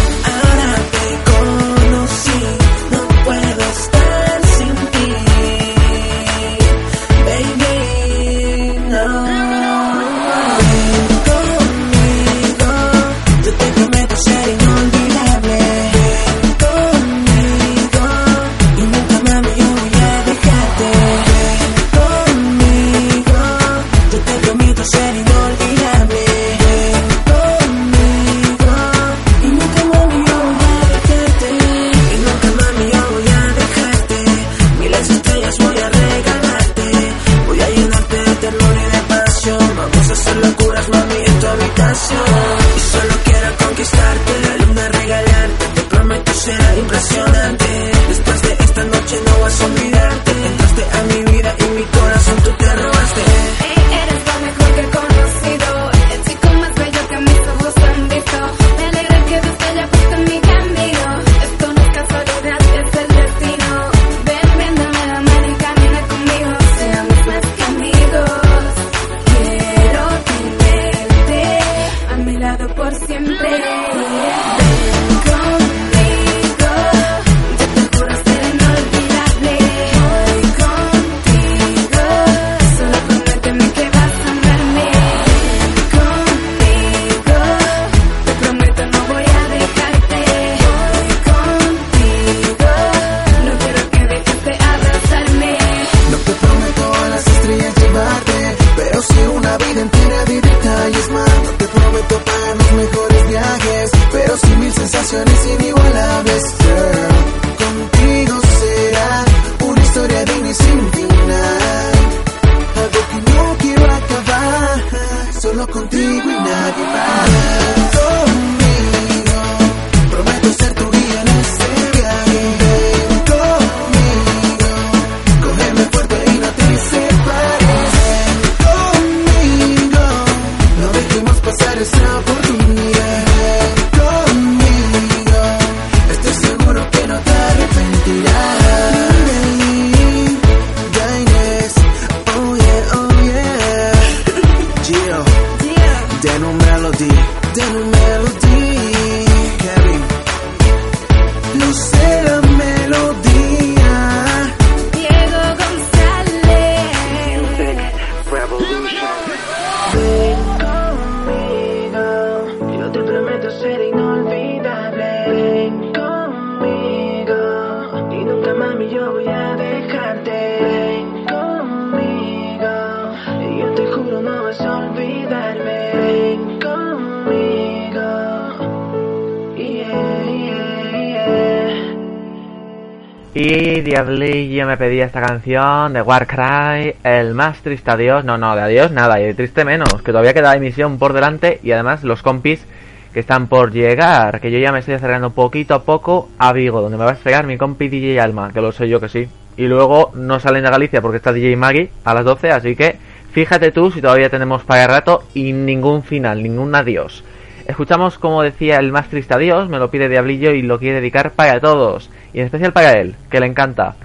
Esta 185.05 185.21
canción 185.21 185.93
de 185.93 186.01
Warcry, 186.01 186.95
el 187.05 187.35
más 187.35 187.59
triste 187.59 187.91
adiós. 187.91 188.25
No, 188.25 188.39
no, 188.39 188.57
de 188.57 188.63
adiós 188.63 188.91
nada, 188.91 189.21
y 189.21 189.25
de 189.25 189.35
triste 189.35 189.63
menos, 189.63 190.01
que 190.01 190.13
todavía 190.13 190.33
queda 190.33 190.57
emisión 190.57 190.99
por 190.99 191.13
delante 191.13 191.61
y 191.63 191.73
además 191.73 192.05
los 192.05 192.23
compis 192.23 192.65
que 193.13 193.21
están 193.21 193.49
por 193.49 193.71
llegar, 193.71 194.41
que 194.41 194.51
yo 194.51 194.59
ya 194.59 194.73
me 194.73 194.79
estoy 194.79 194.95
acercando 194.95 195.29
poquito 195.29 195.75
a 195.75 195.83
poco 195.83 196.31
a 196.39 196.55
Vigo, 196.55 196.81
donde 196.81 196.97
me 196.97 197.05
va 197.05 197.11
a 197.11 197.15
esperar 197.15 197.47
mi 197.47 197.59
compi 197.59 197.89
DJ 197.89 198.19
Alma, 198.19 198.51
que 198.55 198.63
lo 198.63 198.73
sé 198.73 198.89
yo 198.89 198.99
que 198.99 199.11
sí. 199.11 199.29
Y 199.59 199.67
luego 199.67 200.11
no 200.15 200.41
salen 200.41 200.65
de 200.65 200.71
Galicia 200.71 201.03
porque 201.03 201.19
está 201.19 201.35
DJ 201.35 201.55
Maggie 201.57 201.91
a 202.03 202.15
las 202.15 202.25
12, 202.25 202.51
así 202.51 202.75
que 202.75 202.97
fíjate 203.33 203.73
tú 203.73 203.91
si 203.91 204.01
todavía 204.01 204.31
tenemos 204.31 204.65
para 204.65 204.87
rato 204.87 205.25
y 205.35 205.53
ningún 205.53 206.03
final, 206.03 206.43
ningún 206.43 206.75
adiós. 206.75 207.25
Escuchamos 207.69 208.19
como 208.19 208.43
decía 208.43 208.79
el 208.79 208.91
más 208.91 209.09
triste 209.09 209.35
adiós, 209.35 209.69
me 209.69 209.79
lo 209.79 209.91
pide 209.91 210.09
Diablillo 210.09 210.53
y 210.53 210.63
lo 210.63 210.79
quiere 210.79 211.03
dedicar 211.03 211.33
para 211.33 211.61
todos, 211.61 212.09
y 212.33 212.41
en 212.41 212.47
especial 212.47 212.73
para 212.73 212.93
él, 212.93 213.17
que 213.31 213.41
le 213.41 213.47
encanta. 213.47 213.97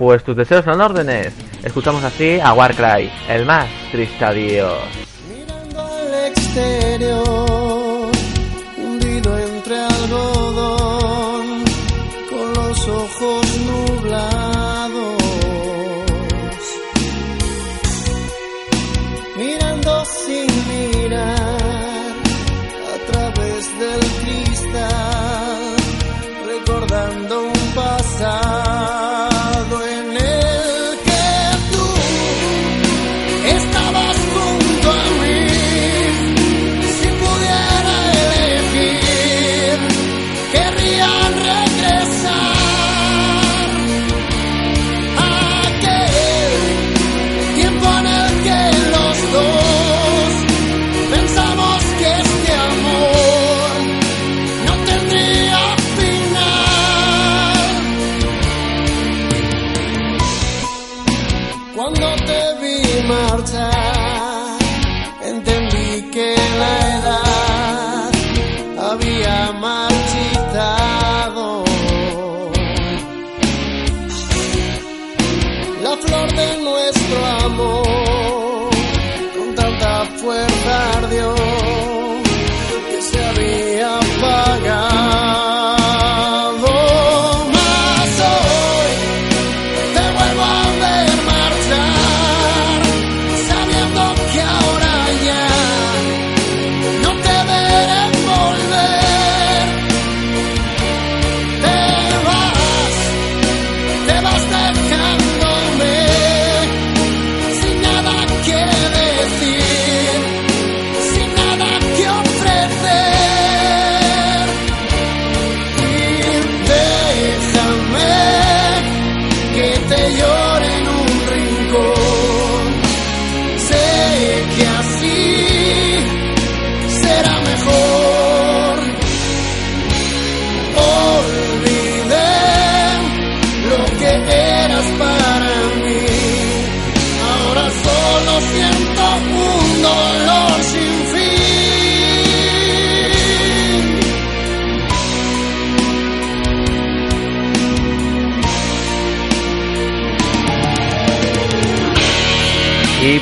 Pues 0.00 0.24
tus 0.24 0.34
deseos 0.34 0.64
son 0.64 0.80
órdenes. 0.80 1.34
Escuchamos 1.62 2.02
así 2.02 2.40
a 2.40 2.54
Warcry, 2.54 3.10
el 3.28 3.44
más 3.44 3.68
triste 3.92 4.24
adiós. 4.24 4.78
al 5.76 6.14
exterior, 6.26 7.69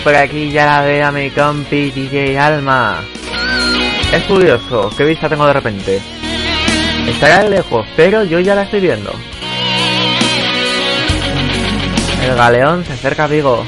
Por 0.05 0.15
aquí 0.15 0.51
ya 0.51 0.67
la 0.67 0.83
veo 0.83 1.07
a 1.07 1.13
mi 1.13 1.31
compi 1.31 1.91
DJ 1.91 2.39
Alma. 2.39 3.03
Es 4.13 4.23
curioso, 4.25 4.91
qué 4.97 5.05
vista 5.05 5.29
tengo 5.29 5.47
de 5.47 5.53
repente. 5.53 6.01
Estará 7.07 7.49
lejos, 7.49 7.87
pero 7.97 8.25
yo 8.25 8.41
ya 8.41 8.55
la 8.55 8.63
estoy 8.63 8.81
viendo. 8.81 9.13
El 12.23 12.35
galeón 12.35 12.85
se 12.85 12.93
acerca 12.93 13.25
a 13.25 13.27
Vigo. 13.29 13.65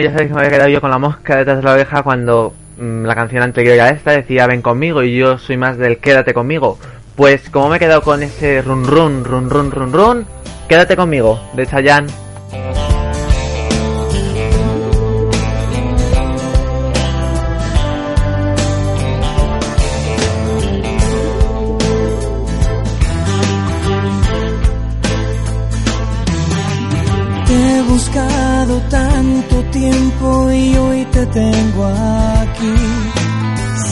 Ya 0.00 0.10
sabéis 0.10 0.28
que 0.28 0.34
me 0.34 0.40
había 0.40 0.50
quedado 0.50 0.68
yo 0.68 0.80
con 0.80 0.90
la 0.90 0.98
mosca 0.98 1.36
detrás 1.36 1.58
de 1.58 1.62
la 1.62 1.72
oreja 1.72 2.02
cuando 2.02 2.54
mm, 2.78 3.04
la 3.04 3.14
canción 3.14 3.42
anterior 3.42 3.80
a 3.80 3.90
esta 3.90 4.12
decía 4.12 4.46
ven 4.46 4.62
conmigo 4.62 5.02
y 5.02 5.16
yo 5.16 5.38
soy 5.38 5.56
más 5.56 5.78
del 5.78 5.98
quédate 5.98 6.34
conmigo. 6.34 6.78
Pues 7.14 7.48
como 7.50 7.68
me 7.68 7.76
he 7.76 7.78
quedado 7.78 8.02
con 8.02 8.22
ese 8.22 8.62
run 8.62 8.84
run, 8.84 9.24
run 9.24 9.48
run, 9.48 9.70
run 9.70 9.92
run, 9.92 10.26
quédate 10.68 10.96
conmigo, 10.96 11.40
de 11.54 11.66
Chayanne. 11.66 12.08
Te 31.16 31.26
tengo 31.26 31.84
aquí. 31.86 32.76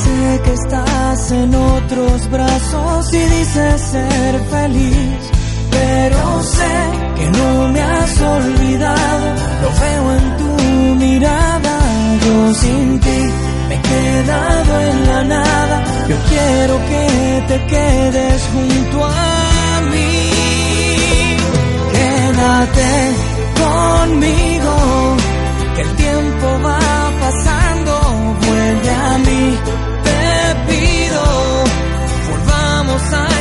Sé 0.03 0.41
que 0.45 0.53
estás 0.53 1.31
en 1.33 1.55
otros 1.55 2.31
brazos 2.31 3.15
y 3.15 3.23
dices 3.37 3.81
ser 3.81 4.33
feliz, 4.55 5.21
pero 5.71 6.43
sé 6.43 6.77
que 7.17 7.27
no 7.39 7.69
me 7.69 7.81
has 7.81 8.21
olvidado. 8.21 9.27
Lo 9.63 9.71
veo 9.83 10.05
en 10.19 10.27
tu 10.41 10.53
mirada, 11.05 11.77
yo 12.25 12.55
sin 12.63 13.01
ti 13.01 13.21
me 13.69 13.75
he 13.77 13.83
quedado 13.93 14.73
en 14.91 15.07
la 15.11 15.25
nada. 15.37 15.77
Yo 16.11 16.17
quiero 16.31 16.75
que 16.91 17.45
te 17.49 17.67
quedes 17.73 18.39
junto 18.53 19.05
a 19.05 19.81
mí. 19.93 20.13
Quédate 21.97 22.91
conmigo, 23.63 24.75
que 25.75 25.83
el 25.83 25.97
tiempo 25.97 26.47
va 26.67 26.94
pasando, 27.25 27.93
vuelve 28.47 28.91
a 28.91 29.19
mí, 29.19 29.59
te 30.05 30.73
pido, 30.73 31.25
volvamos 32.29 33.03
a 33.13 33.34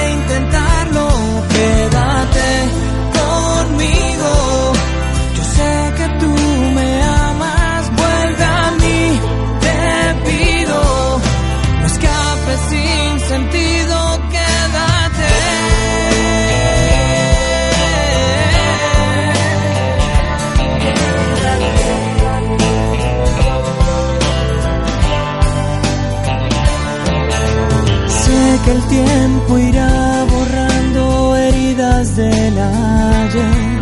tiempo 28.93 29.57
irá 29.57 30.25
borrando 30.33 31.35
heridas 31.35 32.15
del 32.15 32.55
ayer. 32.57 33.81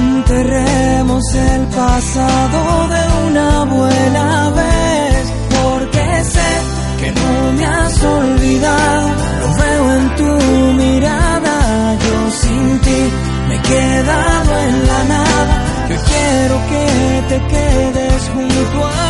Enterremos 0.00 1.24
el 1.34 1.62
pasado 1.80 2.60
de 2.94 3.02
una 3.28 3.50
buena 3.76 4.50
vez, 4.60 5.22
porque 5.56 6.04
sé 6.34 6.50
que 7.00 7.08
no 7.20 7.32
me 7.56 7.64
has 7.76 7.96
olvidado. 8.18 9.08
Lo 9.42 9.48
veo 9.62 9.84
en 9.98 10.06
tu 10.20 10.32
mirada, 10.82 11.56
yo 12.06 12.16
sin 12.40 12.80
ti 12.86 13.00
me 13.48 13.54
he 13.56 13.62
quedado 13.72 14.50
en 14.66 14.74
la 14.90 15.00
nada. 15.14 15.54
Yo 15.90 15.96
quiero 16.10 16.56
que 16.70 16.86
te 17.30 17.38
quedes 17.52 18.20
junto 18.34 18.86
a 18.86 19.03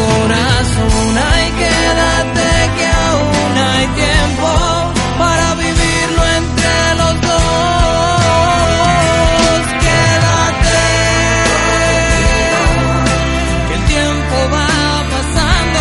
corazón. 0.00 1.18
Ay, 1.32 1.46
quédate 1.60 2.50
que 2.76 2.86
aún 2.86 3.52
hay 3.58 3.86
tiempo 4.02 4.48
para 5.18 5.46
vivirlo 5.54 6.22
entre 6.40 6.74
los 7.00 7.14
dos. 7.20 7.40
Quédate, 9.86 10.82
que 13.68 13.74
el 13.74 13.84
tiempo 13.94 14.36
va 14.54 14.70
pasando, 15.14 15.80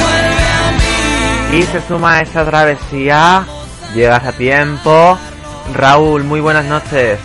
vuelve 0.00 0.46
a 0.60 0.66
mí. 0.80 1.58
Y 1.58 1.62
se 1.64 1.78
suma 1.86 2.10
a 2.14 2.20
esta 2.22 2.42
travesía, 2.44 3.46
llegas 3.94 4.24
a 4.24 4.32
tiempo. 4.32 5.18
Raúl, 5.74 6.22
muy 6.22 6.40
buenas 6.40 6.64
noches. 6.66 7.18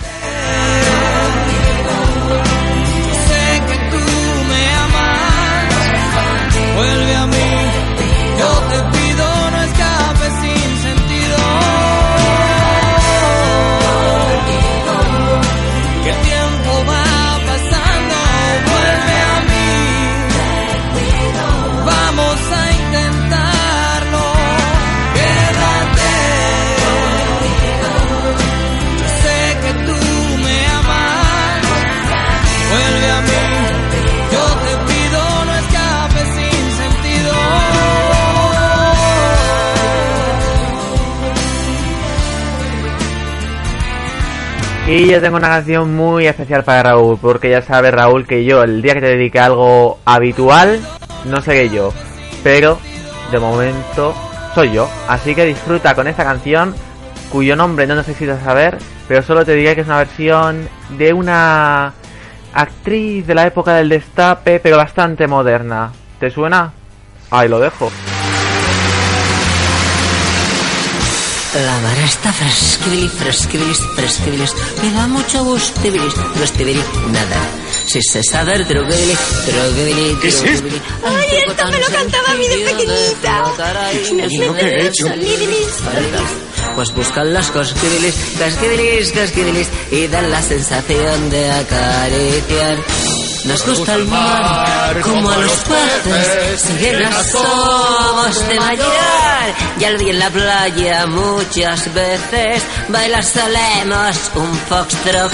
Y 44.92 45.08
yo 45.08 45.22
tengo 45.22 45.38
una 45.38 45.48
canción 45.48 45.96
muy 45.96 46.28
especial 46.28 46.66
para 46.66 46.84
Raúl, 46.84 47.18
porque 47.18 47.50
ya 47.50 47.62
sabe 47.62 47.92
Raúl 47.92 48.28
que 48.28 48.44
yo 48.44 48.62
el 48.62 48.82
día 48.82 48.94
que 48.94 49.00
te 49.00 49.08
dedique 49.08 49.40
a 49.40 49.46
algo 49.46 50.00
habitual, 50.04 50.82
no 51.24 51.42
seré 51.42 51.70
yo. 51.70 51.94
Pero 52.44 52.78
de 53.32 53.40
momento 53.40 54.14
soy 54.54 54.74
yo. 54.74 54.90
Así 55.08 55.34
que 55.34 55.46
disfruta 55.46 55.96
con 55.96 56.08
esta 56.08 56.26
canción, 56.26 56.76
cuyo 57.32 57.56
nombre 57.56 57.88
no 57.88 57.96
necesitas 57.96 58.44
saber, 58.44 58.80
pero 59.08 59.24
solo 59.24 59.46
te 59.46 59.54
diré 59.54 59.76
que 59.76 59.82
es 59.82 59.88
una 59.88 60.00
versión 60.00 60.68
de 60.98 61.14
una 61.14 61.94
actriz 62.54 63.26
de 63.26 63.34
la 63.34 63.48
época 63.48 63.76
del 63.76 63.88
destape, 63.88 64.60
pero 64.60 64.76
bastante 64.76 65.26
moderna. 65.26 65.94
¿Te 66.20 66.30
suena? 66.30 66.74
Ahí 67.30 67.48
lo 67.48 67.62
dejo. 67.62 67.90
La 71.66 71.78
mar 71.80 71.98
está 72.00 72.34
fresquibilis, 72.34 73.12
fresquibilis, 73.12 73.80
fresquibilis. 73.96 74.52
Me 74.82 74.92
da 74.94 75.06
mucho 75.08 75.44
gusto, 75.44 75.82
bilis, 75.82 76.14
fresquibilis, 76.34 76.84
nada. 77.12 77.40
Si 77.86 78.02
se 78.02 78.24
sabe 78.24 78.54
¿Qué 78.54 78.62
es 78.64 78.70
esto? 78.70 79.52
droguebili. 79.52 80.18
Ay, 81.06 81.28
esto 81.48 81.68
me 81.68 81.80
lo 81.80 81.88
cantaba 81.88 82.32
a 82.32 82.34
mí 82.36 82.48
de 82.48 82.58
pequeñita. 82.66 83.44
¿Y 84.30 84.38
lo 84.40 84.56
que 84.56 84.66
he 84.66 84.88
hecho? 84.88 85.06
Pues 86.76 86.92
buscan 86.94 87.34
las 87.34 87.52
cosquibilis, 87.52 88.16
casquibilis, 88.40 89.12
casquibilis 89.12 89.68
y 89.92 90.08
dan 90.08 90.32
la 90.32 90.42
sensación 90.42 91.30
de 91.30 91.52
acariciar. 91.52 92.78
Nos 93.46 93.66
gusta 93.66 93.96
el 93.96 94.06
mar, 94.06 95.02
como 95.02 95.30
a 95.30 95.38
los 95.38 95.52
peces, 95.52 96.62
siguen 96.62 97.02
las 97.02 97.32
tomas 97.32 98.48
de 98.48 98.60
bailar. 98.60 99.56
Ya 99.80 99.90
lo 99.92 99.98
vi 99.98 100.10
en 100.10 100.20
la 100.20 100.30
playa 100.30 101.08
muchas 101.08 101.94
veces, 101.94 102.64
baila 102.90 103.24
solemas 103.24 104.32
un 104.36 104.54
foxtrot. 104.54 105.32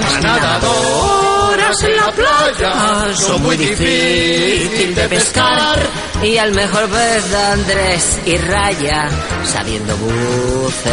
Las 0.00 0.22
nadadoras 0.22 1.82
en 1.82 1.96
la 1.96 2.12
playa 2.12 3.16
son 3.16 3.42
muy 3.42 3.56
difícil 3.56 4.94
de 4.94 5.08
pescar 5.08 5.78
y 6.22 6.36
al 6.36 6.52
mejor 6.52 6.88
pez 6.88 7.34
Andrés 7.34 8.18
y 8.26 8.36
Raya 8.36 9.08
sabiendo 9.44 9.96
bucear 9.96 10.92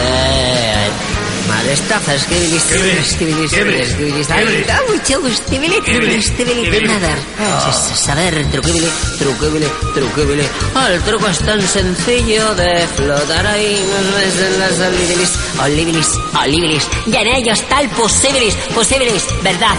madre, 1.49 1.73
estafas, 1.73 2.21
civilis, 2.27 2.63
civilis, 2.63 3.07
civilis, 3.17 3.51
civilis, 3.51 3.91
civilis, 3.91 4.27
civilis, 4.27 5.41
civilis, 5.45 5.83
civilis, 5.85 6.25
civilis, 6.37 6.69
civilis, 6.69 7.99
saber, 8.05 8.45
truquibili, 8.51 8.89
truquibili, 9.17 9.67
truquibili, 9.93 10.43
ah, 10.75 10.87
el 10.93 11.01
truco 11.01 11.27
es 11.27 11.39
tan 11.39 11.61
sencillo 11.61 12.55
de 12.55 12.87
flotar 12.95 13.45
ahí, 13.47 13.83
nos 13.91 14.15
ves 14.15 14.35
en 14.47 14.59
las 14.59 14.79
olivilis, 14.79 15.31
olivilis, 15.63 16.07
olivilis, 16.43 16.87
y 17.07 17.15
en 17.15 17.27
ellos 17.27 17.61
tal 17.67 17.89
posibilis, 17.89 18.55
posibilis, 18.75 19.25
verdad, 19.43 19.75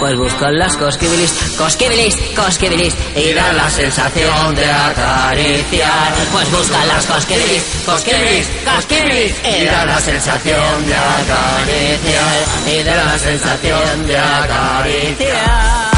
pues 0.00 0.16
busco 0.16 0.48
las 0.50 0.76
cosquibilis, 0.76 1.56
cosquibilis, 1.56 2.16
cosquibilis 2.36 2.94
y 3.16 3.32
da 3.32 3.52
la 3.52 3.70
sensación 3.70 4.54
de 4.54 4.66
acariciar. 4.66 6.12
Pues 6.32 6.50
busca 6.50 6.84
las 6.86 7.06
cosquibilis, 7.06 7.82
cosquibilis, 7.86 8.48
cosquibilis 8.64 9.34
y 9.44 9.64
da 9.64 9.86
la 9.86 9.98
sensación 9.98 10.86
de 10.86 10.94
acariciar. 10.94 12.44
Y 12.66 12.82
da 12.82 13.04
la 13.04 13.18
sensación 13.18 14.06
de 14.06 14.18
acariciar. 14.18 15.94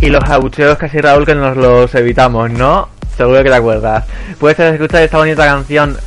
Y 0.00 0.10
los 0.10 0.22
abucheos 0.30 0.78
casi 0.78 1.00
Raúl 1.00 1.26
que 1.26 1.34
nos 1.34 1.56
los 1.56 1.92
evitamos, 1.94 2.50
¿no? 2.50 2.88
Seguro 3.16 3.42
que 3.42 3.50
te 3.50 3.56
acuerdas. 3.56 4.04
Puedes 4.38 4.58
escuchar 4.60 5.02
esta 5.02 5.18
bonita 5.18 5.44
canción, 5.44 5.98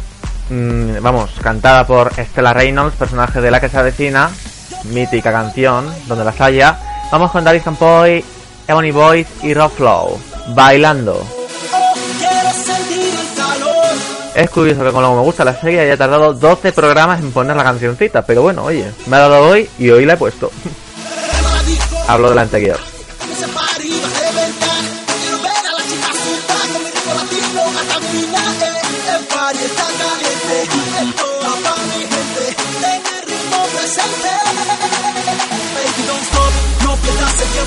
mm, 0.50 1.02
vamos, 1.02 1.32
cantada 1.42 1.86
por 1.86 2.14
Estela 2.16 2.54
Reynolds, 2.54 2.96
personaje 2.96 3.42
de 3.42 3.52
la 3.52 3.60
que 3.60 3.68
se 3.68 3.78
avecina, 3.78 4.30
mítica 4.86 5.32
canción, 5.32 5.86
donde 6.08 6.26
las 6.26 6.40
haya, 6.42 6.78
vamos 7.12 7.32
con 7.32 7.44
Daris 7.44 7.64
Campoy, 7.64 8.24
Ebony 8.68 8.92
Boys 8.92 9.28
y 9.44 9.54
Rob 9.54 9.72
Flow, 9.72 10.20
bailando. 10.50 11.22
Es 14.34 14.50
curioso 14.50 14.84
que 14.84 14.92
con 14.92 15.04
lo 15.04 15.10
que 15.10 15.16
me 15.16 15.22
gusta 15.22 15.44
la 15.44 15.60
serie 15.60 15.82
haya 15.82 15.98
tardado 15.98 16.34
12 16.34 16.72
programas 16.72 17.20
en 17.20 17.32
poner 17.32 17.56
la 17.56 17.64
cancioncita, 17.64 18.22
pero 18.22 18.42
bueno, 18.42 18.64
oye, 18.64 18.90
me 19.08 19.18
ha 19.18 19.20
dado 19.20 19.50
hoy 19.50 19.70
y 19.78 19.90
hoy 19.90 20.06
la 20.06 20.14
he 20.14 20.18
puesto. 20.18 20.52
Hablo 22.08 22.30
de 22.30 22.36
la 22.36 22.42
anterior. 22.44 22.80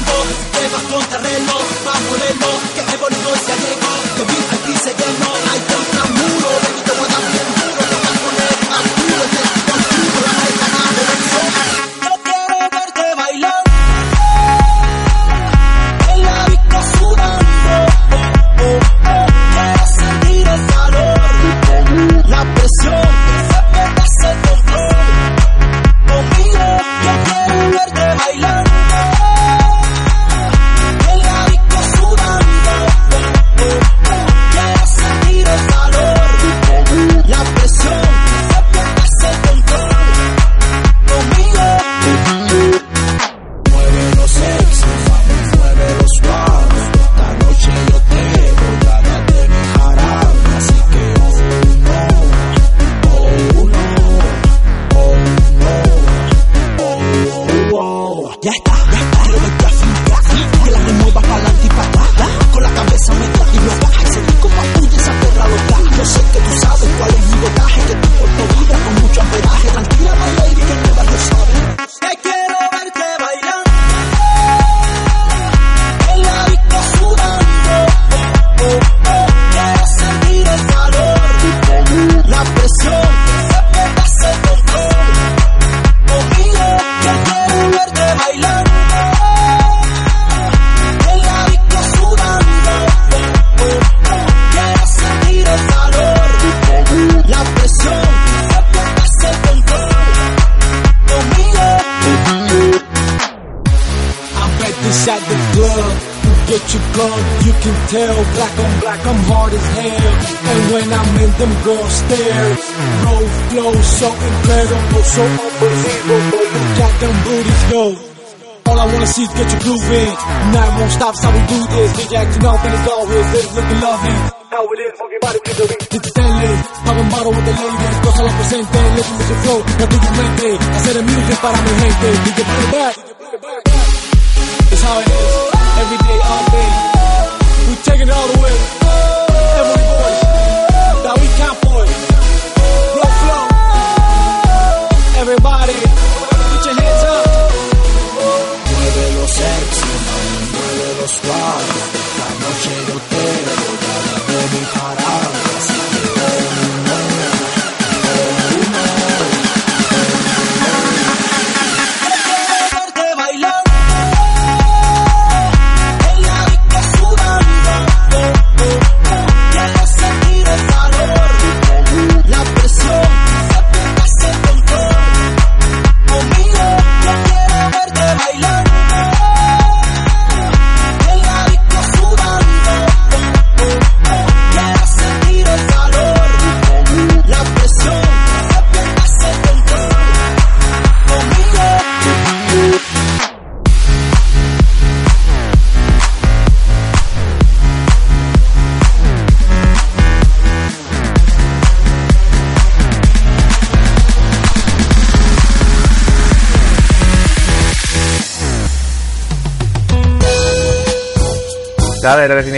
tiempo, 0.05 0.13
te 0.53 0.69
vas 0.69 0.83
contra 0.83 1.19
reloj, 1.19 1.65
bajo 1.85 2.34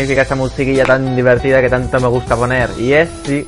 ¿Sabes 0.06 0.14
lo 0.14 0.18
que 0.18 0.22
significa 0.22 0.22
esta 0.22 0.34
musiquilla 0.36 0.84
tan 0.84 1.16
divertida 1.16 1.60
que 1.60 1.68
tanto 1.68 2.00
me 2.00 2.06
gusta 2.06 2.36
poner? 2.36 2.70
Y 2.78 2.92
es, 2.92 3.08
sí, 3.24 3.46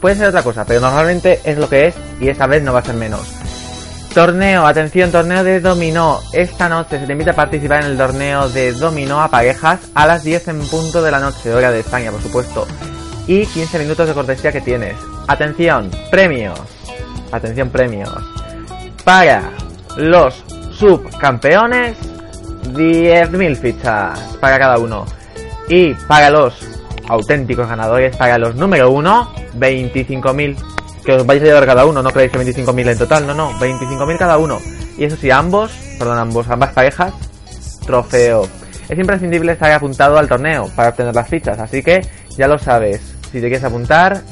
puede 0.00 0.14
ser 0.14 0.28
otra 0.28 0.42
cosa, 0.42 0.64
pero 0.64 0.80
normalmente 0.80 1.40
es 1.44 1.58
lo 1.58 1.68
que 1.68 1.88
es 1.88 1.94
y 2.20 2.28
esta 2.28 2.46
vez 2.46 2.62
no 2.62 2.72
va 2.72 2.80
a 2.80 2.84
ser 2.84 2.94
menos. 2.94 3.20
Torneo, 4.14 4.66
atención, 4.66 5.10
torneo 5.10 5.42
de 5.42 5.60
dominó. 5.60 6.20
Esta 6.32 6.68
noche 6.68 7.00
se 7.00 7.06
te 7.06 7.12
invita 7.12 7.32
a 7.32 7.34
participar 7.34 7.82
en 7.82 7.90
el 7.90 7.98
torneo 7.98 8.48
de 8.48 8.72
dominó 8.72 9.20
a 9.20 9.28
parejas 9.28 9.80
a 9.94 10.06
las 10.06 10.22
10 10.22 10.48
en 10.48 10.60
punto 10.68 11.02
de 11.02 11.10
la 11.10 11.18
noche, 11.18 11.52
hora 11.52 11.72
de 11.72 11.80
España, 11.80 12.12
por 12.12 12.22
supuesto. 12.22 12.66
Y 13.26 13.44
15 13.46 13.78
minutos 13.80 14.06
de 14.06 14.14
cortesía 14.14 14.52
que 14.52 14.60
tienes. 14.60 14.94
Atención, 15.26 15.90
premios. 16.10 16.60
Atención, 17.32 17.70
premios. 17.70 18.12
Para 19.04 19.50
los 19.96 20.44
subcampeones, 20.72 21.96
10.000 22.72 23.56
fichas 23.56 24.18
para 24.40 24.58
cada 24.58 24.78
uno. 24.78 25.17
Y 25.68 25.94
para 25.94 26.30
los 26.30 26.54
auténticos 27.08 27.68
ganadores, 27.68 28.16
para 28.16 28.38
los 28.38 28.54
número 28.54 28.90
uno, 28.90 29.32
25.000 29.58 30.56
que 31.04 31.12
os 31.12 31.26
vais 31.26 31.40
a 31.42 31.44
llevar 31.44 31.66
cada 31.66 31.86
uno, 31.86 32.02
no 32.02 32.10
creéis 32.10 32.32
que 32.32 32.38
25.000 32.38 32.90
en 32.90 32.98
total, 32.98 33.26
no, 33.26 33.34
no, 33.34 33.52
25.000 33.52 34.18
cada 34.18 34.38
uno. 34.38 34.58
Y 34.96 35.04
eso 35.04 35.16
sí, 35.16 35.30
ambos, 35.30 35.70
perdón, 35.98 36.18
ambos, 36.18 36.48
ambas 36.48 36.72
parejas, 36.72 37.14
trofeo. 37.86 38.46
Es 38.88 38.98
imprescindible 38.98 39.52
estar 39.52 39.70
apuntado 39.72 40.18
al 40.18 40.28
torneo 40.28 40.70
para 40.74 40.90
obtener 40.90 41.14
las 41.14 41.28
fichas, 41.28 41.58
así 41.58 41.82
que 41.82 42.00
ya 42.36 42.48
lo 42.48 42.58
sabes. 42.58 43.00
Si 43.30 43.40
te 43.40 43.48
quieres 43.48 43.64
apuntar, 43.64 44.22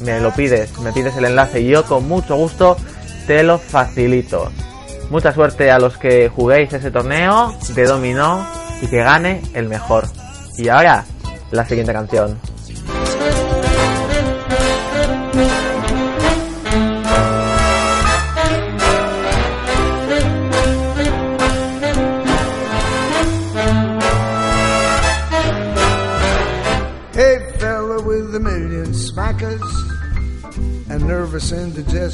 me 0.00 0.20
lo 0.20 0.32
pides, 0.32 0.78
me 0.80 0.92
pides 0.92 1.16
el 1.16 1.26
enlace 1.26 1.60
y 1.60 1.68
yo 1.68 1.84
con 1.84 2.06
mucho 2.08 2.36
gusto 2.36 2.76
te 3.26 3.42
lo 3.42 3.58
facilito. 3.58 4.50
Mucha 5.10 5.32
suerte 5.32 5.70
a 5.70 5.78
los 5.78 5.96
que 5.96 6.28
juguéis 6.28 6.72
ese 6.72 6.90
torneo 6.90 7.54
de 7.74 7.84
dominó 7.84 8.46
y 8.82 8.88
que 8.88 8.98
gane 8.98 9.42
el 9.54 9.68
mejor. 9.68 10.06
Y 10.58 10.68
ahora, 10.68 11.04
la 11.50 11.64
siguiente 11.64 11.92
canción. 11.92 12.38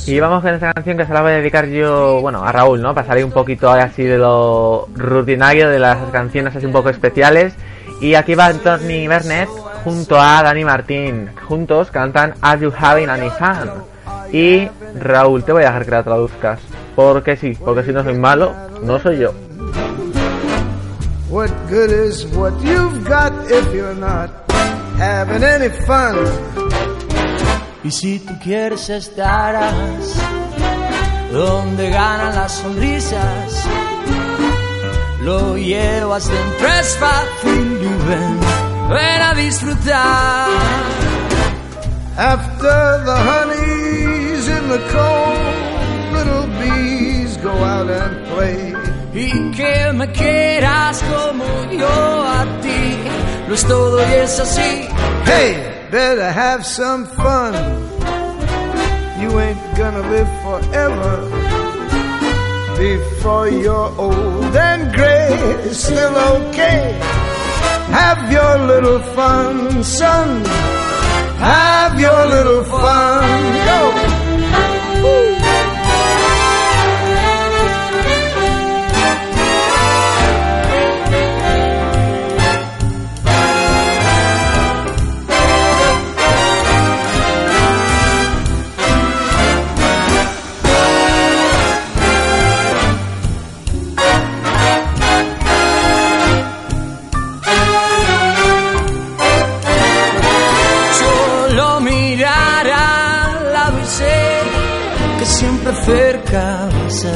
Y 0.06 0.20
vamos 0.20 0.42
con 0.42 0.54
esta 0.54 0.72
canción 0.72 0.96
que 0.96 1.06
se 1.06 1.12
la 1.12 1.22
voy 1.22 1.32
a 1.32 1.36
dedicar 1.36 1.66
yo, 1.68 2.20
bueno, 2.20 2.44
a 2.44 2.50
Raúl, 2.50 2.82
¿no? 2.82 2.94
Para 2.94 3.06
salir 3.06 3.24
un 3.24 3.30
poquito 3.30 3.70
así 3.70 4.02
de 4.02 4.18
lo 4.18 4.88
rutinario, 4.94 5.68
de 5.68 5.78
las 5.78 5.98
canciones 6.10 6.56
así 6.56 6.66
un 6.66 6.72
poco 6.72 6.90
especiales. 6.90 7.54
Y 8.02 8.16
aquí 8.16 8.34
va 8.34 8.46
Anthony 8.46 9.06
Bernet 9.06 9.48
junto 9.84 10.20
a 10.20 10.42
Dani 10.42 10.64
Martín. 10.64 11.30
Juntos 11.48 11.92
cantan 11.92 12.34
Are 12.40 12.60
You 12.60 12.72
Having 12.76 13.08
Any 13.08 13.30
Fun? 13.30 13.70
Y 14.32 14.68
Raúl, 14.98 15.44
te 15.44 15.52
voy 15.52 15.62
a 15.62 15.66
dejar 15.66 15.84
que 15.84 15.90
la 15.92 16.02
traduzcas. 16.02 16.58
Porque 16.96 17.36
sí, 17.36 17.56
porque 17.64 17.84
si 17.84 17.92
no 17.92 18.02
soy 18.02 18.18
malo, 18.18 18.54
no 18.82 18.98
soy 18.98 19.18
yo. 19.18 19.32
What 21.30 21.50
good 21.70 21.92
is 21.92 22.26
what 22.34 22.52
you've 22.60 23.08
got 23.08 23.32
if 23.48 23.72
you're 23.72 23.94
not 23.94 24.30
having 24.98 25.44
any 25.44 25.68
fun? 25.68 26.16
Y 27.84 27.90
si 27.92 28.18
tú 28.18 28.34
quieres 28.42 28.90
estarás 28.90 30.20
donde 31.32 31.88
ganan 31.88 32.34
las 32.34 32.50
sonrisas. 32.50 33.66
Lo 35.24 35.56
llevas 35.56 36.28
dentro, 36.28 36.68
es 36.80 36.98
fácil 36.98 37.78
y 37.80 38.08
ven, 38.08 38.40
ven 38.90 39.22
a 39.22 39.34
disfrutar. 39.34 40.48
After 42.16 43.04
the 43.04 43.16
honey's 43.28 44.48
in 44.48 44.68
the 44.68 44.80
comb, 44.90 46.12
little 46.12 46.46
bees 46.58 47.36
go 47.36 47.52
out 47.52 47.88
and 47.88 48.26
play. 48.34 48.74
Y 49.14 49.52
que 49.52 49.92
me 49.92 50.10
quieras 50.10 51.00
como 51.04 51.44
yo 51.70 51.86
a 51.86 52.44
ti, 52.60 52.96
lo 53.46 53.54
es 53.54 53.64
todo 53.64 54.00
y 54.00 54.12
es 54.14 54.40
así. 54.40 54.88
Hey, 55.24 55.86
better 55.92 56.32
have 56.32 56.64
some 56.64 57.06
fun. 57.06 57.54
You 59.20 59.38
ain't 59.38 59.76
gonna 59.76 60.02
live 60.10 60.28
forever. 60.42 61.61
Before 62.82 63.48
you're 63.48 63.94
old 63.96 64.56
and 64.56 64.92
gray, 64.92 65.28
it's 65.62 65.84
still 65.84 66.16
okay. 66.16 66.98
Have 67.94 68.32
your 68.32 68.58
little 68.66 68.98
fun, 69.14 69.84
son. 69.84 70.44
Have 71.38 72.00
your 72.00 72.26
little 72.26 72.64
fun. 72.64 73.22
Go. 73.68 74.31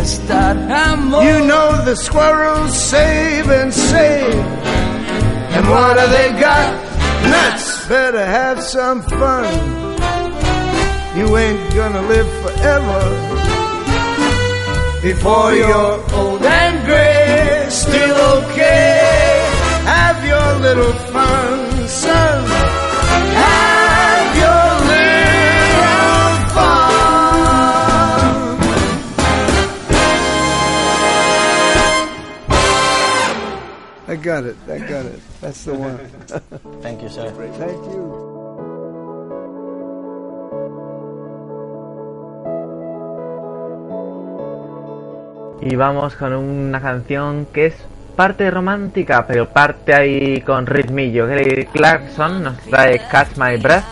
Amor. 0.07 1.23
You 1.23 1.47
know 1.47 1.85
the 1.85 1.97
squirrels 1.97 2.75
save 2.77 3.51
and 3.51 3.73
save. 3.73 4.35
And 5.55 5.69
what 5.69 5.99
have 5.99 6.11
they 6.11 6.31
got? 6.41 6.69
Nuts. 7.31 7.89
Better 7.89 8.25
have 8.25 8.63
some 8.63 9.03
fun. 9.03 9.45
You 11.19 11.37
ain't 11.37 11.75
gonna 11.75 12.03
live 12.03 12.31
forever. 12.43 13.01
Before 15.03 15.53
you're 15.55 16.15
old 16.15 16.43
and 16.43 16.85
gray, 16.85 17.67
still 17.71 18.17
okay. 18.39 19.47
Have 19.85 20.25
your 20.25 20.49
little 20.67 20.93
fun, 21.13 21.89
son. 21.89 22.47
Have 23.43 23.66
I 34.17 34.19
got 34.19 34.47
it. 34.47 34.57
I 34.67 34.79
got 34.79 35.05
it. 35.05 35.21
That's 35.43 35.63
the 35.67 35.75
one. 35.75 35.99
Thank 36.81 37.03
you, 37.03 37.11
sir. 37.11 37.29
Thank 37.61 37.85
you. 37.93 38.25
Y 45.61 45.77
vamos 45.77 46.15
con 46.17 46.33
una 46.33 46.81
canción 46.81 47.47
que 47.53 47.67
es 47.67 47.75
parte 48.17 48.51
romántica, 48.51 49.27
pero 49.27 49.51
parte 49.51 49.93
ahí 49.93 50.41
con 50.41 50.65
ritmillo. 50.65 51.27
Kelly 51.29 51.67
Clarkson 51.67 52.43
nos 52.43 52.57
trae 52.71 53.03
Catch 53.11 53.37
My 53.37 53.59
Breath. 53.59 53.85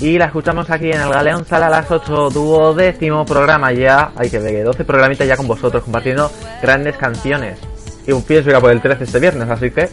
Y 0.00 0.18
la 0.18 0.26
escuchamos 0.26 0.70
aquí 0.70 0.92
en 0.92 1.00
el 1.00 1.10
Galeón 1.10 1.44
Sala 1.44 1.66
a 1.66 1.70
las 1.70 1.90
8, 1.90 2.30
duodécimo 2.30 3.24
programa 3.24 3.72
ya. 3.72 4.12
Hay 4.14 4.30
que 4.30 4.38
ver, 4.38 4.64
12 4.64 4.84
programitas 4.84 5.26
ya 5.26 5.36
con 5.36 5.48
vosotros, 5.48 5.82
compartiendo 5.82 6.30
grandes 6.62 6.96
canciones. 6.96 7.71
Y 8.06 8.12
un 8.12 8.22
pie 8.22 8.42
será 8.42 8.60
por 8.60 8.70
el 8.70 8.80
13 8.80 9.04
este 9.04 9.20
viernes, 9.20 9.48
así 9.48 9.70
que 9.70 9.88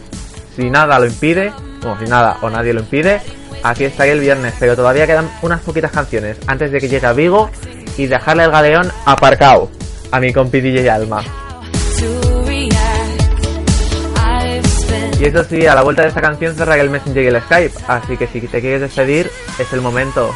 si 0.56 0.68
nada 0.70 0.98
lo 0.98 1.06
impide, 1.06 1.52
bueno, 1.80 1.96
si 1.98 2.06
nada 2.06 2.38
o 2.42 2.50
nadie 2.50 2.72
lo 2.72 2.80
impide, 2.80 3.20
aquí 3.62 3.84
estaré 3.84 4.12
el 4.12 4.20
viernes. 4.20 4.54
Pero 4.58 4.76
todavía 4.76 5.06
quedan 5.06 5.30
unas 5.42 5.60
poquitas 5.60 5.92
canciones 5.92 6.38
antes 6.46 6.72
de 6.72 6.80
que 6.80 6.88
llegue 6.88 7.06
a 7.06 7.12
Vigo 7.12 7.50
y 7.96 8.06
dejarle 8.06 8.44
el 8.44 8.50
Galeón 8.50 8.90
aparcado 9.06 9.70
a 10.10 10.20
mi 10.20 10.32
compi 10.32 10.60
DJ 10.60 10.90
Alma. 10.90 11.22
Y 15.20 15.24
eso 15.26 15.44
sí, 15.44 15.66
a 15.66 15.74
la 15.74 15.82
vuelta 15.82 16.02
de 16.02 16.08
esta 16.08 16.22
canción 16.22 16.54
cerrará 16.54 16.80
el 16.80 16.88
Messenger 16.88 17.22
y 17.22 17.26
el 17.26 17.42
Skype, 17.42 17.74
así 17.88 18.16
que 18.16 18.26
si 18.26 18.40
te 18.40 18.60
quieres 18.60 18.80
despedir, 18.80 19.30
es 19.58 19.72
el 19.74 19.82
momento. 19.82 20.34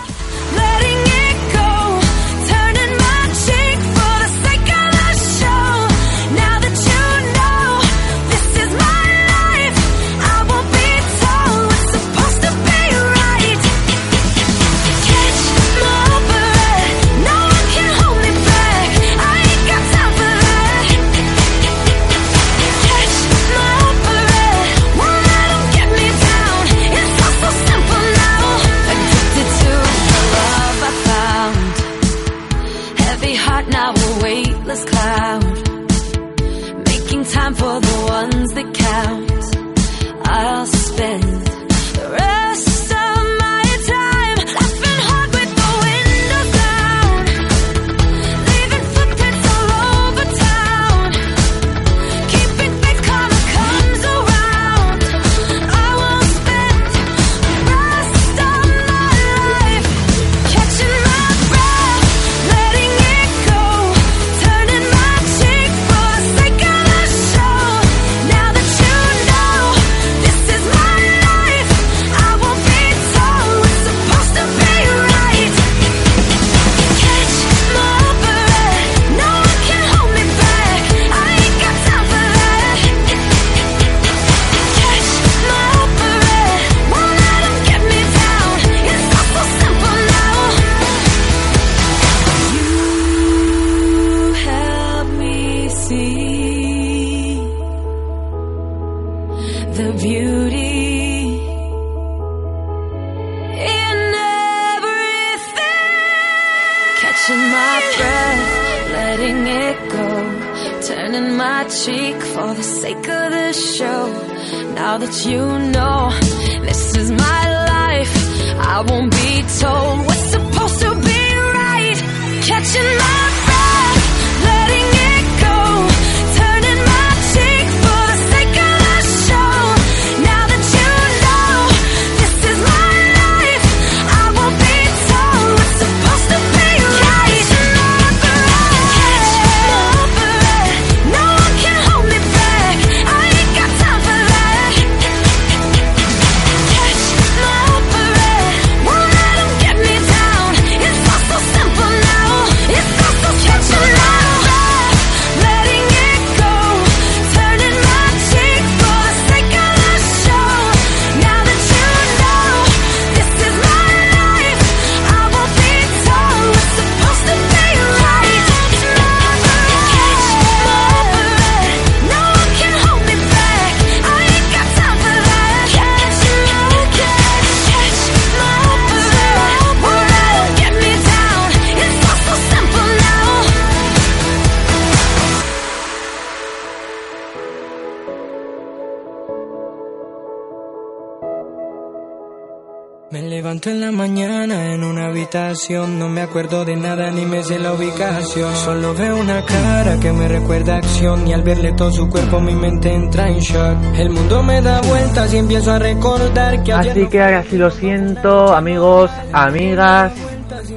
No 195.70 196.10
me 196.10 196.20
acuerdo 196.20 196.64
de 196.64 196.76
nada 196.76 197.10
ni 197.10 197.24
me 197.24 197.42
sé 197.42 197.58
la 197.58 197.72
ubicación. 197.72 198.54
Solo 198.54 198.92
veo 198.94 199.16
una 199.16 199.42
cara 199.46 199.98
que 199.98 200.12
me 200.12 200.28
recuerda 200.28 200.76
acción 200.76 201.26
y 201.26 201.32
al 201.32 201.42
verle 201.42 201.72
todo 201.72 201.90
su 201.90 202.08
cuerpo 202.08 202.38
mi 202.38 202.54
mente 202.54 202.92
entra 202.92 203.28
en 203.28 203.38
shock. 203.38 203.78
El 203.96 204.10
mundo 204.10 204.42
me 204.42 204.60
da 204.60 204.82
vueltas 204.82 205.32
y 205.32 205.38
empiezo 205.38 205.72
a 205.72 205.78
recordar 205.78 206.62
que 206.62 206.72
Así 206.72 207.06
que 207.06 207.22
así 207.22 207.56
lo 207.56 207.70
siento, 207.70 208.54
amigos, 208.54 209.10
amigas, 209.32 210.12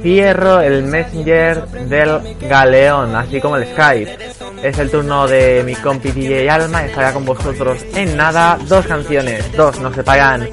cierro 0.02 0.60
el 0.60 0.84
Messenger 0.84 1.68
del 1.68 2.38
Galeón, 2.48 3.14
así 3.14 3.40
como 3.40 3.56
el 3.56 3.66
Skype. 3.66 4.16
Es 4.62 4.78
el 4.78 4.90
turno 4.90 5.26
de 5.26 5.62
mi 5.64 5.74
compi 5.74 6.12
DJ 6.12 6.48
Alma, 6.48 6.86
estará 6.86 7.12
con 7.12 7.26
vosotros 7.26 7.84
en 7.94 8.16
nada. 8.16 8.58
Dos 8.66 8.86
canciones, 8.86 9.54
dos, 9.54 9.78
nos 9.80 9.94
separan 9.94 10.48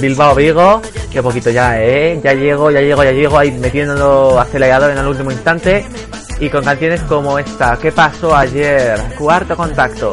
Bilbao 0.00 0.34
Vigo, 0.34 0.82
que 1.10 1.22
poquito 1.22 1.50
ya, 1.50 1.82
eh. 1.82 2.20
Ya 2.22 2.34
llego, 2.34 2.70
ya 2.70 2.80
llego, 2.80 3.04
ya 3.04 3.12
llego, 3.12 3.38
ahí 3.38 3.50
metiendo 3.52 4.38
acelerador 4.38 4.90
en 4.90 4.98
el 4.98 5.06
último 5.06 5.30
instante. 5.30 5.84
Y 6.40 6.48
con 6.50 6.64
canciones 6.64 7.00
como 7.02 7.38
esta, 7.38 7.76
¿qué 7.80 7.90
pasó 7.90 8.34
ayer? 8.34 8.98
Cuarto 9.18 9.56
contacto. 9.56 10.12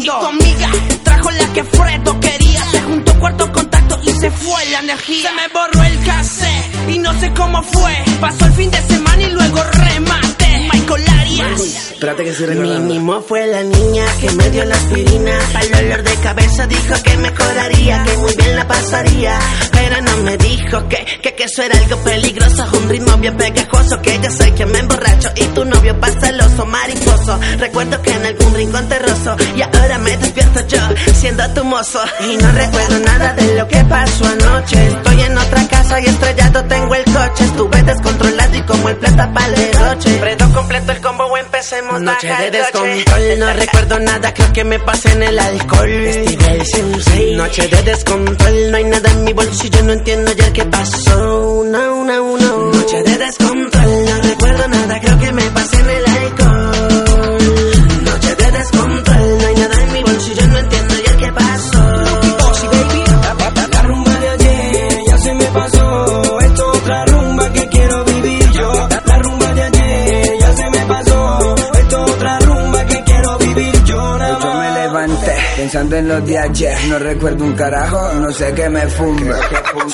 Y 0.00 0.06
conmigo 0.06 0.66
trajo 1.02 1.30
la 1.30 1.52
que 1.52 1.64
Fredo 1.64 2.20
quería, 2.20 2.64
se 2.70 2.80
juntó 2.82 3.18
cuarto 3.18 3.52
contacto 3.52 3.98
y 4.04 4.12
se 4.12 4.30
fue 4.30 4.64
la 4.66 4.78
energía. 4.80 5.28
Se 5.28 5.34
me 5.34 5.48
borró 5.48 5.82
el 5.82 6.04
cassette 6.04 6.88
y 6.88 6.98
no 6.98 7.20
sé 7.20 7.32
cómo 7.34 7.62
fue. 7.62 7.92
Pasó 8.20 8.44
el 8.46 8.52
fin 8.52 8.70
de 8.70 8.80
semana 8.82 9.22
y 9.22 9.30
luego 9.30 9.62
remate. 9.64 10.68
Michael 10.72 11.04
Arias. 11.18 11.60
Espérate 11.92 12.24
que 12.24 12.32
se 12.32 12.46
Mínimo 12.46 13.20
fue 13.22 13.44
la 13.48 13.62
niña 13.64 14.04
que 14.20 14.30
me 14.30 14.50
dio 14.50 14.64
la 14.64 14.76
aspirina. 14.76 15.36
Al 15.54 15.70
dolor 15.70 16.02
de 16.04 16.14
cabeza 16.22 16.66
dijo 16.68 16.94
que 17.02 17.16
mejoraría, 17.16 18.04
que 18.04 18.16
muy 18.18 18.36
bien 18.36 18.54
la 18.54 18.68
pasaría. 18.68 19.38
Pero 19.72 20.00
no 20.02 20.16
me 20.18 20.36
dijo 20.36 20.88
que, 20.88 21.04
que 21.20 21.27
eso 21.58 21.62
era 21.64 21.78
algo 21.78 21.96
peligroso. 22.04 22.64
Un 22.78 22.88
ritmo 22.88 23.16
bien 23.16 23.36
pegajoso, 23.36 24.00
que 24.00 24.18
yo 24.20 24.30
soy 24.30 24.52
quien 24.52 24.70
me 24.70 24.78
emborracho. 24.78 25.28
Y 25.34 25.44
tu 25.46 25.64
novio 25.64 25.98
pasa 25.98 26.28
el 26.28 26.40
oso 26.40 26.64
mariposo. 26.66 27.38
Recuerdo 27.58 28.00
que 28.02 28.12
en 28.12 28.26
algún 28.26 28.54
rincón 28.54 28.88
terroso. 28.88 29.36
Y 29.56 29.62
ahora 29.62 29.98
me 29.98 30.16
despierto 30.16 30.60
yo, 30.68 30.78
siendo 31.14 31.48
tu 31.54 31.64
mozo. 31.64 32.00
Y 32.20 32.36
no 32.36 32.52
recuerdo 32.52 32.98
nada 33.00 33.32
de 33.34 33.54
lo 33.56 33.66
que 33.66 33.84
pasó 33.84 34.26
anoche. 34.26 34.88
Estoy 34.88 35.20
en 35.22 35.36
otra 35.36 35.68
casa 35.68 36.00
y 36.00 36.06
estrellado 36.06 36.64
tengo 36.64 36.94
el 36.94 37.04
coche. 37.04 37.44
Estuve 37.44 37.82
descontrolado 37.82 38.56
y 38.56 38.62
como 38.62 38.88
el 38.90 38.96
plata 38.96 39.32
para 39.32 39.46
el 39.46 39.54
derroche. 39.54 40.18
Completo 40.58 40.90
el 40.90 41.00
combo, 41.00 41.36
empecemos 41.36 42.00
Noche 42.00 42.26
de 42.26 42.50
descontrol, 42.50 43.38
no 43.38 43.52
recuerdo 43.52 44.00
nada, 44.00 44.34
creo 44.34 44.52
que 44.52 44.64
me 44.64 44.78
pasé 44.80 45.12
en 45.12 45.22
el 45.22 45.38
alcohol. 45.38 45.88
Steve 46.10 46.64
Sensei. 46.64 47.36
Noche 47.36 47.68
de 47.68 47.82
descontrol, 47.84 48.70
no 48.72 48.76
hay 48.76 48.84
nada 48.84 49.10
en 49.10 49.24
mi 49.24 49.32
bolsillo, 49.32 49.82
no 49.84 49.92
entiendo 49.92 50.32
ya 50.32 50.52
qué 50.52 50.64
pasó. 50.64 51.47
No, 51.48 52.04
no, 52.04 52.36
no. 52.36 52.70
Noche 52.72 53.02
de 53.02 53.16
descontrol, 53.16 54.07
pensando 75.68 75.96
en 75.96 76.08
los 76.08 76.24
de 76.24 76.38
ayer. 76.38 76.78
No 76.88 76.98
recuerdo 76.98 77.44
un 77.44 77.52
carajo, 77.52 78.14
no 78.14 78.32
sé 78.32 78.54
qué 78.54 78.70
me 78.70 78.86
fume. 78.88 79.32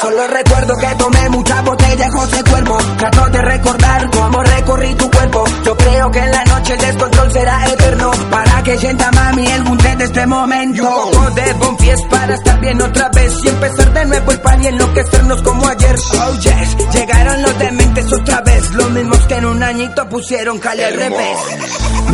Solo 0.01 0.27
recuerdo 0.29 0.77
que 0.77 0.87
tomé 0.95 1.29
mucha 1.31 1.63
botella 1.63 2.11
José 2.13 2.45
Cuervo. 2.49 2.79
Trato 2.97 3.31
de 3.31 3.43
recordar 3.43 4.11
cómo 4.11 4.43
recorrí 4.45 4.95
tu 4.95 5.11
cuerpo. 5.11 5.45
Yo 5.65 5.77
creo 5.77 6.11
que 6.13 6.19
en 6.21 6.31
la 6.31 6.45
noche 6.45 6.75
el 6.75 6.81
descontrol 6.81 7.33
será 7.33 7.67
eterno. 7.73 8.13
Para 8.31 8.63
que 8.63 8.79
sienta 8.79 9.11
mami 9.11 9.47
el 9.47 9.63
bunte 9.65 9.97
de 9.97 10.05
este 10.05 10.27
momento. 10.27 10.85
Poco 10.85 11.31
de 11.31 11.53
bonfies 11.55 12.03
para 12.09 12.35
estar 12.35 12.61
bien 12.61 12.81
otra 12.81 13.09
vez. 13.09 13.33
Y 13.43 13.49
empezar 13.49 13.93
de 13.93 14.05
nuevo 14.05 14.31
el 14.31 14.41
pan 14.41 14.63
y 14.63 14.67
enloquecernos 14.69 15.43
como 15.43 15.67
ayer. 15.67 15.97
Oh 16.21 16.35
yes, 16.39 16.77
llegaron 16.93 17.43
los 17.43 17.59
dementes 17.59 18.13
otra 18.13 18.41
vez. 18.43 18.71
Los 18.75 18.91
mismos 18.93 19.19
que 19.27 19.35
en 19.35 19.47
un 19.47 19.61
añito 19.61 20.09
pusieron 20.09 20.57
cali 20.61 20.85
al 20.85 20.95
revés. 20.95 21.39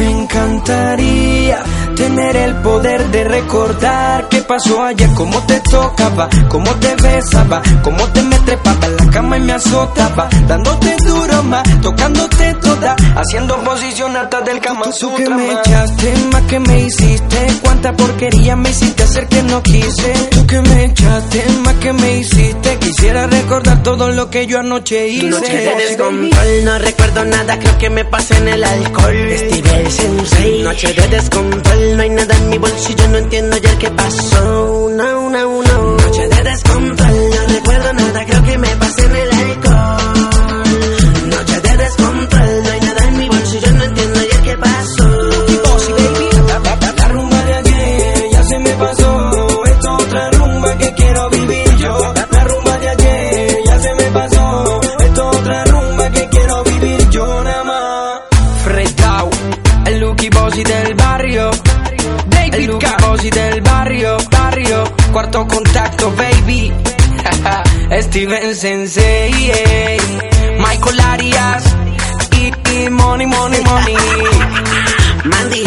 Me 0.00 0.10
encantaría 0.10 1.62
tener 1.94 2.34
el 2.34 2.54
poder 2.62 3.10
de 3.10 3.24
recordar 3.24 4.30
qué 4.30 4.40
pasó 4.40 4.82
ayer, 4.82 5.10
cómo 5.14 5.38
te 5.44 5.60
tocaba, 5.60 6.26
cómo 6.48 6.74
te 6.76 6.94
besaba, 6.94 7.60
cómo 7.82 8.06
te 8.08 8.22
me 8.22 8.38
trepaba 8.38 8.86
en 8.86 8.96
la 8.96 9.10
cama 9.10 9.36
y 9.36 9.40
me 9.40 9.52
azotaba, 9.52 10.26
dándote 10.48 10.96
duro 11.04 11.42
más, 11.42 11.80
tocándote 11.82 12.54
toda, 12.54 12.96
haciendo 13.14 13.58
posición 13.58 14.16
alta 14.16 14.40
del 14.40 14.58
cama 14.60 14.84
Tú 14.98 15.14
que 15.14 15.28
me 15.28 15.52
echaste, 15.52 16.14
más 16.32 16.42
que 16.44 16.60
me 16.60 16.80
hiciste, 16.80 17.46
cuánta 17.62 17.92
porquería 17.92 18.56
me 18.56 18.70
hiciste 18.70 19.02
hacer 19.02 19.28
que 19.28 19.42
no 19.42 19.62
quise. 19.62 20.12
Tú 20.30 20.46
que 20.46 20.62
me 20.62 20.84
echaste, 20.86 21.44
más 21.62 21.74
que 21.74 21.92
me 21.92 22.18
hiciste, 22.20 22.78
quisiera 22.78 23.26
recordar 23.26 23.82
todo 23.82 24.10
lo 24.10 24.30
que 24.30 24.46
yo 24.46 24.58
anoche 24.58 25.08
hice. 25.08 25.26
Noche 25.26 25.52
de 25.52 26.62
no 26.64 26.78
recuerdo 26.78 27.24
nada, 27.26 27.58
creo 27.58 27.76
que 27.76 27.90
me 27.90 28.06
pasé 28.06 28.38
en 28.38 28.48
el 28.48 28.64
alcohol. 28.64 29.14
Noche 29.90 30.92
de 30.94 31.08
descontrol, 31.08 31.96
no 31.96 32.02
hay 32.02 32.10
nada 32.10 32.36
en 32.36 32.48
mi 32.48 32.58
bolsillo, 32.58 33.08
no 33.08 33.18
entiendo 33.18 33.56
ya 33.56 33.76
qué 33.76 33.90
pasó. 33.90 34.88
No, 34.90 35.30
no, 35.30 35.62
no. 35.62 35.96
Noche 35.96 36.28
de 36.28 36.42
descontrol, 36.44 37.30
no 37.30 37.54
recuerdo 37.54 37.92
nada, 37.94 38.24
creo 38.24 38.42
que 38.44 38.58
me 38.58 38.76
pasé 38.76 39.04
en 39.04 39.16
el 39.16 39.29
Steven 68.10 68.56
Sensei. 68.56 69.30
Michael 70.58 71.00
Arias 71.00 71.62
y, 72.32 72.72
y 72.72 72.90
Money, 72.90 73.24
Money, 73.24 73.60
Money. 73.62 73.96
Mandy, 75.30 75.62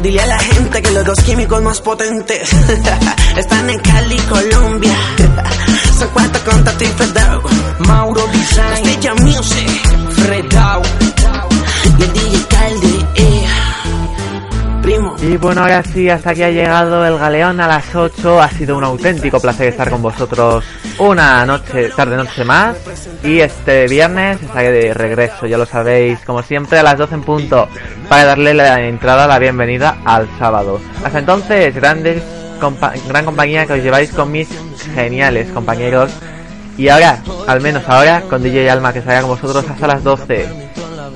dile 0.00 0.22
a 0.22 0.26
la 0.26 0.38
gente 0.38 0.80
que 0.80 0.90
los 0.92 1.04
dos 1.04 1.18
químicos 1.20 1.60
más 1.60 1.82
potentes 1.82 2.50
están 3.36 3.68
en 3.68 3.78
Cali, 3.80 4.16
Colombia. 4.20 4.96
Son 5.98 6.08
cuatro 6.14 6.42
con 6.46 6.64
Tati 6.64 6.86
y 6.86 6.88
Fredao. 6.88 7.42
Mauro 7.80 8.26
Design, 8.28 8.76
Stella 8.86 9.14
Music, 9.16 9.68
Fredao 10.14 10.82
y 11.98 12.02
el 12.02 12.12
DJ. 12.14 12.55
Y 15.36 15.38
bueno, 15.38 15.60
ahora 15.60 15.82
sí, 15.82 16.08
hasta 16.08 16.30
aquí 16.30 16.42
ha 16.44 16.50
llegado 16.50 17.04
el 17.04 17.18
galeón 17.18 17.60
a 17.60 17.68
las 17.68 17.94
8. 17.94 18.40
Ha 18.40 18.48
sido 18.48 18.74
un 18.74 18.84
auténtico 18.84 19.38
placer 19.38 19.68
estar 19.68 19.90
con 19.90 20.00
vosotros 20.00 20.64
una 20.98 21.44
noche, 21.44 21.90
tarde 21.94 22.16
noche 22.16 22.42
más. 22.42 22.74
Y 23.22 23.40
este 23.40 23.86
viernes 23.86 24.40
está 24.40 24.60
de 24.60 24.94
regreso, 24.94 25.46
ya 25.46 25.58
lo 25.58 25.66
sabéis, 25.66 26.20
como 26.20 26.42
siempre 26.42 26.78
a 26.78 26.82
las 26.82 26.96
12 26.96 27.16
en 27.16 27.22
punto, 27.22 27.68
para 28.08 28.24
darle 28.24 28.54
la 28.54 28.80
entrada, 28.80 29.26
la 29.26 29.38
bienvenida 29.38 29.98
al 30.06 30.26
sábado. 30.38 30.80
Hasta 31.04 31.18
entonces, 31.18 31.74
grandes 31.74 32.22
gran 33.06 33.26
compañía 33.26 33.66
que 33.66 33.74
os 33.74 33.82
lleváis 33.82 34.10
con 34.12 34.32
mis 34.32 34.48
geniales 34.94 35.52
compañeros. 35.52 36.12
Y 36.78 36.88
ahora, 36.88 37.22
al 37.46 37.60
menos 37.60 37.86
ahora, 37.86 38.22
con 38.22 38.42
DJ 38.42 38.70
Alma 38.70 38.90
que 38.94 39.00
estará 39.00 39.20
con 39.20 39.32
vosotros 39.32 39.68
hasta 39.68 39.86
las 39.86 40.02
12. 40.02 40.48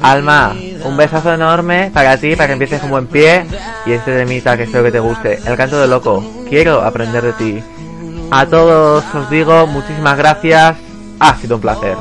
Alma, 0.02 0.54
un 0.84 0.96
besazo 0.96 1.32
enorme 1.32 1.90
para 1.92 2.16
ti, 2.16 2.36
para 2.36 2.48
que 2.48 2.52
empieces 2.54 2.80
con 2.80 2.90
buen 2.90 3.06
pie. 3.06 3.46
Y 3.86 3.92
este 3.92 4.16
temita 4.16 4.56
que 4.56 4.64
espero 4.64 4.84
que 4.84 4.92
te 4.92 5.00
guste. 5.00 5.38
El 5.46 5.56
canto 5.56 5.80
de 5.80 5.86
loco. 5.86 6.24
Quiero 6.48 6.82
aprender 6.82 7.22
de 7.22 7.32
ti. 7.32 7.62
A 8.30 8.46
todos 8.46 9.04
os 9.14 9.30
digo 9.30 9.66
muchísimas 9.66 10.16
gracias. 10.16 10.76
Ha 11.18 11.36
sido 11.36 11.56
un 11.56 11.62
placer. 11.62 11.96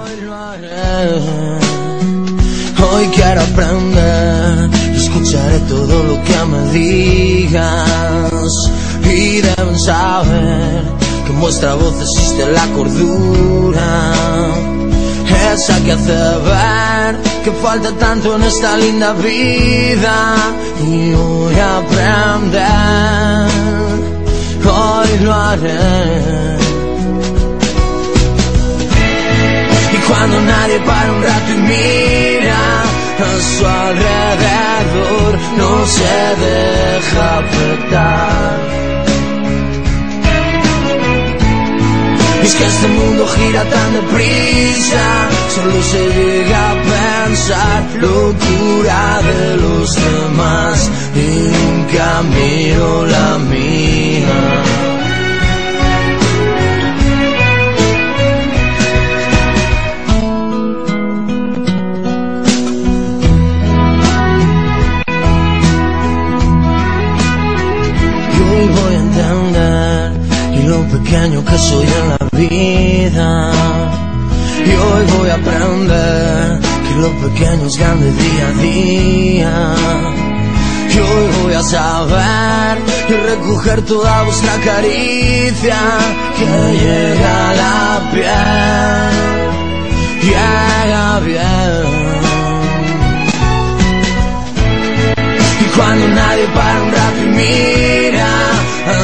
Hoy 2.82 3.08
quiero 3.14 3.42
aprender, 3.42 4.70
en 14.74 14.89
esa 15.54 15.84
que 15.84 15.92
hace 15.92 16.12
ver 16.12 17.16
que 17.44 17.52
falta 17.52 17.92
tanto 17.94 18.36
en 18.36 18.44
esta 18.44 18.78
linda 18.78 19.14
vida 19.14 20.36
y 20.82 21.14
voy 21.14 21.56
a 21.56 21.78
aprender, 21.78 23.48
hoy 24.66 25.10
lo 25.24 25.34
haré. 25.34 26.58
Y 29.94 29.98
cuando 30.08 30.42
nadie 30.42 30.80
para 30.82 31.12
un 31.14 31.24
rato 31.24 31.52
y 31.52 31.62
mira 31.72 32.84
a 33.28 33.32
su 33.58 33.66
alrededor, 33.66 35.40
no 35.58 35.86
se 35.86 36.16
deja 36.46 37.38
afectar. 37.40 38.89
Es 42.50 42.56
que 42.56 42.66
este 42.66 42.88
mundo 42.88 43.28
gira 43.28 43.64
tan 43.66 43.94
deprisa, 43.94 45.06
solo 45.56 45.84
se 45.84 46.04
llega 46.18 46.72
a 46.72 46.76
pensar 46.96 47.84
locura 48.02 49.22
de 49.30 49.58
los 49.58 49.96
demás 49.96 50.90
y 51.16 51.28
nunca 51.56 52.24
miro 52.36 53.06
la 53.06 53.38
mía. 53.52 54.40
Y 68.36 68.40
hoy 68.52 68.68
voy 68.78 68.94
a 68.94 69.00
entender 69.08 69.80
lo 70.70 70.80
pequeño 70.88 71.44
que 71.46 71.58
soy 71.58 71.86
en 71.86 72.10
la 72.10 72.19
Y 72.42 73.12
hoy 74.72 75.06
voy 75.18 75.30
a 75.30 75.36
aprender 75.36 76.60
que 76.88 76.96
lo 76.96 77.12
pequeño 77.28 77.68
es 77.68 77.78
grande 77.78 78.12
día 78.14 78.48
a 78.48 78.52
día. 78.62 79.76
Y 80.90 81.00
hoy 81.00 81.28
voy 81.44 81.54
a 81.54 81.62
saber 81.62 82.78
y 83.10 83.14
recoger 83.14 83.82
toda 83.82 84.24
vuestra 84.24 84.54
caricia 84.64 85.78
que 86.38 86.46
llega 86.80 87.50
a 87.50 87.54
la 87.56 88.12
piel. 88.14 89.10
Llega 90.24 91.20
bien. 91.20 91.88
Y 95.60 95.66
cuando 95.76 96.08
nadie 96.08 96.46
para 96.56 96.84
un 96.84 96.92
rato 96.92 97.22
y 97.22 97.28
mira 97.36 98.09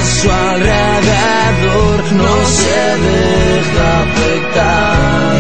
su 0.06 0.32
alrededor, 0.32 1.98
no 2.14 2.46
se 2.46 2.80
deja 3.06 4.02
afectar. 4.02 5.36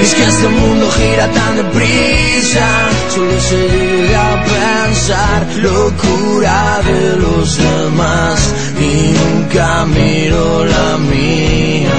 Y 0.00 0.04
es 0.04 0.14
que 0.14 0.24
este 0.24 0.48
mundo 0.48 0.90
gira 0.90 1.28
tan 1.28 1.56
deprisa, 1.56 2.66
solo 3.14 3.40
se 3.40 3.68
llega 3.68 4.32
a 4.32 4.44
pensar 4.44 5.46
locura 5.62 6.80
de 6.84 7.16
los 7.16 7.56
demás 7.56 8.54
y 8.80 9.14
nunca 9.18 9.84
miro 9.86 10.64
la 10.64 10.98
mía. 10.98 11.90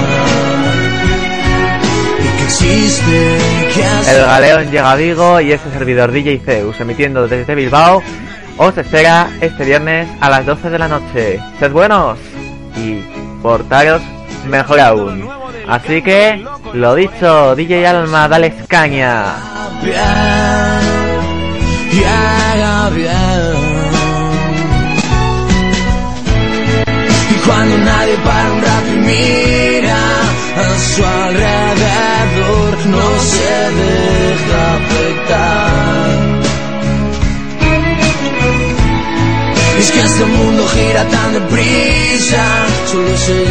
Y 2.18 2.36
que 2.36 2.44
existe, 2.44 3.38
que 3.74 4.00
es 4.00 4.08
El 4.08 4.22
galeón 4.22 4.70
llega 4.70 4.92
a 4.92 4.96
Vigo 4.96 5.40
y 5.40 5.52
este 5.52 5.70
servidor 5.70 6.12
DJ 6.12 6.40
Zeus, 6.44 6.78
emitiendo 6.80 7.26
desde 7.26 7.54
Bilbao, 7.54 8.02
os 8.56 8.76
espera 8.78 9.28
este 9.40 9.64
viernes 9.64 10.08
a 10.20 10.30
las 10.30 10.46
12 10.46 10.70
de 10.70 10.78
la 10.78 10.88
noche. 10.88 11.40
Sed 11.58 11.72
buenos 11.72 12.18
y 12.76 13.00
portaros 13.42 14.02
mejor 14.46 14.80
aún. 14.80 15.28
Así 15.68 16.02
que, 16.02 16.44
lo 16.72 16.94
dicho, 16.94 17.56
DJ 17.56 17.86
Alma, 17.86 18.28
dale 18.28 18.52
caña. 18.68 19.34
bien, 22.90 23.14
y 27.30 27.46
cuando 27.46 27.78
nadie 27.78 28.16
para 28.24 28.52
un 28.52 28.62
rato 28.62 28.92
y 28.92 28.96
mira 28.96 29.98
a 30.56 30.78
su 30.78 31.04
alrededor, 31.04 32.86
no 32.86 33.20
se 33.20 33.70
deja 33.80 34.74
afectar. 34.76 35.63
Y 39.84 39.86
es 39.86 39.92
que 39.92 40.00
este 40.00 40.24
mundo 40.24 40.66
gira 40.68 41.06
tan 41.08 41.34
deprisa, 41.34 42.42
solo 42.86 43.16
se 43.18 43.44